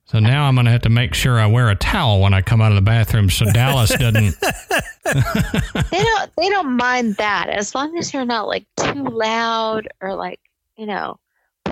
so 0.05 0.19
now 0.19 0.47
I'm 0.47 0.55
gonna 0.55 0.71
have 0.71 0.81
to 0.81 0.89
make 0.89 1.13
sure 1.13 1.39
I 1.39 1.45
wear 1.45 1.69
a 1.69 1.75
towel 1.75 2.19
when 2.19 2.33
I 2.33 2.41
come 2.41 2.59
out 2.61 2.71
of 2.71 2.75
the 2.75 2.81
bathroom 2.81 3.29
so 3.29 3.45
Dallas 3.53 3.89
doesn't. 3.97 4.35
they 5.05 6.03
don't 6.03 6.31
they 6.37 6.49
don't 6.49 6.75
mind 6.75 7.15
that 7.15 7.47
as 7.49 7.73
long 7.73 7.97
as 7.97 8.13
you're 8.13 8.25
not 8.25 8.47
like 8.47 8.65
too 8.77 9.03
loud 9.03 9.87
or 10.01 10.15
like 10.15 10.39
you 10.75 10.85
know 10.85 11.19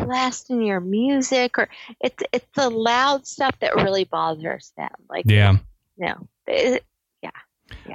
blasting 0.05 0.61
your 0.61 0.79
music 0.79 1.57
or 1.57 1.67
it's 2.01 2.23
it's 2.31 2.47
the 2.55 2.69
loud 2.69 3.25
stuff 3.27 3.55
that 3.59 3.75
really 3.75 4.03
bothers 4.05 4.71
them 4.77 4.89
like 5.09 5.25
Yeah. 5.27 5.57
you 5.97 6.05
know 6.07 6.27
it, 6.47 6.83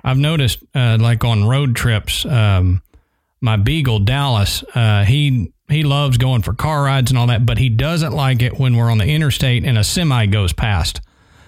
I've 0.04 0.18
noticed, 0.18 0.58
uh, 0.74 0.98
like 1.00 1.24
on 1.24 1.44
road 1.46 1.74
trips, 1.76 2.24
um, 2.26 2.82
my 3.40 3.56
beagle 3.56 4.00
Dallas, 4.00 4.62
uh, 4.74 5.04
he 5.04 5.52
he 5.68 5.82
loves 5.82 6.18
going 6.18 6.42
for 6.42 6.52
car 6.52 6.82
rides 6.84 7.10
and 7.10 7.18
all 7.18 7.28
that, 7.28 7.46
but 7.46 7.58
he 7.58 7.68
doesn't 7.70 8.12
like 8.12 8.42
it 8.42 8.58
when 8.58 8.76
we're 8.76 8.90
on 8.90 8.98
the 8.98 9.06
interstate 9.06 9.64
and 9.64 9.78
a 9.78 9.84
semi 9.84 10.26
goes 10.26 10.52
past. 10.52 11.00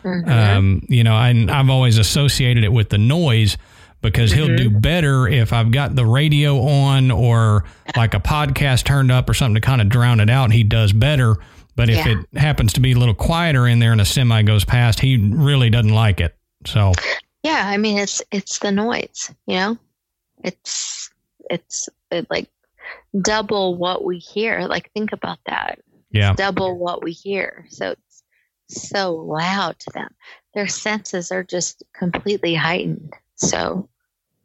mhm. 0.03 0.29
Um, 0.29 0.87
you 0.89 1.05
know, 1.05 1.17
and 1.17 1.51
I've 1.51 1.69
always 1.71 1.99
associated 1.99 2.65
it 2.65 2.73
with 2.73 2.89
the 2.89 2.99
noise 2.99 3.57
because 4.03 4.33
he'll 4.33 4.57
do 4.57 4.71
mm-hmm. 4.71 4.79
better 4.79 5.27
if 5.27 5.53
I've 5.53 5.71
got 5.71 5.95
the 5.95 6.07
radio 6.07 6.61
on 6.61 7.11
or 7.11 7.65
like 7.97 8.15
a 8.15 8.21
podcast 8.21 8.85
turned 8.85 9.11
up 9.11 9.29
or 9.29 9.35
something 9.35 9.55
to 9.55 9.61
kind 9.61 9.81
of 9.81 9.89
drown 9.89 10.21
it 10.21 10.31
out. 10.31 10.53
He 10.53 10.63
does 10.63 10.93
better. 10.93 11.37
But 11.75 11.91
if 11.91 12.07
Yeah. 12.07 12.21
it 12.21 12.39
happens 12.39 12.73
to 12.75 12.81
be 12.81 12.93
a 12.93 12.97
little 12.99 13.15
quieter 13.15 13.67
in 13.67 13.79
there 13.79 13.93
and 13.93 14.01
a 14.01 14.05
semi 14.05 14.43
goes 14.43 14.65
past, 14.65 15.01
he 15.01 15.17
really 15.17 15.71
doesn't 15.71 15.93
like 15.93 16.21
it. 16.21 16.37
So 16.65 16.93
yeah 17.43 17.63
i 17.67 17.77
mean 17.77 17.97
it's 17.97 18.21
it's 18.33 18.59
the 18.59 18.73
noise 18.73 19.33
you 19.47 19.55
know 19.55 19.79
it's 20.43 21.11
it's 21.49 21.89
it 22.11 22.27
like 22.29 22.49
double 23.23 23.77
what 23.77 24.05
we 24.05 24.19
hear 24.19 24.63
like 24.63 24.91
think 24.95 25.13
about 25.13 25.39
that 25.47 25.79
yeah, 26.17 26.35
double 26.35 26.79
what 26.79 27.03
we 27.03 27.13
hear. 27.13 27.67
So 27.69 27.91
it's 27.91 28.23
so 28.69 29.15
loud 29.15 29.79
to 29.81 29.91
them. 29.93 30.09
Their 30.55 30.69
senses 30.69 31.31
are 31.31 31.45
just 31.45 31.83
completely 31.95 32.55
heightened. 32.55 33.13
So 33.37 33.89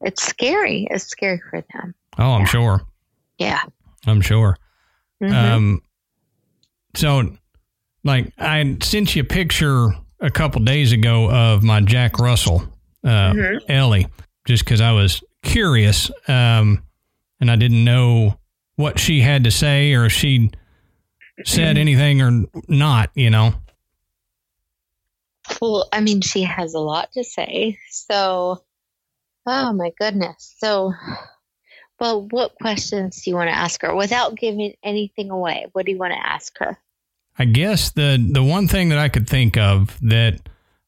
it's 0.02 0.24
scary. 0.24 0.88
It's 0.90 1.06
scary 1.08 1.42
for 1.50 1.62
them. 1.74 1.96
oh, 2.18 2.32
I'm 2.34 2.46
sure. 2.46 2.82
Yeah. 3.38 3.64
I'm 4.06 4.22
sure. 4.22 4.58
Mhm. 5.22 5.32
Um, 5.34 5.82
so, 6.96 7.36
like, 8.04 8.32
I 8.38 8.78
sent 8.82 9.16
you 9.16 9.22
a 9.22 9.26
picture 9.26 9.90
a 10.20 10.30
couple 10.32 10.62
days 10.64 10.92
ago 10.92 11.30
of 11.32 11.64
my 11.64 11.82
Jack 11.82 12.20
Russell, 12.20 12.64
uh, 13.04 13.34
Ellie, 13.70 14.08
just 14.46 14.66
because 14.66 14.82
I 14.82 14.92
was 14.92 15.24
curious, 15.44 16.12
um, 16.28 16.84
and 17.40 17.50
I 17.50 17.56
didn't 17.56 17.84
know 17.84 18.38
what 18.76 19.00
she 19.00 19.22
had 19.22 19.44
to 19.46 19.52
say 19.52 19.94
or 19.94 20.06
if 20.06 20.12
she 20.12 20.50
said 21.46 21.78
anything 21.78 22.22
or 22.22 22.44
not. 22.68 23.12
You 23.16 23.30
know, 23.30 23.54
well, 25.62 25.88
I 25.92 26.02
mean, 26.02 26.22
she 26.22 26.44
has 26.44 26.74
a 26.74 26.80
lot 26.80 27.12
to 27.14 27.24
say. 27.24 27.78
So, 27.90 28.64
oh 29.46 29.74
my 29.74 29.92
goodness. 30.00 30.56
So, 30.58 30.94
well, 32.00 32.28
what 32.32 32.56
questions 32.56 33.22
do 33.22 33.30
you 33.32 33.36
want 33.36 33.50
to 33.50 33.56
ask 33.56 33.82
her 33.82 33.96
without 33.96 34.36
giving 34.36 34.74
anything 34.84 35.30
away? 35.30 35.68
What 35.74 35.86
do 35.86 35.92
you 35.92 35.98
want 35.98 36.14
to 36.14 36.26
ask 36.26 36.58
her? 36.60 36.78
I 37.38 37.46
guess 37.46 37.92
the 37.92 38.24
the 38.32 38.44
one 38.44 38.68
thing 38.68 38.90
that 38.90 38.98
I 38.98 39.10
could 39.10 39.28
think 39.28 39.58
of 39.58 39.98
that 40.02 40.42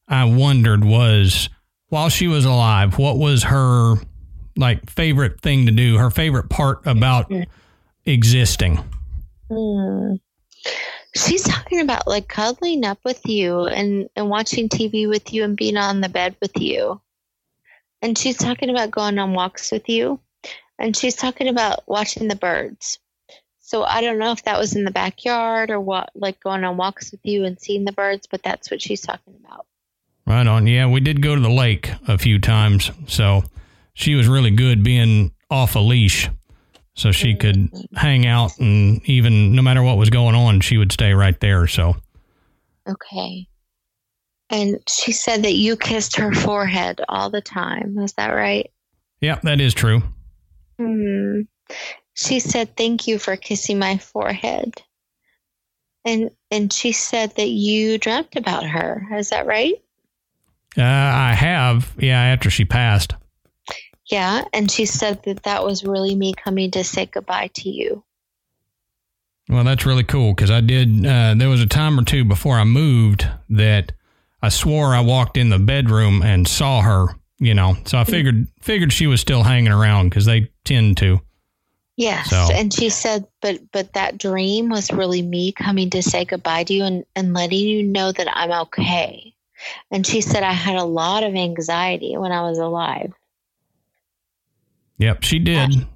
I 0.06 0.24
wondered 0.24 0.84
was 0.84 1.48
while 1.88 2.08
she 2.08 2.26
was 2.26 2.44
alive, 2.44 2.98
what 2.98 3.18
was 3.18 3.44
her 3.44 3.94
like 4.56 4.88
favorite 4.90 5.40
thing 5.40 5.66
to 5.66 5.72
do? 5.72 5.96
Her 5.96 6.10
favorite 6.10 6.50
part 6.50 6.86
about 6.86 7.32
existing? 8.04 8.84
Hmm. 9.50 10.14
She's 11.16 11.44
talking 11.44 11.80
about 11.80 12.08
like 12.08 12.28
cuddling 12.28 12.84
up 12.84 12.98
with 13.04 13.24
you 13.26 13.66
and, 13.66 14.08
and 14.16 14.28
watching 14.28 14.68
TV 14.68 15.08
with 15.08 15.32
you 15.32 15.44
and 15.44 15.56
being 15.56 15.76
on 15.76 16.00
the 16.00 16.08
bed 16.08 16.36
with 16.42 16.56
you. 16.56 17.00
And 18.04 18.18
she's 18.18 18.36
talking 18.36 18.68
about 18.68 18.90
going 18.90 19.18
on 19.18 19.32
walks 19.32 19.72
with 19.72 19.88
you. 19.88 20.20
And 20.78 20.94
she's 20.94 21.16
talking 21.16 21.48
about 21.48 21.84
watching 21.86 22.28
the 22.28 22.36
birds. 22.36 22.98
So 23.60 23.82
I 23.82 24.02
don't 24.02 24.18
know 24.18 24.30
if 24.32 24.44
that 24.44 24.58
was 24.58 24.76
in 24.76 24.84
the 24.84 24.90
backyard 24.90 25.70
or 25.70 25.80
what, 25.80 26.10
like 26.14 26.38
going 26.38 26.64
on 26.64 26.76
walks 26.76 27.12
with 27.12 27.24
you 27.24 27.44
and 27.44 27.58
seeing 27.58 27.86
the 27.86 27.92
birds, 27.92 28.26
but 28.26 28.42
that's 28.42 28.70
what 28.70 28.82
she's 28.82 29.00
talking 29.00 29.34
about. 29.42 29.64
Right 30.26 30.46
on. 30.46 30.66
Yeah, 30.66 30.86
we 30.86 31.00
did 31.00 31.22
go 31.22 31.34
to 31.34 31.40
the 31.40 31.48
lake 31.48 31.90
a 32.06 32.18
few 32.18 32.38
times, 32.38 32.90
so 33.06 33.44
she 33.94 34.14
was 34.14 34.28
really 34.28 34.50
good 34.50 34.84
being 34.84 35.32
off 35.50 35.74
a 35.74 35.78
leash, 35.78 36.28
so 36.94 37.10
she 37.10 37.32
mm-hmm. 37.32 37.74
could 37.74 37.88
hang 37.96 38.26
out 38.26 38.58
and 38.58 39.00
even 39.08 39.54
no 39.54 39.62
matter 39.62 39.82
what 39.82 39.96
was 39.96 40.10
going 40.10 40.34
on, 40.34 40.60
she 40.60 40.76
would 40.76 40.92
stay 40.92 41.14
right 41.14 41.40
there. 41.40 41.66
So 41.66 41.96
Okay. 42.86 43.48
And 44.50 44.78
she 44.88 45.12
said 45.12 45.42
that 45.44 45.54
you 45.54 45.76
kissed 45.76 46.16
her 46.16 46.32
forehead 46.32 47.00
all 47.08 47.30
the 47.30 47.40
time. 47.40 47.98
Is 47.98 48.12
that 48.14 48.30
right? 48.30 48.70
yeah, 49.20 49.38
that 49.42 49.60
is 49.60 49.72
true. 49.72 50.02
Hmm. 50.78 51.42
She 52.14 52.40
said, 52.40 52.76
"Thank 52.76 53.08
you 53.08 53.18
for 53.18 53.36
kissing 53.36 53.78
my 53.78 53.96
forehead." 53.96 54.82
And 56.04 56.30
and 56.50 56.72
she 56.72 56.92
said 56.92 57.34
that 57.36 57.48
you 57.48 57.98
dreamt 57.98 58.36
about 58.36 58.64
her. 58.64 59.06
Is 59.16 59.30
that 59.30 59.46
right? 59.46 59.74
Uh, 60.76 60.82
I 60.82 61.32
have, 61.32 61.94
yeah, 61.98 62.20
after 62.20 62.50
she 62.50 62.64
passed. 62.64 63.14
Yeah, 64.10 64.44
and 64.52 64.70
she 64.70 64.84
said 64.84 65.22
that 65.22 65.44
that 65.44 65.64
was 65.64 65.84
really 65.84 66.14
me 66.14 66.34
coming 66.34 66.70
to 66.72 66.84
say 66.84 67.06
goodbye 67.06 67.50
to 67.54 67.70
you. 67.70 68.04
Well, 69.48 69.64
that's 69.64 69.86
really 69.86 70.04
cool 70.04 70.34
because 70.34 70.50
I 70.50 70.60
did. 70.60 71.06
Uh, 71.06 71.34
there 71.36 71.48
was 71.48 71.62
a 71.62 71.66
time 71.66 71.98
or 71.98 72.04
two 72.04 72.24
before 72.24 72.58
I 72.58 72.64
moved 72.64 73.26
that 73.50 73.92
I 74.44 74.50
swore 74.50 74.94
I 74.94 75.00
walked 75.00 75.36
in 75.36 75.48
the 75.48 75.58
bedroom 75.58 76.22
and 76.22 76.46
saw 76.46 76.82
her. 76.82 77.06
You 77.38 77.54
know, 77.54 77.76
so 77.84 77.98
I 77.98 78.04
figured 78.04 78.46
figured 78.60 78.92
she 78.92 79.06
was 79.06 79.20
still 79.20 79.42
hanging 79.42 79.72
around 79.72 80.08
because 80.08 80.24
they 80.24 80.50
tend 80.64 80.96
to. 80.98 81.20
Yes, 81.96 82.30
So- 82.30 82.48
and 82.52 82.72
she 82.72 82.90
said, 82.90 83.26
but 83.40 83.60
but 83.72 83.92
that 83.94 84.18
dream 84.18 84.68
was 84.68 84.92
really 84.92 85.22
me 85.22 85.52
coming 85.52 85.90
to 85.90 86.02
say 86.02 86.24
goodbye 86.24 86.64
to 86.64 86.72
you 86.72 86.84
and 86.84 87.04
and 87.16 87.34
letting 87.34 87.58
you 87.58 87.82
know 87.82 88.12
that 88.12 88.28
I'm 88.32 88.52
okay. 88.62 89.34
And 89.90 90.06
she 90.06 90.20
said 90.20 90.42
I 90.42 90.52
had 90.52 90.76
a 90.76 90.84
lot 90.84 91.22
of 91.22 91.34
anxiety 91.34 92.16
when 92.16 92.32
I 92.32 92.42
was 92.42 92.58
alive. 92.58 93.12
Yep, 94.98 95.22
she 95.22 95.38
did. 95.38 95.86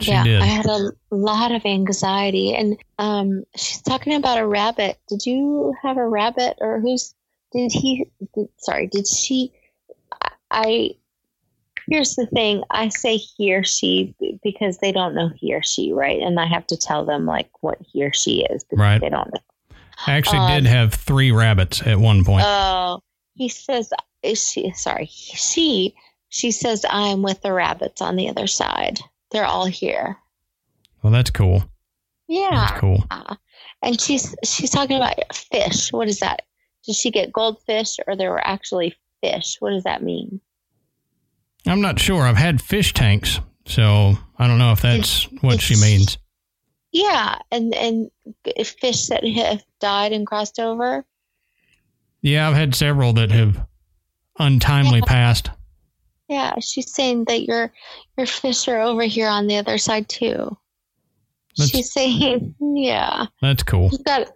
She 0.00 0.10
yeah, 0.10 0.24
did. 0.24 0.42
I 0.42 0.46
had 0.46 0.66
a 0.66 0.92
lot 1.10 1.52
of 1.52 1.64
anxiety, 1.64 2.54
and 2.54 2.76
um, 2.98 3.44
she's 3.56 3.82
talking 3.82 4.14
about 4.14 4.38
a 4.38 4.46
rabbit. 4.46 4.98
Did 5.08 5.26
you 5.26 5.74
have 5.82 5.96
a 5.96 6.08
rabbit, 6.08 6.58
or 6.60 6.80
who's? 6.80 7.14
Did 7.52 7.72
he? 7.72 8.10
Did, 8.34 8.48
sorry, 8.58 8.86
did 8.86 9.06
she? 9.06 9.52
I-. 10.50 10.96
Here's 11.90 12.16
the 12.16 12.26
thing. 12.26 12.62
I 12.70 12.88
say 12.90 13.16
he 13.16 13.54
or 13.54 13.64
she 13.64 14.14
because 14.42 14.76
they 14.78 14.92
don't 14.92 15.14
know 15.14 15.30
he 15.34 15.54
or 15.54 15.62
she, 15.62 15.92
right? 15.92 16.20
And 16.20 16.38
I 16.38 16.46
have 16.46 16.66
to 16.66 16.76
tell 16.76 17.06
them 17.06 17.24
like 17.24 17.48
what 17.62 17.78
he 17.80 18.04
or 18.04 18.12
she 18.12 18.42
is 18.44 18.62
because 18.64 18.78
Right. 18.78 19.00
they 19.00 19.08
don't 19.08 19.32
know. 19.32 19.40
I 20.06 20.12
actually 20.12 20.40
um, 20.40 20.52
did 20.52 20.66
have 20.66 20.92
three 20.92 21.32
rabbits 21.32 21.80
at 21.86 21.98
one 21.98 22.24
point. 22.26 22.44
Oh, 22.46 23.00
he 23.34 23.48
says, 23.48 23.90
she, 24.34 24.70
sorry, 24.72 25.06
she, 25.10 25.94
she 26.28 26.50
says, 26.50 26.84
I'm 26.88 27.22
with 27.22 27.40
the 27.40 27.54
rabbits 27.54 28.02
on 28.02 28.16
the 28.16 28.28
other 28.28 28.46
side. 28.46 29.00
They're 29.30 29.46
all 29.46 29.64
here. 29.66 30.18
well, 31.02 31.12
that's 31.12 31.30
cool. 31.30 31.64
Yeah. 32.28 32.50
That's 32.52 32.80
cool. 32.80 33.02
And 33.82 33.98
she's, 33.98 34.34
she's 34.44 34.70
talking 34.70 34.96
about 34.98 35.34
fish. 35.34 35.90
What 35.90 36.08
is 36.08 36.20
that? 36.20 36.42
Did 36.86 36.94
she 36.96 37.10
get 37.10 37.32
goldfish 37.32 37.96
or 38.06 38.16
there 38.16 38.30
were 38.30 38.46
actually 38.46 38.94
fish? 39.22 39.56
What 39.60 39.70
does 39.70 39.84
that 39.84 40.02
mean? 40.02 40.40
I'm 41.66 41.80
not 41.80 41.98
sure. 41.98 42.22
I've 42.22 42.36
had 42.36 42.62
fish 42.62 42.94
tanks, 42.94 43.40
so 43.66 44.14
I 44.38 44.46
don't 44.46 44.58
know 44.58 44.72
if 44.72 44.80
that's 44.80 45.24
what 45.42 45.60
she 45.60 45.76
means. 45.76 46.16
Yeah. 46.92 47.36
And, 47.50 47.74
and 47.74 48.10
fish 48.80 49.08
that 49.08 49.24
have 49.26 49.62
died 49.80 50.12
and 50.12 50.26
crossed 50.26 50.58
over. 50.58 51.04
Yeah, 52.22 52.48
I've 52.48 52.54
had 52.56 52.74
several 52.74 53.12
that 53.14 53.30
have 53.30 53.64
untimely 54.38 55.02
passed. 55.02 55.50
Yeah. 56.28 56.54
She's 56.60 56.94
saying 56.94 57.24
that 57.26 57.42
your, 57.42 57.72
your 58.16 58.26
fish 58.26 58.66
are 58.68 58.80
over 58.80 59.02
here 59.02 59.28
on 59.28 59.46
the 59.46 59.56
other 59.58 59.78
side 59.78 60.08
too. 60.08 60.56
That's- 61.56 61.70
She's 61.70 61.92
saying, 61.92 62.54
yeah. 62.60 63.26
That's 63.42 63.62
cool. 63.64 63.90
You've 63.92 64.04
got, 64.04 64.28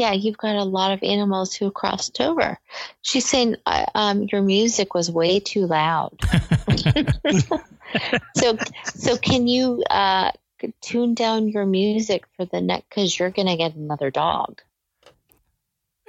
yeah, 0.00 0.12
you've 0.12 0.38
got 0.38 0.56
a 0.56 0.64
lot 0.64 0.92
of 0.92 1.02
animals 1.02 1.54
who 1.54 1.70
crossed 1.70 2.20
over. 2.20 2.58
She's 3.02 3.26
saying, 3.28 3.56
uh, 3.66 3.84
um, 3.94 4.26
your 4.32 4.40
music 4.42 4.94
was 4.94 5.10
way 5.10 5.40
too 5.40 5.66
loud. 5.66 6.18
so, 8.34 8.56
so 8.94 9.16
can 9.18 9.46
you 9.46 9.84
uh, 9.90 10.32
tune 10.80 11.14
down 11.14 11.48
your 11.48 11.66
music 11.66 12.24
for 12.36 12.46
the 12.46 12.60
next? 12.62 12.88
Because 12.88 13.18
you're 13.18 13.30
gonna 13.30 13.58
get 13.58 13.74
another 13.74 14.10
dog. 14.10 14.62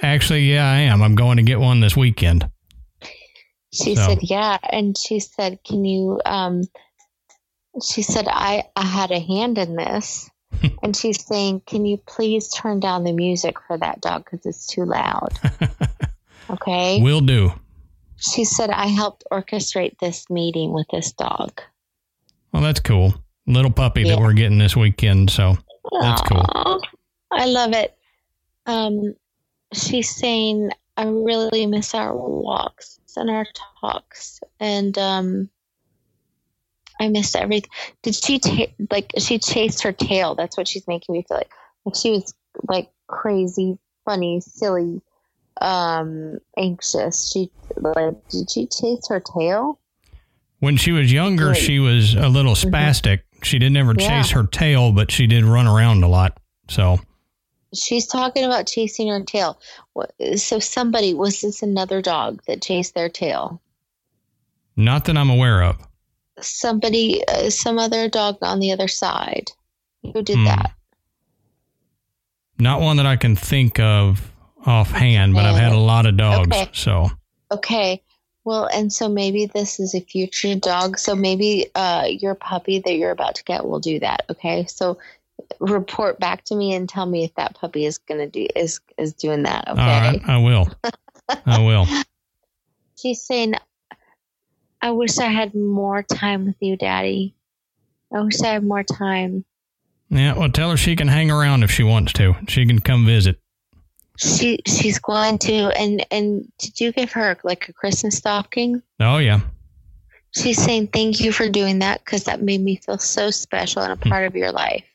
Actually, 0.02 0.52
yeah, 0.52 0.68
I 0.72 0.78
am. 0.80 1.04
I'm 1.04 1.16
going 1.16 1.38
to 1.38 1.44
get 1.44 1.60
one 1.60 1.82
this 1.82 1.96
weekend. 1.96 2.50
She 3.74 3.94
So- 3.96 4.08
said, 4.08 4.20
yeah, 4.24 4.58
and 4.64 4.98
she 4.98 5.20
said, 5.20 5.60
can 5.64 5.86
you? 5.86 6.20
Um, 6.26 6.64
she 7.84 8.02
said, 8.02 8.28
I 8.28 8.64
I 8.76 8.86
had 8.86 9.12
a 9.12 9.20
hand 9.20 9.58
in 9.58 9.76
this. 9.76 10.31
And 10.84 10.96
she's 10.96 11.24
saying, 11.26 11.62
"Can 11.68 11.86
you 11.86 11.98
please 11.98 12.50
turn 12.50 12.80
down 12.80 13.04
the 13.04 13.12
music 13.14 13.56
for 13.68 13.78
that 13.78 14.02
dog 14.02 14.26
because 14.26 14.46
it's 14.46 14.66
too 14.68 14.86
loud?" 14.86 15.38
Okay. 16.50 17.02
Will 17.02 17.22
do. 17.22 17.54
She 18.18 18.44
said, 18.44 18.70
I 18.72 18.88
helped 18.88 19.24
orchestrate 19.32 19.98
this 20.00 20.30
meeting 20.30 20.74
with 20.74 20.86
this 20.92 21.14
dog. 21.14 21.62
Well, 22.52 22.62
that's 22.62 22.82
cool. 22.82 23.14
Little 23.48 23.72
puppy 23.72 24.02
Yeah. 24.02 24.16
that 24.16 24.20
we're 24.22 24.34
getting 24.34 24.58
this 24.58 24.76
weekend. 24.76 25.30
So 25.30 25.56
That's 26.02 26.22
cool. 26.24 26.46
I 27.32 27.46
love 27.46 27.72
it. 27.74 27.98
Um, 28.66 29.16
she's 29.74 30.14
saying, 30.14 30.72
I 30.98 31.06
really 31.06 31.66
miss 31.66 31.96
our 31.96 32.14
walks 32.16 33.00
and 33.16 33.30
our 33.30 33.46
talks. 33.80 34.42
And 34.60 34.98
um, 34.98 35.50
I 37.02 37.10
missed 37.10 37.36
everything. 37.36 37.70
Did 38.04 38.16
she, 38.16 38.40
ta- 38.40 38.72
like, 38.92 39.12
she 39.18 39.40
chased 39.40 39.84
her 39.84 39.92
tail. 39.92 40.36
That's 40.36 40.56
what 40.58 40.68
she's 40.68 40.88
making 40.88 41.14
me 41.14 41.24
feel 41.28 41.38
like. 41.38 41.52
Like 41.86 41.96
she 41.96 42.12
was, 42.12 42.34
like, 42.70 42.90
crazy, 43.08 43.78
funny, 44.06 44.40
silly, 44.42 45.02
um, 45.60 46.38
anxious. 46.58 47.32
She, 47.32 47.52
like, 47.78 48.16
did 48.30 48.50
she 48.52 48.68
chase 48.68 49.08
her 49.10 49.20
tail? 49.20 49.80
when 50.60 50.78
she 50.78 50.92
was 50.92 51.12
younger, 51.12 51.56
she 51.56 51.80
was 51.80 52.14
a 52.14 52.30
little 52.30 52.54
spastic. 52.54 53.22
She 53.42 53.58
didn't 53.58 53.78
ever 53.78 53.94
Mm-hmm. 53.96 54.02
Yeah. 54.02 54.22
chase 54.22 54.32
her 54.32 54.44
tail, 54.46 54.92
but 54.92 55.10
she 55.10 55.26
did 55.26 55.44
run 55.44 55.66
around 55.66 56.04
a 56.04 56.08
lot. 56.08 56.38
So 56.70 57.00
She's 57.74 58.06
talking 58.06 58.44
about 58.44 58.68
chasing 58.68 59.08
her 59.08 59.24
tail. 59.24 59.60
So 60.36 60.60
somebody 60.60 61.16
was 61.16 61.42
this 61.42 61.64
another 61.64 62.00
dog 62.04 62.44
that 62.46 62.62
chased 62.62 62.94
their 62.94 63.10
tail? 63.10 63.60
not 64.78 65.06
that 65.06 65.18
I'm 65.18 65.30
aware 65.32 65.64
of. 65.64 65.78
Somebody, 66.44 67.26
uh, 67.28 67.50
some 67.50 67.80
other 67.80 68.10
dog 68.10 68.38
on 68.42 68.60
the 68.60 68.72
other 68.72 68.88
side. 68.88 69.52
Who 70.14 70.22
did 70.22 70.38
Hmm. 70.38 70.46
that? 70.46 70.72
Not 72.60 72.82
one 72.82 72.98
that 72.98 73.06
I 73.06 73.16
can 73.16 73.36
think 73.36 73.80
of 73.80 74.32
offhand, 74.66 75.34
but 75.34 75.46
I've 75.46 75.56
had 75.60 75.74
a 75.74 75.80
lot 75.80 76.06
of 76.06 76.18
dogs. 76.18 76.56
Okay. 76.56 76.70
So 76.74 77.10
Okay. 77.52 78.02
Well, 78.44 78.66
and 78.74 78.92
so 78.92 79.08
maybe 79.10 79.46
this 79.46 79.80
is 79.80 79.94
a 79.94 80.00
future 80.02 80.56
dog. 80.56 80.98
So 80.98 81.16
maybe 81.16 81.68
uh, 81.76 82.08
your 82.10 82.34
puppy 82.34 82.80
that 82.80 82.96
you're 82.96 83.12
about 83.12 83.36
to 83.36 83.44
get 83.44 83.66
will 83.66 83.80
do 83.80 84.00
that. 84.00 84.26
Okay. 84.30 84.66
So 84.66 84.98
report 85.60 86.20
back 86.20 86.44
to 86.46 86.56
me 86.56 86.74
and 86.74 86.88
tell 86.88 87.06
me 87.06 87.24
if 87.24 87.34
that 87.36 87.56
puppy 87.56 87.86
is 87.86 87.98
gonna 87.98 88.28
do 88.28 88.48
is 88.56 88.80
is 88.98 89.14
doing 89.14 89.44
that. 89.44 89.68
Okay. 89.68 89.82
all 89.82 89.88
right, 89.88 90.22
I 90.28 90.38
will. 90.38 90.68
I 91.46 91.60
will. 91.60 91.88
She's 92.98 93.22
saying, 93.22 93.56
I 94.82 94.92
wish 94.92 95.18
I 95.18 95.28
had 95.28 95.54
more 95.54 96.04
time 96.04 96.46
with 96.46 96.56
you, 96.60 96.76
Daddy. 96.76 97.36
I 98.14 98.22
wish 98.22 98.42
I 98.42 98.54
had 98.54 98.64
more 98.64 98.84
time. 98.84 99.46
Yeah, 100.10 100.38
well, 100.38 100.50
tell 100.50 100.72
her 100.72 100.78
she 100.78 100.96
can 100.96 101.08
hang 101.08 101.32
around 101.32 101.64
if 101.64 101.72
she 101.72 101.84
wants 101.84 102.14
to. 102.14 102.36
She 102.48 102.66
can 102.66 102.80
come 102.80 103.06
visit. 103.06 103.40
She 104.18 104.60
she's 104.68 105.00
going 105.00 105.38
to 105.40 105.72
and 105.80 106.06
and 106.12 106.52
did 106.60 106.80
you 106.80 106.92
give 106.92 107.12
her 107.14 107.38
like 107.44 107.70
a 107.70 107.74
Christmas 107.74 108.18
stocking? 108.18 108.82
Oh 109.00 109.18
yeah, 109.18 109.40
She's 110.32 110.62
saying 110.62 110.88
thank 110.88 111.20
you 111.20 111.32
for 111.32 111.50
doing 111.50 111.80
that 111.80 112.04
because 112.04 112.24
that 112.24 112.42
made 112.42 112.62
me 112.62 112.78
feel 112.78 112.98
so 112.98 113.32
special 113.32 113.82
and 113.82 113.92
a 113.92 113.96
hmm. 113.96 114.10
part 114.10 114.26
of 114.26 114.36
your 114.36 114.52
life. 114.52 114.86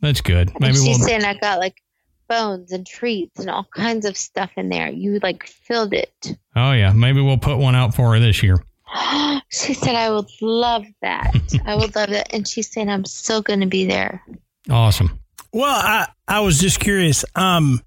that's 0.00 0.20
good. 0.20 0.48
And 0.48 0.60
Maybe 0.60 0.76
she's 0.76 0.98
we'll. 0.98 1.08
saying 1.08 1.24
I 1.24 1.34
got 1.34 1.58
like 1.58 1.82
bones 2.28 2.72
and 2.72 2.86
treats 2.86 3.40
and 3.40 3.50
all 3.50 3.68
kinds 3.74 4.06
of 4.06 4.16
stuff 4.16 4.50
in 4.56 4.68
there. 4.68 4.88
You 4.88 5.18
like 5.22 5.46
filled 5.46 5.92
it. 5.92 6.36
Oh 6.56 6.72
yeah, 6.72 6.92
maybe 6.92 7.20
we'll 7.20 7.38
put 7.38 7.58
one 7.58 7.74
out 7.74 7.94
for 7.94 8.12
her 8.12 8.20
this 8.20 8.42
year. 8.42 8.62
she 9.50 9.74
said 9.74 9.94
I 9.94 10.10
would 10.10 10.30
love 10.40 10.84
that. 11.02 11.34
I 11.64 11.74
would 11.74 11.94
love 11.94 12.10
that. 12.10 12.32
And 12.32 12.46
she's 12.46 12.70
saying 12.70 12.88
I'm 12.88 13.04
still 13.04 13.42
going 13.42 13.60
to 13.60 13.66
be 13.66 13.86
there. 13.86 14.22
Awesome. 14.70 15.18
Well, 15.52 15.74
I, 15.74 16.06
I 16.26 16.40
was 16.40 16.58
just 16.58 16.80
curious. 16.80 17.24
Um, 17.34 17.80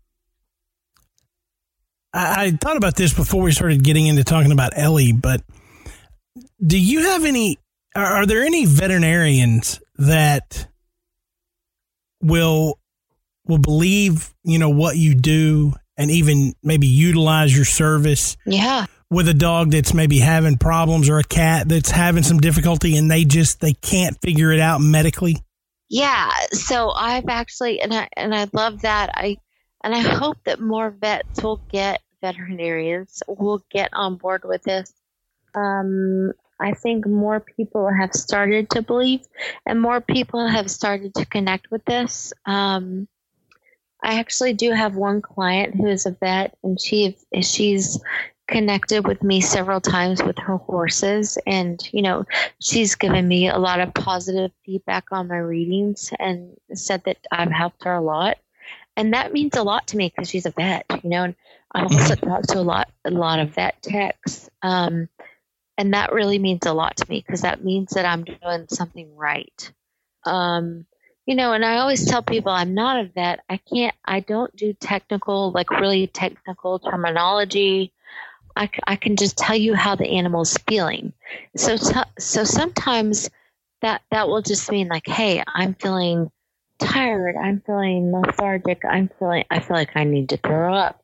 I, 2.13 2.45
I 2.45 2.51
thought 2.51 2.77
about 2.77 2.95
this 2.95 3.13
before 3.13 3.41
we 3.43 3.51
started 3.51 3.83
getting 3.83 4.07
into 4.07 4.23
talking 4.23 4.51
about 4.51 4.73
Ellie, 4.75 5.13
but 5.13 5.43
do 6.65 6.79
you 6.79 7.03
have 7.03 7.25
any? 7.25 7.57
Are, 7.95 8.05
are 8.05 8.25
there 8.25 8.43
any 8.43 8.65
veterinarians 8.65 9.79
that 9.97 10.67
will 12.21 12.79
will 13.45 13.57
believe 13.57 14.33
you 14.43 14.59
know 14.59 14.69
what 14.69 14.95
you 14.95 15.15
do 15.15 15.73
and 15.97 16.11
even 16.11 16.53
maybe 16.63 16.87
utilize 16.87 17.55
your 17.55 17.65
service 17.65 18.37
Yeah. 18.45 18.85
With 19.11 19.27
a 19.27 19.33
dog 19.33 19.71
that's 19.71 19.93
maybe 19.93 20.17
having 20.17 20.57
problems 20.57 21.09
or 21.09 21.19
a 21.19 21.23
cat 21.23 21.67
that's 21.67 21.91
having 21.91 22.23
some 22.23 22.39
difficulty 22.39 22.95
and 22.97 23.11
they 23.11 23.25
just 23.25 23.59
they 23.59 23.73
can't 23.73 24.17
figure 24.21 24.51
it 24.51 24.59
out 24.59 24.79
medically? 24.81 25.35
Yeah, 25.89 26.31
so 26.53 26.89
I've 26.89 27.27
actually 27.27 27.81
and 27.81 27.93
I 27.93 28.07
and 28.15 28.33
I 28.33 28.47
love 28.53 28.81
that. 28.81 29.11
I 29.13 29.37
and 29.83 29.93
I 29.93 29.99
hope 29.99 30.37
that 30.45 30.61
more 30.61 30.89
vets 30.89 31.43
will 31.43 31.61
get 31.69 32.01
veterinarians 32.21 33.21
will 33.27 33.63
get 33.69 33.89
on 33.93 34.15
board 34.15 34.43
with 34.45 34.63
this. 34.63 34.93
Um, 35.53 36.31
I 36.59 36.73
think 36.73 37.05
more 37.05 37.39
people 37.39 37.89
have 37.89 38.13
started 38.13 38.69
to 38.71 38.81
believe, 38.81 39.27
and 39.65 39.81
more 39.81 39.99
people 39.99 40.47
have 40.47 40.71
started 40.71 41.13
to 41.15 41.25
connect 41.25 41.71
with 41.71 41.83
this. 41.85 42.31
Um, 42.45 43.07
I 44.03 44.19
actually 44.19 44.53
do 44.53 44.71
have 44.71 44.95
one 44.95 45.21
client 45.21 45.75
who 45.75 45.87
is 45.87 46.05
a 46.05 46.11
vet, 46.11 46.55
and 46.63 46.79
she 46.79 47.17
she's 47.41 47.99
connected 48.51 49.07
with 49.07 49.23
me 49.23 49.39
several 49.41 49.79
times 49.79 50.21
with 50.21 50.37
her 50.37 50.57
horses. 50.57 51.37
And 51.47 51.81
you 51.91 52.01
know 52.01 52.25
she's 52.59 52.95
given 52.95 53.27
me 53.27 53.47
a 53.47 53.57
lot 53.57 53.79
of 53.79 53.93
positive 53.93 54.51
feedback 54.65 55.05
on 55.11 55.29
my 55.29 55.37
readings 55.37 56.11
and 56.19 56.55
said 56.73 57.03
that 57.05 57.17
i've 57.31 57.51
helped 57.51 57.83
her 57.85 57.93
a 57.93 58.01
lot. 58.01 58.37
And 58.97 59.13
that 59.13 59.33
means 59.33 59.55
a 59.55 59.63
lot 59.63 59.87
to 59.87 59.97
me 59.97 60.11
because 60.13 60.29
she's 60.29 60.45
a 60.45 60.51
vet 60.51 60.85
you 61.03 61.09
know 61.09 61.23
and 61.23 61.35
i 61.71 61.81
also 61.83 62.15
talk 62.15 62.43
to 62.43 62.59
a 62.59 62.61
lot 62.61 62.91
a 63.05 63.11
lot 63.11 63.39
of 63.39 63.55
vet 63.55 63.81
techs. 63.81 64.49
Um, 64.61 65.07
and 65.77 65.93
that 65.93 66.11
really 66.11 66.37
means 66.37 66.65
a 66.65 66.73
lot 66.73 66.97
to 66.97 67.09
me 67.09 67.23
because 67.25 67.41
that 67.41 67.63
means 67.63 67.91
that 67.91 68.05
i'm 68.05 68.23
doing 68.25 68.67
something 68.69 69.15
right. 69.15 69.71
Um, 70.25 70.85
you 71.25 71.35
know 71.35 71.53
and 71.53 71.63
i 71.63 71.77
always 71.77 72.05
tell 72.05 72.21
people 72.21 72.51
i'm 72.51 72.73
not 72.73 72.99
a 72.99 73.05
vet. 73.05 73.39
I 73.49 73.57
can't 73.57 73.95
i 74.03 74.19
don't 74.19 74.53
do 74.55 74.73
technical 74.73 75.51
like 75.51 75.69
really 75.69 76.07
technical 76.07 76.79
terminology 76.79 77.93
I, 78.55 78.69
I 78.85 78.95
can 78.95 79.15
just 79.15 79.37
tell 79.37 79.55
you 79.55 79.73
how 79.75 79.95
the 79.95 80.07
animal's 80.07 80.57
feeling. 80.67 81.13
So 81.55 81.77
so 81.77 82.43
sometimes 82.43 83.29
that 83.81 84.01
that 84.11 84.27
will 84.27 84.41
just 84.41 84.71
mean 84.71 84.87
like, 84.87 85.07
hey, 85.07 85.43
I'm 85.47 85.73
feeling 85.75 86.31
tired. 86.79 87.35
I'm 87.35 87.61
feeling 87.65 88.11
lethargic. 88.11 88.83
I'm 88.85 89.09
feeling. 89.19 89.45
I 89.49 89.59
feel 89.59 89.77
like 89.77 89.95
I 89.95 90.03
need 90.03 90.29
to 90.29 90.37
throw 90.37 90.73
up. 90.73 91.03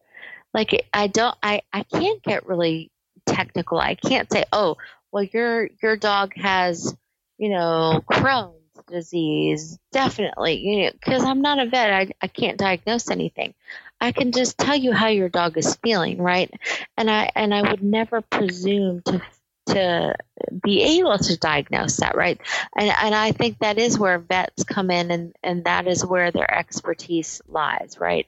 Like 0.53 0.87
I 0.93 1.07
don't. 1.07 1.35
I 1.43 1.61
I 1.73 1.83
can't 1.83 2.21
get 2.23 2.47
really 2.47 2.91
technical. 3.25 3.79
I 3.79 3.95
can't 3.95 4.31
say, 4.31 4.45
oh, 4.51 4.77
well, 5.11 5.23
your 5.23 5.69
your 5.81 5.95
dog 5.95 6.33
has, 6.35 6.95
you 7.37 7.49
know, 7.49 8.03
Crohn's 8.11 8.53
disease. 8.87 9.77
Definitely, 9.91 10.55
you 10.57 10.85
know, 10.85 10.91
because 10.93 11.23
I'm 11.23 11.41
not 11.41 11.59
a 11.59 11.65
vet. 11.65 11.91
I 11.91 12.11
I 12.21 12.27
can't 12.27 12.57
diagnose 12.57 13.09
anything. 13.09 13.53
I 13.99 14.11
can 14.11 14.31
just 14.31 14.57
tell 14.57 14.75
you 14.75 14.91
how 14.91 15.07
your 15.07 15.29
dog 15.29 15.57
is 15.57 15.75
feeling, 15.77 16.21
right? 16.21 16.51
And 16.97 17.09
I 17.09 17.31
and 17.35 17.53
I 17.53 17.69
would 17.69 17.83
never 17.83 18.21
presume 18.21 19.01
to 19.05 19.21
to 19.67 20.15
be 20.63 20.99
able 20.99 21.17
to 21.17 21.37
diagnose 21.37 21.97
that, 21.97 22.15
right? 22.15 22.39
And 22.77 22.93
and 23.01 23.15
I 23.15 23.31
think 23.31 23.59
that 23.59 23.77
is 23.77 23.97
where 23.97 24.19
vets 24.19 24.63
come 24.63 24.91
in, 24.91 25.11
and 25.11 25.35
and 25.43 25.65
that 25.65 25.87
is 25.87 26.05
where 26.05 26.31
their 26.31 26.51
expertise 26.51 27.41
lies, 27.47 27.97
right? 27.99 28.27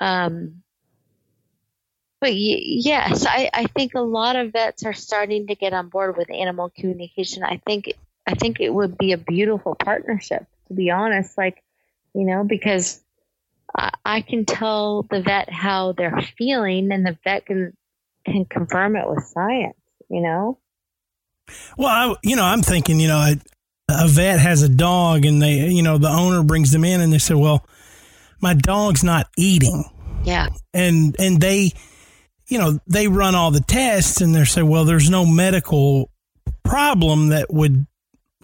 Um, 0.00 0.62
but 2.20 2.34
yes, 2.34 3.26
I, 3.26 3.48
I 3.52 3.64
think 3.66 3.94
a 3.94 4.00
lot 4.00 4.36
of 4.36 4.52
vets 4.52 4.84
are 4.84 4.92
starting 4.92 5.46
to 5.46 5.54
get 5.54 5.72
on 5.72 5.88
board 5.88 6.16
with 6.16 6.30
animal 6.30 6.70
communication. 6.70 7.44
I 7.44 7.60
think 7.64 7.92
I 8.26 8.34
think 8.34 8.60
it 8.60 8.74
would 8.74 8.98
be 8.98 9.12
a 9.12 9.18
beautiful 9.18 9.74
partnership, 9.74 10.44
to 10.66 10.74
be 10.74 10.90
honest. 10.90 11.38
Like, 11.38 11.62
you 12.14 12.24
know, 12.24 12.44
because 12.44 13.02
I 14.04 14.22
can 14.22 14.44
tell 14.44 15.04
the 15.10 15.22
vet 15.22 15.50
how 15.50 15.92
they're 15.92 16.20
feeling, 16.36 16.90
and 16.92 17.06
the 17.06 17.16
vet 17.24 17.46
can 17.46 17.76
can 18.24 18.44
confirm 18.44 18.96
it 18.96 19.08
with 19.08 19.24
science. 19.24 19.76
You 20.08 20.22
know. 20.22 20.58
Well, 21.76 21.88
I, 21.88 22.14
you 22.22 22.36
know, 22.36 22.44
I'm 22.44 22.62
thinking, 22.62 23.00
you 23.00 23.08
know, 23.08 23.18
a, 23.18 23.36
a 23.88 24.08
vet 24.08 24.40
has 24.40 24.62
a 24.62 24.68
dog, 24.68 25.24
and 25.24 25.40
they, 25.40 25.68
you 25.68 25.82
know, 25.82 25.98
the 25.98 26.08
owner 26.08 26.42
brings 26.42 26.72
them 26.72 26.84
in, 26.84 27.00
and 27.00 27.12
they 27.12 27.18
say, 27.18 27.34
"Well, 27.34 27.66
my 28.40 28.54
dog's 28.54 29.04
not 29.04 29.28
eating." 29.36 29.84
Yeah. 30.24 30.48
And 30.74 31.16
and 31.18 31.40
they, 31.40 31.72
you 32.48 32.58
know, 32.58 32.78
they 32.86 33.08
run 33.08 33.34
all 33.34 33.50
the 33.50 33.60
tests, 33.60 34.20
and 34.20 34.34
they 34.34 34.44
say, 34.44 34.62
"Well, 34.62 34.84
there's 34.84 35.10
no 35.10 35.24
medical 35.24 36.10
problem 36.64 37.28
that 37.28 37.52
would 37.52 37.86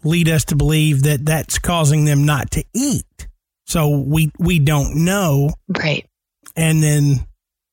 lead 0.02 0.28
us 0.28 0.44
to 0.46 0.56
believe 0.56 1.02
that 1.02 1.24
that's 1.24 1.58
causing 1.58 2.04
them 2.04 2.24
not 2.24 2.50
to 2.52 2.64
eat." 2.74 3.28
So 3.74 3.88
we 3.88 4.30
we 4.38 4.60
don't 4.60 5.04
know. 5.04 5.50
Right. 5.66 6.08
And 6.54 6.80
then 6.80 7.26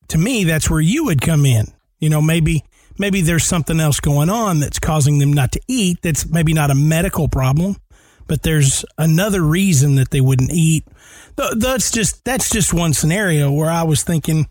to 0.08 0.18
me 0.18 0.46
that's 0.46 0.68
where 0.68 0.82
you 0.82 1.06
would 1.06 1.22
come 1.22 1.46
in. 1.46 1.68
You 2.00 2.10
know, 2.10 2.24
maybe 2.24 2.64
maybe 2.98 3.22
there's 3.22 3.46
something 3.46 3.80
else 3.80 4.00
going 4.00 4.32
on 4.32 4.62
that's 4.62 4.80
causing 4.80 5.20
them 5.20 5.32
not 5.32 5.52
to 5.52 5.62
eat 5.68 6.00
that's 6.02 6.26
maybe 6.28 6.54
not 6.54 6.72
a 6.72 6.76
medical 6.76 7.28
problem, 7.28 7.76
but 8.26 8.42
there's 8.42 8.84
another 8.98 9.44
reason 9.44 9.94
that 9.98 10.10
they 10.10 10.22
wouldn't 10.22 10.50
eat. 10.52 10.88
That's 11.36 11.92
just 11.92 12.26
that's 12.26 12.50
just 12.50 12.74
one 12.74 12.94
scenario 12.94 13.52
where 13.52 13.70
I 13.70 13.84
was 13.84 14.02
thinking 14.02 14.48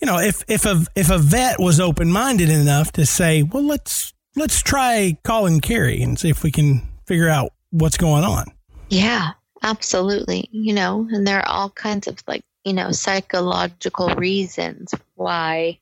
you 0.00 0.06
know, 0.06 0.20
if 0.20 0.44
if 0.46 0.64
a 0.64 0.84
if 0.94 1.10
a 1.10 1.18
vet 1.18 1.58
was 1.58 1.80
open 1.80 2.12
minded 2.12 2.50
enough 2.50 2.92
to 2.92 3.04
say, 3.04 3.42
well, 3.42 3.64
let's 3.64 4.14
let's 4.36 4.62
try 4.62 5.18
calling 5.24 5.60
Carrie 5.60 6.02
and 6.02 6.16
see 6.16 6.28
if 6.28 6.44
we 6.44 6.52
can 6.52 6.86
figure 7.04 7.28
out 7.28 7.50
what's 7.70 7.96
going 7.96 8.22
on. 8.22 8.44
Yeah, 8.88 9.32
Absolutely. 9.66 10.48
You 10.52 10.74
know, 10.74 11.08
and 11.10 11.26
there 11.26 11.40
are 11.40 11.48
all 11.48 11.70
kinds 11.70 12.06
of 12.06 12.22
like, 12.28 12.44
you 12.64 12.72
know, 12.72 12.92
psychological 12.92 14.10
reasons 14.10 14.94
why, 15.16 15.80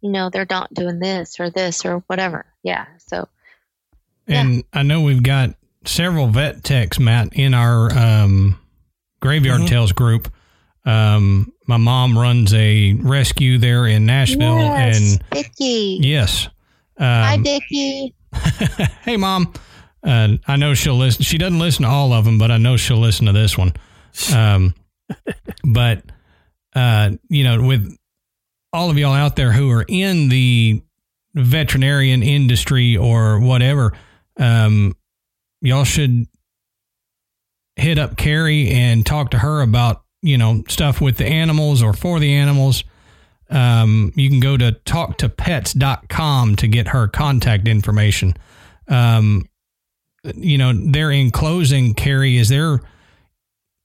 you 0.00 0.10
know, 0.10 0.30
they're 0.30 0.46
not 0.48 0.72
doing 0.72 0.98
this 0.98 1.38
or 1.38 1.50
this 1.50 1.84
or 1.84 1.98
whatever. 2.06 2.46
Yeah. 2.62 2.86
So, 3.06 3.28
and 4.26 4.56
yeah. 4.56 4.62
I 4.72 4.82
know 4.82 5.02
we've 5.02 5.22
got 5.22 5.50
several 5.84 6.28
vet 6.28 6.64
techs, 6.64 6.98
Matt, 6.98 7.34
in 7.34 7.52
our 7.52 7.92
um, 7.92 8.58
Graveyard 9.20 9.60
mm-hmm. 9.60 9.66
Tales 9.66 9.92
group. 9.92 10.32
Um, 10.86 11.52
my 11.66 11.76
mom 11.76 12.18
runs 12.18 12.54
a 12.54 12.94
rescue 12.94 13.58
there 13.58 13.86
in 13.86 14.06
Nashville, 14.06 14.58
yes, 14.58 14.96
and 14.98 15.22
Vicky. 15.34 15.98
Yes. 16.00 16.46
Um, 16.96 17.06
Hi, 17.06 17.36
Vicky. 17.36 18.14
hey, 19.02 19.18
mom. 19.18 19.52
I 20.04 20.56
know 20.56 20.74
she'll 20.74 20.96
listen. 20.96 21.22
She 21.22 21.38
doesn't 21.38 21.58
listen 21.58 21.84
to 21.84 21.88
all 21.88 22.12
of 22.12 22.24
them, 22.24 22.38
but 22.38 22.50
I 22.50 22.58
know 22.58 22.76
she'll 22.76 22.98
listen 22.98 23.26
to 23.26 23.32
this 23.32 23.56
one. 23.56 23.72
Um, 24.34 24.74
but 25.64 26.02
uh, 26.74 27.10
you 27.28 27.44
know, 27.44 27.62
with 27.62 27.96
all 28.72 28.90
of 28.90 28.98
y'all 28.98 29.14
out 29.14 29.36
there 29.36 29.52
who 29.52 29.70
are 29.70 29.84
in 29.86 30.28
the 30.28 30.82
veterinarian 31.34 32.22
industry 32.22 32.96
or 32.96 33.38
whatever, 33.38 33.92
um, 34.38 34.96
y'all 35.60 35.84
should 35.84 36.26
hit 37.76 37.98
up 37.98 38.16
Carrie 38.16 38.70
and 38.70 39.04
talk 39.06 39.30
to 39.30 39.38
her 39.38 39.62
about 39.62 40.02
you 40.20 40.38
know 40.38 40.62
stuff 40.68 41.00
with 41.00 41.16
the 41.16 41.26
animals 41.26 41.82
or 41.82 41.92
for 41.92 42.18
the 42.18 42.32
animals. 42.34 42.84
Um, 43.50 44.12
you 44.16 44.30
can 44.30 44.40
go 44.40 44.56
to 44.56 44.72
talktopets.com 44.72 46.56
to 46.56 46.66
get 46.66 46.88
her 46.88 47.06
contact 47.06 47.68
information. 47.68 48.34
Um, 48.88 49.44
you 50.24 50.58
know, 50.58 50.72
there 50.72 51.10
in 51.10 51.30
closing, 51.30 51.94
Carrie, 51.94 52.36
is 52.36 52.48
there 52.48 52.80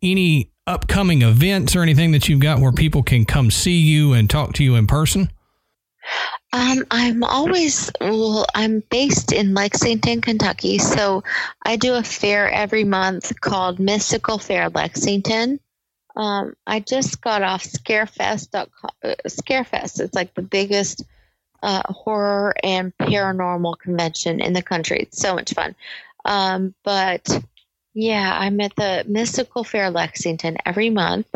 any 0.02 0.52
upcoming 0.66 1.22
events 1.22 1.76
or 1.76 1.82
anything 1.82 2.12
that 2.12 2.28
you've 2.28 2.42
got 2.42 2.60
where 2.60 2.72
people 2.72 3.04
can 3.04 3.26
come 3.26 3.50
see 3.50 3.80
you 3.80 4.14
and 4.14 4.30
talk 4.30 4.54
to 4.54 4.64
you 4.64 4.76
in 4.76 4.88
person? 4.88 5.32
Um, 6.54 6.86
I'm 6.92 7.24
always 7.24 7.92
well. 8.00 8.46
I'm 8.56 8.82
based 8.90 9.34
in 9.34 9.54
Lexington, 9.54 10.22
Kentucky, 10.22 10.78
so 10.78 11.24
I 11.64 11.76
do 11.76 11.96
a 11.96 12.04
fair 12.04 12.50
every 12.50 12.86
month 12.86 13.40
called 13.42 13.80
Mystical 13.80 14.40
Fair 14.40 14.70
Lexington. 14.70 15.60
Um, 16.16 16.56
I 16.66 16.80
just 16.80 17.22
got 17.22 17.44
off 17.44 17.64
Scarefest. 17.64 18.56
Uh, 18.56 18.66
Scarefest. 19.28 20.00
It's 20.00 20.16
like 20.16 20.34
the 20.34 20.42
biggest 20.42 21.04
uh, 21.62 21.82
horror 21.90 22.56
and 22.64 22.96
paranormal 22.98 23.78
convention 23.80 24.40
in 24.40 24.54
the 24.54 24.64
country. 24.64 25.00
It's 25.00 25.20
so 25.20 25.36
much 25.36 25.54
fun. 25.54 25.76
Um, 26.26 26.74
but 26.84 27.28
yeah, 27.94 28.36
I'm 28.38 28.60
at 28.62 28.76
the 28.76 29.06
Mystical 29.08 29.64
Fair 29.64 29.90
Lexington 29.90 30.58
every 30.66 30.90
month. 30.90 31.28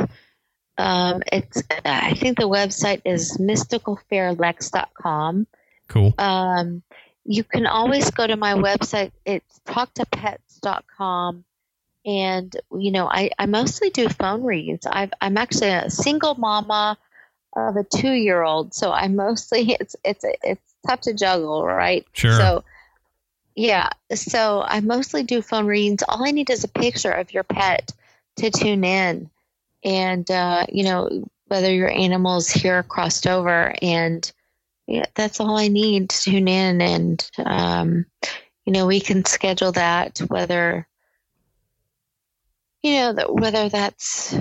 Um, 0.78 1.22
it's 1.32 1.64
I 1.86 2.14
think 2.14 2.38
the 2.38 2.48
website 2.48 3.02
is 3.06 3.38
mysticalfairlex.com. 3.38 5.48
Cool. 5.88 6.14
Um, 6.18 6.84
you 7.26 7.44
can 7.44 7.66
always 7.66 8.10
go 8.12 8.26
to 8.26 8.36
my 8.36 8.54
website. 8.54 9.12
It's 9.26 9.60
talktopets.com. 9.66 11.44
And, 12.04 12.56
you 12.72 12.92
know, 12.92 13.08
I, 13.08 13.30
I 13.38 13.46
mostly 13.46 13.92
do 13.92 14.10
phone 14.10 14.44
readings. 14.44 14.86
I've, 14.86 15.14
I'm 15.22 15.38
actually 15.38 15.70
a 15.70 15.90
single 15.90 16.36
mama 16.36 16.98
of 17.56 17.76
a 17.76 17.84
two 17.84 18.12
year 18.12 18.42
old. 18.42 18.74
So 18.74 18.92
I 18.92 19.08
mostly, 19.08 19.72
it's, 19.80 19.96
it's, 20.04 20.26
it's 20.44 20.74
tough 20.88 21.02
to 21.02 21.14
juggle, 21.14 21.66
right? 21.66 22.06
Sure. 22.14 22.36
So 22.36 22.64
yeah. 23.62 23.90
So 24.16 24.64
I 24.66 24.80
mostly 24.80 25.22
do 25.22 25.44
phone 25.44 25.68
readings. 25.68 26.02
All 26.10 26.28
I 26.28 26.32
need 26.32 26.50
is 26.50 26.64
a 26.64 26.68
picture 26.68 27.12
of 27.12 27.32
your 27.32 27.44
pet 27.44 27.92
to 28.38 28.50
tune 28.50 28.84
in. 28.84 29.30
And, 29.84 30.30
uh, 30.32 30.66
you 30.72 30.84
know, 30.84 31.30
whether 31.46 31.72
your 31.72 31.92
animal's 31.92 32.50
here 32.50 32.82
crossed 32.82 33.28
over. 33.28 33.72
And 33.80 34.30
yeah, 34.88 35.06
that's 35.14 35.40
all 35.40 35.60
I 35.60 35.68
need 35.68 36.10
to 36.10 36.22
tune 36.24 36.48
in. 36.48 36.82
And, 36.82 37.32
um, 37.38 38.08
you 38.66 38.74
know, 38.74 38.88
we 38.88 39.00
can 39.00 39.26
schedule 39.26 39.74
that 39.74 40.18
whether, 40.28 40.88
you 42.82 42.96
know, 42.96 43.14
that 43.14 43.32
whether 43.32 43.70
that's 43.70 44.36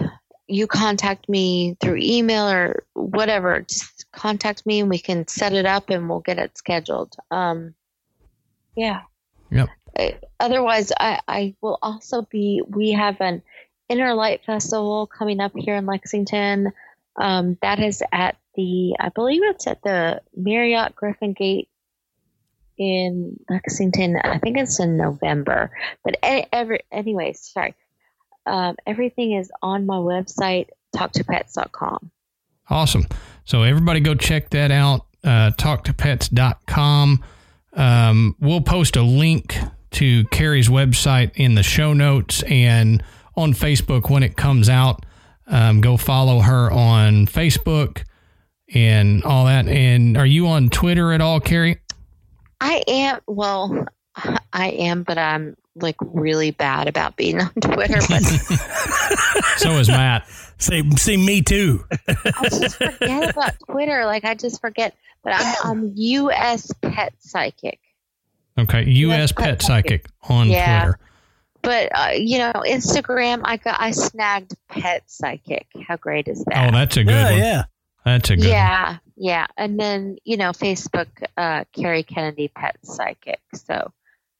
you 0.46 0.66
contact 0.66 1.28
me 1.28 1.76
through 1.78 1.98
email 2.00 2.48
or 2.48 2.84
whatever, 2.94 3.60
just 3.60 4.10
contact 4.12 4.64
me 4.64 4.80
and 4.80 4.88
we 4.88 4.98
can 4.98 5.28
set 5.28 5.52
it 5.52 5.66
up 5.66 5.90
and 5.90 6.08
we'll 6.08 6.20
get 6.20 6.38
it 6.38 6.56
scheduled. 6.56 7.14
Um, 7.30 7.74
yeah. 8.74 9.02
Yep. 9.50 9.68
Otherwise, 10.38 10.92
I, 10.98 11.20
I 11.28 11.54
will 11.60 11.78
also 11.82 12.22
be, 12.22 12.62
we 12.66 12.92
have 12.92 13.20
an 13.20 13.42
Inner 13.88 14.14
Light 14.14 14.44
Festival 14.44 15.06
coming 15.06 15.40
up 15.40 15.52
here 15.54 15.76
in 15.76 15.86
Lexington. 15.86 16.72
Um, 17.16 17.58
that 17.60 17.80
is 17.80 18.02
at 18.12 18.36
the, 18.54 18.96
I 18.98 19.10
believe 19.10 19.42
it's 19.44 19.66
at 19.66 19.82
the 19.82 20.22
Marriott 20.34 20.94
Griffin 20.94 21.32
Gate 21.32 21.68
in 22.78 23.38
Lexington. 23.50 24.16
I 24.16 24.38
think 24.38 24.56
it's 24.56 24.80
in 24.80 24.96
November. 24.96 25.70
But 26.02 26.16
every, 26.22 26.80
anyways, 26.90 27.40
sorry. 27.40 27.74
Um, 28.46 28.76
everything 28.86 29.32
is 29.32 29.52
on 29.60 29.84
my 29.84 29.96
website, 29.96 30.68
talktopets.com. 30.96 32.10
Awesome. 32.70 33.06
So 33.44 33.62
everybody 33.64 34.00
go 34.00 34.14
check 34.14 34.50
that 34.50 34.70
out, 34.70 35.06
uh, 35.24 35.50
talktopets.com. 35.58 37.22
Um, 37.72 38.36
we'll 38.40 38.60
post 38.60 38.96
a 38.96 39.02
link 39.02 39.56
to 39.92 40.24
Carrie's 40.26 40.68
website 40.68 41.32
in 41.34 41.54
the 41.54 41.62
show 41.62 41.92
notes 41.92 42.42
and 42.44 43.02
on 43.36 43.52
Facebook 43.52 44.10
when 44.10 44.22
it 44.22 44.36
comes 44.36 44.68
out. 44.68 45.04
Um, 45.46 45.80
go 45.80 45.96
follow 45.96 46.40
her 46.40 46.70
on 46.70 47.26
Facebook 47.26 48.04
and 48.72 49.24
all 49.24 49.46
that. 49.46 49.66
And 49.66 50.16
are 50.16 50.26
you 50.26 50.46
on 50.46 50.70
Twitter 50.70 51.12
at 51.12 51.20
all, 51.20 51.40
Carrie? 51.40 51.80
I 52.60 52.82
am. 52.86 53.20
Well, 53.26 53.86
I 54.52 54.68
am, 54.68 55.02
but 55.02 55.18
I'm 55.18 55.56
like 55.82 55.96
really 56.00 56.50
bad 56.50 56.88
about 56.88 57.16
being 57.16 57.40
on 57.40 57.52
Twitter. 57.60 58.00
But 58.08 58.22
so 59.56 59.78
is 59.78 59.88
Matt. 59.88 60.28
See, 60.58 60.88
see, 60.96 61.16
me 61.16 61.42
too. 61.42 61.84
I 62.08 62.48
just 62.48 62.76
forget 62.76 63.30
about 63.30 63.54
Twitter. 63.70 64.04
Like 64.04 64.24
I 64.24 64.34
just 64.34 64.60
forget. 64.60 64.94
But 65.22 65.34
I'm, 65.36 65.54
I'm 65.64 65.92
U.S. 65.96 66.72
Pet 66.80 67.12
Psychic. 67.18 67.78
Okay, 68.58 68.84
U.S. 68.84 69.32
Pet, 69.32 69.44
Pet 69.44 69.62
Psychic, 69.62 70.08
Psychic 70.08 70.30
on 70.30 70.48
yeah. 70.48 70.82
Twitter. 70.82 70.98
But 71.62 71.90
uh, 71.94 72.10
you 72.14 72.38
know, 72.38 72.52
Instagram, 72.66 73.42
I 73.44 73.56
got 73.56 73.80
I 73.80 73.90
snagged 73.90 74.54
Pet 74.68 75.02
Psychic. 75.06 75.66
How 75.86 75.96
great 75.96 76.28
is 76.28 76.44
that? 76.44 76.68
Oh, 76.68 76.72
that's 76.72 76.96
a 76.96 77.04
good 77.04 77.12
yeah, 77.12 77.30
one. 77.30 77.38
Yeah, 77.38 77.64
that's 78.04 78.30
a 78.30 78.36
good. 78.36 78.44
Yeah, 78.46 78.88
one. 78.88 79.00
yeah, 79.16 79.46
and 79.56 79.78
then 79.78 80.16
you 80.24 80.36
know, 80.36 80.50
Facebook, 80.50 81.08
uh, 81.36 81.64
Carrie 81.72 82.04
Kenady 82.04 82.52
Pet 82.52 82.76
Psychic. 82.82 83.40
So, 83.54 83.92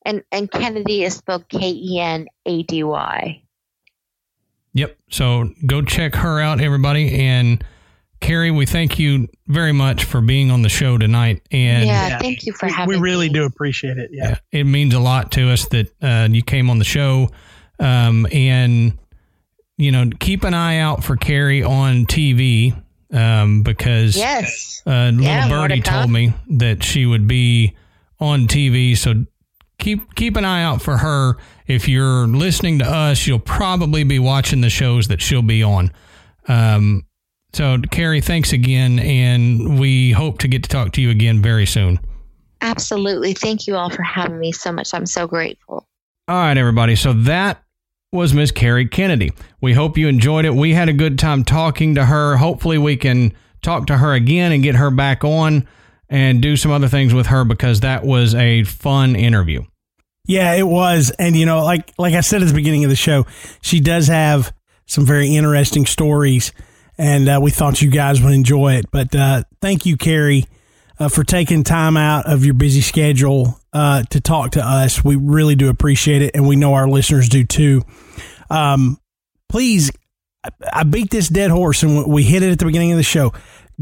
and 0.05 0.23
and 0.33 0.51
Kenady 0.51 1.03
is 1.03 1.15
spelled 1.15 1.49
K 1.49 1.71
E 1.71 2.01
N 2.01 2.27
A 2.47 2.63
D 2.63 2.83
Y. 2.83 3.43
Yep. 4.73 4.99
So 5.11 5.51
go 5.67 5.83
check 5.83 6.15
her 6.15 6.41
out, 6.41 6.61
everybody, 6.61 7.21
and 7.21 7.65
Carrie, 8.21 8.51
we 8.51 8.67
thank 8.67 8.99
you 8.99 9.29
very 9.47 9.73
much 9.73 10.05
for 10.05 10.21
being 10.21 10.51
on 10.51 10.63
the 10.63 10.69
show 10.69 10.99
tonight. 10.99 11.43
And 11.51 11.87
yeah, 11.87 12.09
yeah. 12.09 12.19
thank 12.19 12.45
you 12.45 12.53
for 12.53 12.67
we, 12.67 12.73
having 12.73 12.89
We 12.89 13.01
really 13.01 13.29
me. 13.29 13.35
do 13.35 13.45
appreciate 13.45 13.97
it. 13.97 14.11
Yeah. 14.13 14.37
yeah. 14.53 14.61
It 14.61 14.65
means 14.65 14.95
a 14.95 15.01
lot 15.01 15.33
to 15.33 15.51
us 15.51 15.67
that 15.69 15.91
uh, 16.03 16.29
you 16.31 16.43
came 16.43 16.69
on 16.71 16.79
the 16.79 16.85
show. 16.85 17.31
Um, 17.79 18.27
and, 18.31 18.99
you 19.79 19.91
know, 19.91 20.11
keep 20.21 20.45
an 20.45 20.53
eye 20.53 20.79
out 20.79 21.03
for 21.03 21.17
Carrie 21.17 21.63
on 21.63 22.05
TV 22.05 22.81
um, 23.11 23.63
because 23.63 24.17
yes. 24.17 24.83
uh, 24.87 25.07
little 25.07 25.23
yeah, 25.23 25.49
birdie 25.49 25.81
told 25.81 26.11
me 26.11 26.35
that 26.51 26.85
she 26.85 27.07
would 27.07 27.27
be 27.27 27.75
on 28.21 28.49
TV. 28.49 28.99
So 28.99 29.25
keep 29.81 30.15
keep 30.15 30.37
an 30.37 30.45
eye 30.45 30.63
out 30.63 30.83
for 30.83 30.99
her. 30.99 31.37
If 31.67 31.89
you're 31.89 32.27
listening 32.27 32.79
to 32.81 32.85
us, 32.85 33.27
you'll 33.27 33.39
probably 33.39 34.05
be 34.05 34.19
watching 34.19 34.61
the 34.61 34.71
shows 34.71 35.09
that 35.09 35.21
she'll 35.21 35.43
be 35.43 35.63
on. 35.63 35.91
Um, 36.47 37.07
so, 37.53 37.79
Carrie, 37.91 38.21
thanks 38.21 38.53
again, 38.53 38.99
and 39.01 39.79
we 39.79 40.13
hope 40.13 40.39
to 40.39 40.49
get 40.49 40.63
to 40.63 40.69
talk 40.69 40.93
to 40.93 41.01
you 41.01 41.11
again 41.11 41.43
very 41.43 41.67
soon. 41.67 41.99
Absolutely. 42.61 43.33
Thank 43.33 43.67
you 43.67 43.75
all 43.75 43.91
for 43.91 44.03
having 44.03 44.39
me 44.39 44.53
so 44.53 44.71
much. 44.71 44.95
I'm 44.95 45.07
so 45.07 45.27
grateful. 45.27 45.87
All 46.29 46.37
right, 46.37 46.57
everybody. 46.57 46.95
So 46.95 47.13
that 47.13 47.63
was 48.13 48.35
Miss 48.35 48.51
Carrie 48.51 48.87
Kenady. 48.87 49.33
We 49.61 49.73
hope 49.73 49.97
you 49.97 50.09
enjoyed 50.09 50.45
it. 50.45 50.55
We 50.55 50.75
had 50.75 50.89
a 50.89 50.93
good 50.93 51.19
time 51.19 51.43
talking 51.45 51.95
to 51.97 52.05
her. 52.05 52.37
Hopefully, 52.37 52.79
we 52.79 52.97
can 52.97 53.33
talk 53.63 53.87
to 53.87 53.97
her 53.97 54.15
again 54.15 54.53
and 54.53 54.63
get 54.63 54.77
her 54.77 54.91
back 54.91 55.25
on 55.25 55.67
and 56.09 56.43
do 56.43 56.57
some 56.57 56.73
other 56.73 56.89
things 56.89 57.15
with 57.15 57.27
her 57.29 57.45
because 57.45 57.81
that 57.81 58.05
was 58.05 58.35
a 58.35 58.65
fun 58.65 59.17
interview. 59.17 59.63
Yeah, 60.31 60.55
it 60.55 60.67
was. 60.67 61.11
And 61.19 61.37
you 61.37 61.47
know, 61.47 61.65
like 61.65 61.93
like 61.99 62.15
I 62.15 62.21
said 62.21 62.43
at 62.43 62.49
the 62.49 62.55
beginning 62.55 62.85
of 62.85 62.91
the 62.91 62.97
show, 62.97 63.27
she 63.63 63.81
does 63.81 64.09
have 64.09 64.55
some 64.87 65.05
very 65.05 65.35
interesting 65.35 65.87
stories 65.87 66.53
and 67.01 67.31
uh, 67.31 67.41
we 67.43 67.51
thought 67.51 67.81
you 67.81 67.91
guys 67.91 68.21
would 68.21 68.35
enjoy 68.35 68.75
it. 68.75 68.91
But 68.91 69.15
uh, 69.15 69.45
thank 69.63 69.87
you, 69.87 69.97
Carrie, 69.97 70.45
uh, 70.99 71.09
for 71.09 71.25
taking 71.25 71.65
time 71.65 71.97
out 71.97 72.27
of 72.27 72.45
your 72.45 72.53
busy 72.53 72.83
schedule 72.83 73.59
uh, 73.73 74.03
to 74.11 74.21
talk 74.21 74.51
to 74.53 74.63
us. 74.63 75.03
We 75.03 75.17
really 75.17 75.55
do 75.55 75.71
appreciate 75.71 76.21
it, 76.21 76.33
and 76.35 76.47
we 76.47 76.57
know 76.57 76.75
our 76.75 76.87
listeners 76.87 77.31
do 77.31 77.45
too. 77.45 77.83
Um, 78.51 78.99
please, 79.49 79.91
I 80.71 80.83
beat 80.83 81.11
this 81.11 81.31
dead 81.31 81.51
horse, 81.51 81.83
and 81.83 82.07
we 82.07 82.23
hit 82.23 82.43
it 82.43 82.53
at 82.53 82.59
the 82.59 82.67
beginning 82.67 82.93
of 82.93 82.99
the 82.99 83.03
show. 83.03 83.33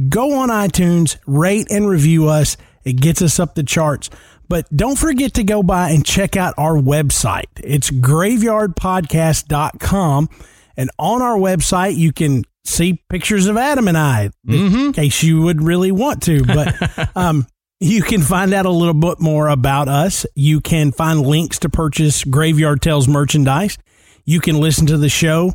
Go 0.08 0.34
on 0.34 0.48
iTunes, 0.48 1.18
rate 1.26 1.66
and 1.70 1.88
review 1.88 2.28
us. 2.28 2.56
It 2.84 3.00
gets 3.00 3.20
us 3.20 3.40
up 3.40 3.56
the 3.56 3.64
charts. 3.64 4.10
But 4.48 4.66
don't 4.74 4.98
forget 4.98 5.34
to 5.34 5.44
go 5.44 5.62
by 5.62 5.90
and 5.90 6.04
check 6.04 6.36
out 6.36 6.54
our 6.56 6.74
website. 6.74 7.44
It's 7.56 7.90
graveyardpodcast.com. 7.90 10.28
And 10.76 10.90
on 10.98 11.22
our 11.22 11.36
website, 11.36 11.96
you 11.96 12.12
can 12.12 12.42
see 12.64 13.02
pictures 13.08 13.46
of 13.46 13.56
Adam 13.56 13.86
and 13.88 13.98
I 13.98 14.30
mm-hmm. 14.46 14.76
in 14.76 14.92
case 14.92 15.22
you 15.22 15.42
would 15.42 15.62
really 15.62 15.92
want 15.92 16.22
to. 16.24 16.44
But 16.44 16.74
um, 17.16 17.46
you 17.80 18.02
can 18.02 18.22
find 18.22 18.52
out 18.54 18.66
a 18.66 18.70
little 18.70 18.94
bit 18.94 19.20
more 19.20 19.48
about 19.48 19.88
us. 19.88 20.26
You 20.34 20.60
can 20.60 20.92
find 20.92 21.20
links 21.20 21.58
to 21.60 21.68
purchase 21.68 22.24
Graveyard 22.24 22.82
Tales 22.82 23.08
merchandise. 23.08 23.78
You 24.24 24.40
can 24.40 24.60
listen 24.60 24.86
to 24.86 24.98
the 24.98 25.08
show 25.08 25.54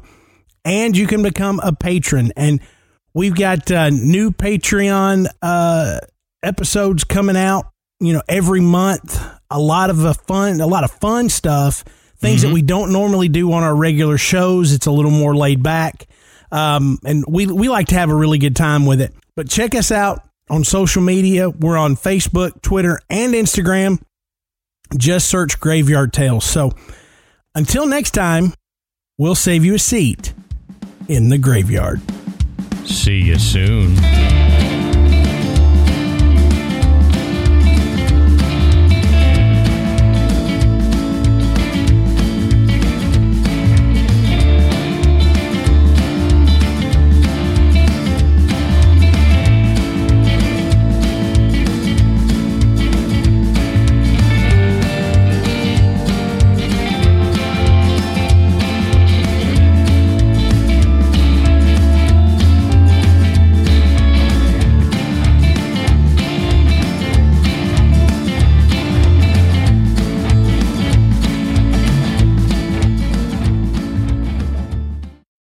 and 0.65 0.95
you 0.95 1.07
can 1.07 1.23
become 1.23 1.59
a 1.61 1.73
patron. 1.73 2.31
And 2.35 2.61
we've 3.13 3.35
got 3.35 3.69
uh, 3.71 3.89
new 3.89 4.31
Patreon 4.31 5.27
uh, 5.41 5.99
episodes 6.41 7.03
coming 7.03 7.37
out, 7.37 7.67
you 7.99 8.13
know, 8.13 8.21
every 8.27 8.61
month. 8.61 9.21
A 9.49 9.59
lot 9.59 9.89
of 9.89 10.03
uh, 10.03 10.13
fun, 10.13 10.61
a 10.61 10.67
lot 10.67 10.83
of 10.83 10.91
fun 10.91 11.29
stuff. 11.29 11.83
Things 12.17 12.41
mm-hmm. 12.41 12.49
that 12.49 12.53
we 12.53 12.61
don't 12.61 12.91
normally 12.91 13.27
do 13.27 13.51
on 13.51 13.63
our 13.63 13.75
regular 13.75 14.17
shows. 14.17 14.73
It's 14.73 14.87
a 14.87 14.91
little 14.91 15.11
more 15.11 15.35
laid 15.35 15.61
back. 15.61 16.07
Um, 16.51 16.97
and 17.05 17.23
we, 17.27 17.45
we 17.47 17.69
like 17.69 17.87
to 17.87 17.95
have 17.95 18.09
a 18.09 18.15
really 18.15 18.37
good 18.37 18.55
time 18.55 18.85
with 18.85 19.01
it. 19.01 19.13
But 19.35 19.49
check 19.49 19.75
us 19.75 19.91
out 19.91 20.27
on 20.49 20.63
social 20.63 21.01
media. 21.01 21.49
We're 21.49 21.77
on 21.77 21.95
Facebook, 21.95 22.61
Twitter, 22.61 22.99
and 23.09 23.33
Instagram. 23.33 24.01
Just 24.97 25.29
search 25.29 25.59
Graveyard 25.59 26.13
Tales. 26.13 26.45
So 26.45 26.71
until 27.55 27.85
next 27.85 28.11
time, 28.11 28.53
we'll 29.17 29.35
save 29.35 29.65
you 29.65 29.75
a 29.75 29.79
seat 29.79 30.33
in 31.07 31.29
the 31.29 31.37
graveyard. 31.37 32.01
See 32.85 33.21
you 33.21 33.39
soon. 33.39 33.95